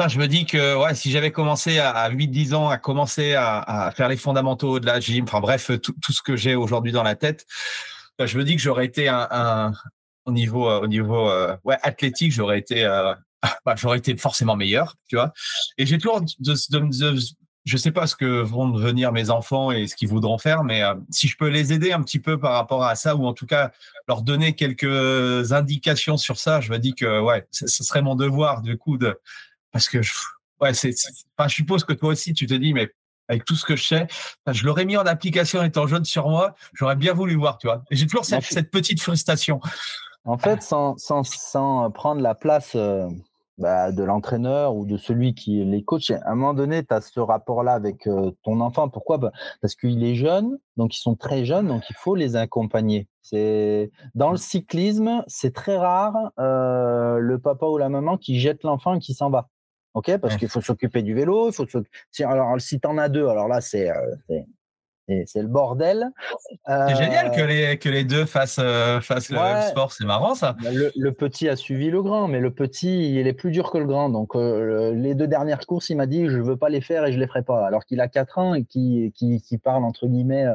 [0.00, 3.34] euh, je me dis que ouais, si j'avais commencé à, à 8-10 ans à commencer
[3.34, 7.02] à, faire les fondamentaux de la gym, enfin bref, tout, ce que j'ai aujourd'hui dans
[7.02, 7.46] la tête,
[8.18, 9.72] je me dis que j'aurais été un,
[10.26, 13.14] au niveau au niveau euh, ouais athlétique, j'aurais été euh,
[13.64, 15.32] bah, j'aurais été forcément meilleur, tu vois.
[15.78, 17.20] Et j'ai toujours, de, de,
[17.64, 20.82] je sais pas ce que vont devenir mes enfants et ce qu'ils voudront faire, mais
[20.82, 23.32] euh, si je peux les aider un petit peu par rapport à ça, ou en
[23.32, 23.70] tout cas
[24.08, 28.60] leur donner quelques indications sur ça, je me dis que ouais, ce serait mon devoir
[28.62, 29.18] du coup de,
[29.72, 30.12] parce que je,
[30.60, 30.94] ouais, c'est,
[31.36, 32.90] enfin, je suppose que toi aussi tu te dis, mais
[33.28, 34.06] avec tout ce que je sais,
[34.48, 37.84] je l'aurais mis en application étant jeune sur moi, j'aurais bien voulu voir, tu vois.
[37.90, 39.60] Et j'ai toujours cette, cette, petite frustration.
[40.24, 43.08] En fait, sans, sans, sans prendre la place euh,
[43.60, 46.10] bah, de l'entraîneur ou de celui qui les coach.
[46.10, 48.88] À un moment donné, tu as ce rapport-là avec euh, ton enfant.
[48.88, 49.18] Pourquoi?
[49.18, 53.06] Bah, Parce qu'il est jeune, donc ils sont très jeunes, donc il faut les accompagner.
[53.20, 58.64] C'est dans le cyclisme, c'est très rare euh, le papa ou la maman qui jette
[58.64, 59.50] l'enfant et qui s'en va.
[59.94, 61.50] Ok, parce qu'il faut s'occuper du vélo.
[61.50, 61.66] Il faut
[62.24, 64.40] alors si t'en as deux, alors là c'est euh,
[65.26, 66.10] c'est le bordel.
[66.66, 69.38] C'est génial que euh, les, que les deux fassent, euh, fassent le
[69.68, 70.56] sport, c'est marrant ça.
[70.62, 73.70] Bah, le, le, petit a suivi le grand, mais le petit, il est plus dur
[73.70, 74.08] que le grand.
[74.08, 77.12] Donc euh, les deux dernières courses, il m'a dit je veux pas les faire et
[77.12, 77.66] je les ferai pas.
[77.66, 80.46] Alors qu'il a 4 ans et qui, qui, qui parle entre guillemets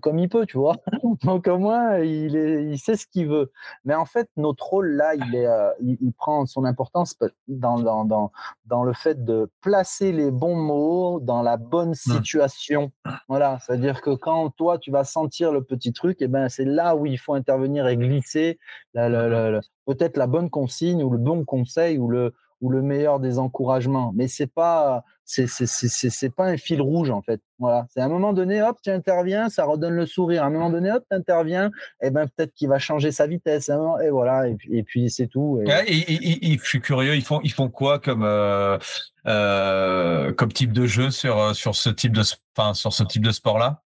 [0.00, 0.76] comme il peut, tu vois.
[1.22, 3.52] Donc au moins, il, est, il sait ce qu'il veut.
[3.84, 5.46] Mais en fait, notre rôle là, il, est,
[5.80, 7.16] il, il, prend son importance
[7.48, 8.32] dans, dans, dans,
[8.66, 11.94] dans le fait de placer les bons mots dans la bonne mmh.
[11.94, 12.92] situation.
[13.28, 16.64] Voilà, c'est c'est-à-dire que quand toi, tu vas sentir le petit truc, eh ben, c'est
[16.64, 18.58] là où il faut intervenir et glisser
[18.94, 22.32] peut-être la bonne consigne ou le bon conseil ou le,
[22.64, 24.12] ou le meilleur des encouragements.
[24.16, 27.42] Mais c'est pas, c'est, c'est, c'est, c'est pas un fil rouge, en fait.
[27.58, 27.86] Voilà.
[27.90, 30.44] C'est à un moment donné, hop, tu interviens, ça redonne le sourire.
[30.44, 31.66] À un moment donné, hop, tu interviens,
[32.02, 33.68] et eh ben, peut-être qu'il va changer sa vitesse.
[33.68, 34.48] Hein, et voilà.
[34.48, 35.60] Et puis, et puis c'est tout.
[35.60, 36.56] Et...
[36.56, 38.78] je suis curieux, ils font, ils font quoi comme, euh,
[39.26, 42.22] euh, comme type de jeu sur, sur ce type de,
[42.56, 43.82] enfin, sur ce type de sport-là?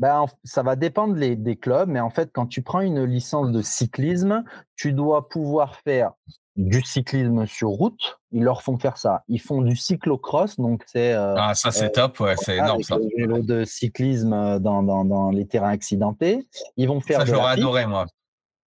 [0.00, 3.60] ben, ça va dépendre des clubs, mais en fait, quand tu prends une licence de
[3.60, 4.44] cyclisme,
[4.74, 6.12] tu dois pouvoir faire
[6.60, 8.20] du cyclisme sur route.
[8.32, 9.24] Ils leur font faire ça.
[9.28, 11.12] Ils font du cyclocross, donc c'est.
[11.12, 12.98] Euh, ah, ça c'est top, ouais, c'est énorme ça.
[13.16, 16.46] vélo de cyclisme dans, dans, dans, les terrains accidentés.
[16.76, 17.20] Ils vont faire.
[17.20, 18.06] Ça, j'aurais adoré, moi.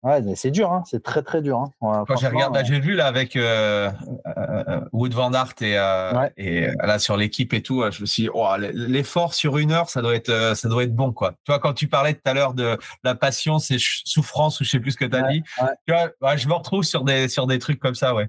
[0.02, 0.84] Ouais, c'est dur, hein.
[0.86, 1.58] c'est très très dur.
[1.58, 2.04] Hein.
[2.06, 3.90] Quand j'ai regardé, j'ai vu là avec euh,
[4.36, 8.24] euh, Wood Van Aert et, euh, et là sur l'équipe et tout, je me suis
[8.24, 11.32] dit, oh, l'effort sur une heure, ça doit être ça doit être bon quoi.
[11.44, 14.70] Tu vois, quand tu parlais tout à l'heure de la passion, c'est souffrance ou je
[14.70, 15.42] sais plus ce que tu as dit.
[15.86, 18.28] Tu vois, je me retrouve sur des sur des trucs comme ça, ouais.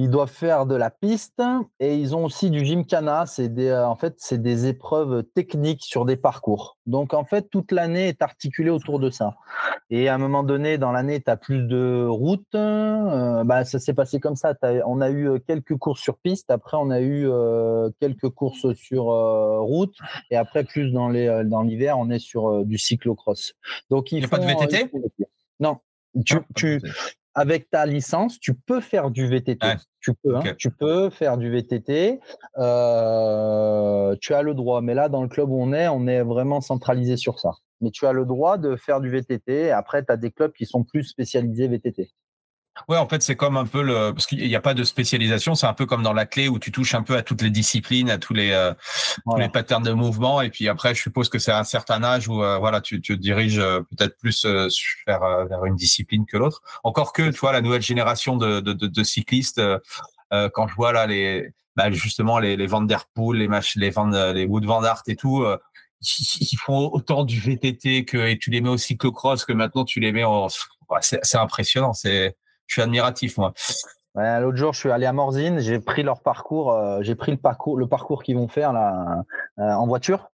[0.00, 1.42] Ils doivent faire de la piste
[1.80, 3.26] et ils ont aussi du gymkhana.
[3.26, 6.78] C'est des, euh, en fait, c'est des épreuves techniques sur des parcours.
[6.86, 9.34] Donc, en fait, toute l'année est articulée autour de ça.
[9.90, 12.54] Et à un moment donné, dans l'année, tu as plus de routes.
[12.54, 14.54] Euh, bah, ça s'est passé comme ça.
[14.86, 16.52] On a eu euh, quelques courses sur piste.
[16.52, 17.28] Après, on a eu
[17.98, 19.96] quelques courses sur route.
[20.30, 23.54] Et après, plus dans, les, dans l'hiver, on est sur du cyclocross.
[23.90, 24.92] Donc, il n'y a pas de VTT?
[25.58, 25.78] Non.
[26.24, 26.80] Tu, tu,
[27.38, 29.64] avec ta licence, tu peux faire du VTT.
[30.00, 32.18] Tu peux, hein, tu peux faire du VTT.
[32.56, 34.80] Euh, tu as le droit.
[34.80, 37.52] Mais là, dans le club où on est, on est vraiment centralisé sur ça.
[37.80, 39.70] Mais tu as le droit de faire du VTT.
[39.70, 42.10] Après, tu as des clubs qui sont plus spécialisés VTT.
[42.86, 45.54] Ouais, en fait, c'est comme un peu le parce qu'il n'y a pas de spécialisation.
[45.54, 47.50] C'est un peu comme dans la clé où tu touches un peu à toutes les
[47.50, 48.72] disciplines, à tous les euh,
[49.36, 50.40] les patterns de mouvement.
[50.40, 53.00] Et puis après, je suppose que c'est à un certain âge où euh, voilà, tu,
[53.00, 54.46] tu te diriges euh, peut-être plus
[55.06, 56.62] vers vers une discipline que l'autre.
[56.84, 59.60] Encore que, tu vois, la nouvelle génération de de, de, cyclistes,
[60.30, 63.90] quand je vois là les bah, justement les les Van der Poel, les matchs, les
[63.90, 65.44] Van les Wood Van Aert et tout.
[66.00, 70.00] ils font autant du VTT que et tu les mets au cyclocross que maintenant tu
[70.00, 70.48] les mets en
[71.00, 72.36] c'est impressionnant c'est
[72.68, 73.52] je suis admiratif, moi.
[74.14, 77.38] L'autre jour, je suis allé à Morzine, j'ai pris leur parcours, euh, j'ai pris le
[77.38, 79.24] parcours, le parcours qu'ils vont faire là
[79.58, 80.30] euh, en voiture.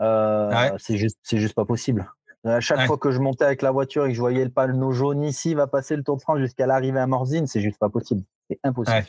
[0.00, 2.08] Euh, c'est juste, c'est juste pas possible.
[2.44, 4.92] À chaque fois que je montais avec la voiture et que je voyais le panneau
[4.92, 7.88] jaune ici, va passer le Tour de France jusqu'à l'arrivée à Morzine, c'est juste pas
[7.88, 8.22] possible.
[8.48, 9.06] C'est impossible.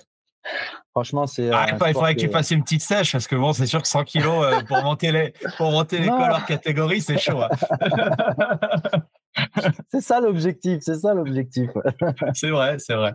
[0.91, 1.51] Franchement, c'est.
[1.51, 2.21] Ah, il faudrait que...
[2.21, 5.11] tu fasses une petite sèche parce que bon, c'est sûr que 100 kilos pour monter
[5.11, 7.41] les pour monter les couleurs catégorie, c'est chaud.
[7.41, 7.49] Hein.
[9.91, 11.69] c'est ça l'objectif, c'est ça l'objectif.
[12.33, 13.13] c'est vrai, c'est vrai.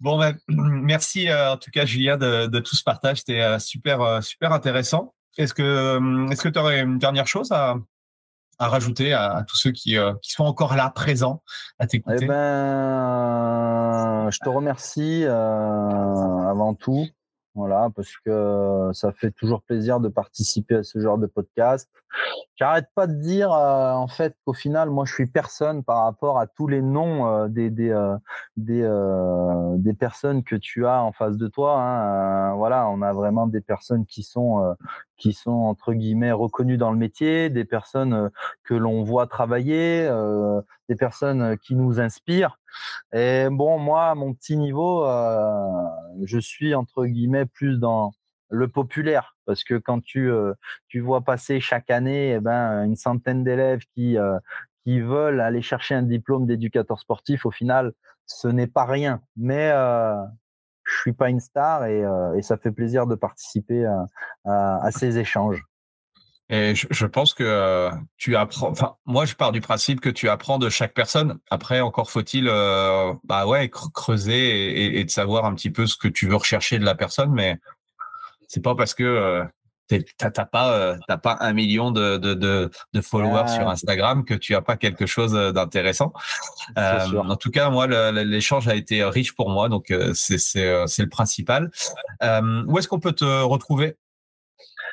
[0.00, 3.18] Bon, ben, merci euh, en tout cas, Julien, de, tout ce partage.
[3.18, 5.14] C'était euh, super, euh, super intéressant.
[5.38, 7.76] Est-ce que est-ce que tu aurais une dernière chose à,
[8.58, 11.42] à rajouter à, tous ceux qui, qui, sont encore là, présents,
[11.78, 12.18] à t'écouter?
[12.22, 17.06] Eh ben, Je te remercie avant tout.
[17.56, 21.90] Voilà, parce que ça fait toujours plaisir de participer à ce genre de podcast.
[22.56, 26.38] J'arrête pas de dire euh, en fait qu'au final, moi, je suis personne par rapport
[26.38, 28.16] à tous les noms euh, des des euh,
[28.56, 28.82] des,
[29.82, 31.80] des, personnes que tu as en face de toi.
[31.80, 32.54] Hein.
[32.54, 34.76] voilà, on a vraiment des personnes qui sont
[35.16, 38.30] qui sont entre guillemets reconnues dans le métier, des personnes
[38.62, 40.08] que l'on voit travailler,
[40.88, 42.59] des personnes qui nous inspirent.
[43.12, 45.04] Et bon, moi, à mon petit niveau,
[46.24, 48.12] je suis entre guillemets plus dans
[48.52, 50.28] le populaire parce que quand tu
[50.88, 54.16] tu vois passer chaque année eh ben une centaine d'élèves qui
[54.84, 57.92] qui veulent aller chercher un diplôme d'éducateur sportif au final
[58.26, 59.70] ce n'est pas rien mais
[60.90, 63.86] je suis pas une star et, euh, ça fait plaisir de participer
[64.44, 65.62] à, ces échanges.
[66.50, 68.70] Et je, pense que euh, tu apprends.
[68.70, 71.38] Enfin, moi, je pars du principe que tu apprends de chaque personne.
[71.48, 75.96] Après, encore faut-il, euh, bah ouais, creuser et, et, de savoir un petit peu ce
[75.96, 77.30] que tu veux rechercher de la personne.
[77.32, 77.58] Mais
[78.48, 79.46] c'est pas parce que
[80.16, 84.34] t'as pas euh, t'as pas un million de, de, de, de followers sur Instagram que
[84.34, 86.12] tu as pas quelque chose d'intéressant.
[86.78, 91.70] Euh, en tout cas, moi, l'échange a été riche pour moi, donc c'est le principal.
[92.22, 93.96] Euh, où est-ce qu'on peut te retrouver,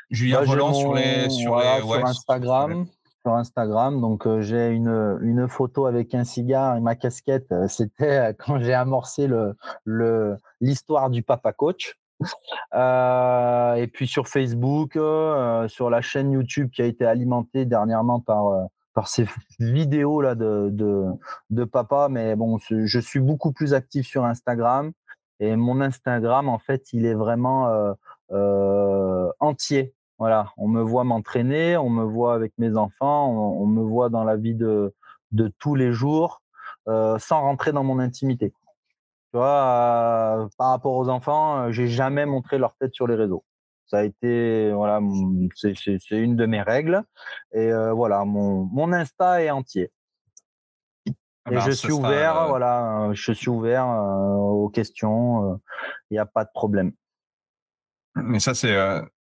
[0.09, 2.85] Julien Volant sur les sur les sur Instagram.
[3.25, 7.53] Sur Instagram, donc j'ai une, une photo avec un cigare et ma casquette.
[7.67, 11.97] C'était quand j'ai amorcé le l'histoire du papa coach.
[12.73, 18.19] Euh, et puis sur Facebook, euh, sur la chaîne YouTube qui a été alimentée dernièrement
[18.19, 18.63] par euh,
[18.93, 19.27] par ces
[19.59, 21.05] vidéos là de, de,
[21.51, 22.07] de papa.
[22.09, 24.91] Mais bon, je suis beaucoup plus actif sur Instagram
[25.39, 27.95] et mon Instagram en fait, il est vraiment
[29.39, 29.93] entier.
[30.19, 34.09] Voilà, on me voit m'entraîner, on me voit avec mes enfants, on, on, me voit
[34.09, 34.93] dans la vie de
[35.31, 36.41] de tous les jours,
[36.85, 38.53] sans rentrer dans mon intimité.
[39.31, 43.15] Tu vois, euh, par rapport aux enfants, euh, j'ai jamais montré leur tête sur les
[43.15, 43.43] réseaux.
[43.87, 45.01] Ça a été, voilà,
[45.55, 47.03] c'est une de mes règles.
[47.53, 49.91] Et euh, voilà, mon, mon Insta est entier.
[51.45, 55.59] Ah et ben, je suis ouvert, voilà, je suis ouvert aux questions.
[56.09, 56.91] Il n'y a pas de problème.
[58.15, 58.75] Mais ça, c'est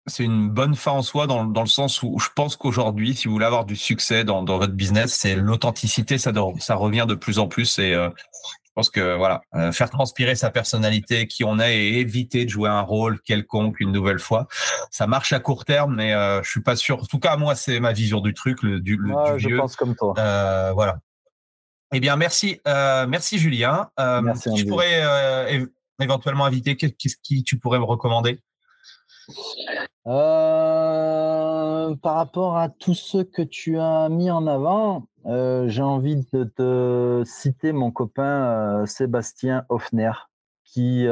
[0.06, 3.28] c'est une bonne fin en soi dans, dans le sens où je pense qu'aujourd'hui, si
[3.28, 7.14] vous voulez avoir du succès dans, dans votre business, c'est l'authenticité, ça, ça revient de
[7.14, 8.10] plus en plus et euh,
[8.72, 12.50] je pense que voilà, euh, faire transpirer sa personnalité, qui on est, et éviter de
[12.50, 14.48] jouer un rôle quelconque une nouvelle fois,
[14.90, 17.02] ça marche à court terme, mais euh, je suis pas sûr.
[17.02, 19.94] En tout cas, moi, c'est ma vision du truc, le, du, le, Je pense comme
[19.94, 20.14] toi.
[20.16, 21.00] Euh, voilà.
[21.92, 23.90] Eh bien, merci, euh, merci Julien.
[24.00, 25.66] Euh, merci, je pourrais euh,
[26.00, 28.40] éventuellement inviter, qu'est-ce qui tu pourrais me recommander?
[30.06, 36.26] Euh, par rapport à tous ceux que tu as mis en avant, euh, j'ai envie
[36.32, 40.12] de te citer mon copain euh, Sébastien Hoffner,
[40.64, 41.06] qui,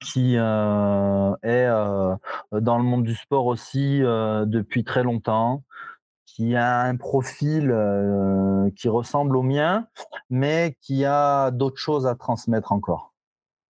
[0.00, 1.38] qui est dans
[2.52, 5.64] le monde du sport aussi depuis très longtemps,
[6.26, 7.74] qui a un profil
[8.76, 9.88] qui ressemble au mien,
[10.30, 13.11] mais qui a d'autres choses à transmettre encore.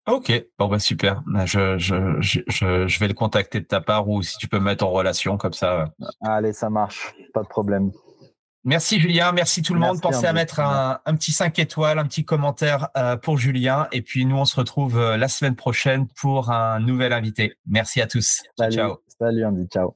[0.09, 1.21] Ok, bon bah super.
[1.27, 4.59] Bah, je, je, je, je, vais le contacter de ta part ou si tu peux
[4.59, 5.93] me mettre en relation comme ça.
[6.21, 7.91] Allez, ça marche, pas de problème.
[8.65, 10.01] Merci Julien, merci tout le monde.
[10.01, 13.87] Pensez à mettre un, un, petit 5 étoiles, un petit commentaire euh, pour Julien.
[13.91, 17.53] Et puis nous, on se retrouve euh, la semaine prochaine pour un nouvel invité.
[17.65, 18.43] Merci à tous.
[18.57, 18.97] Salut, ciao.
[19.19, 19.95] Salut Andy, ciao.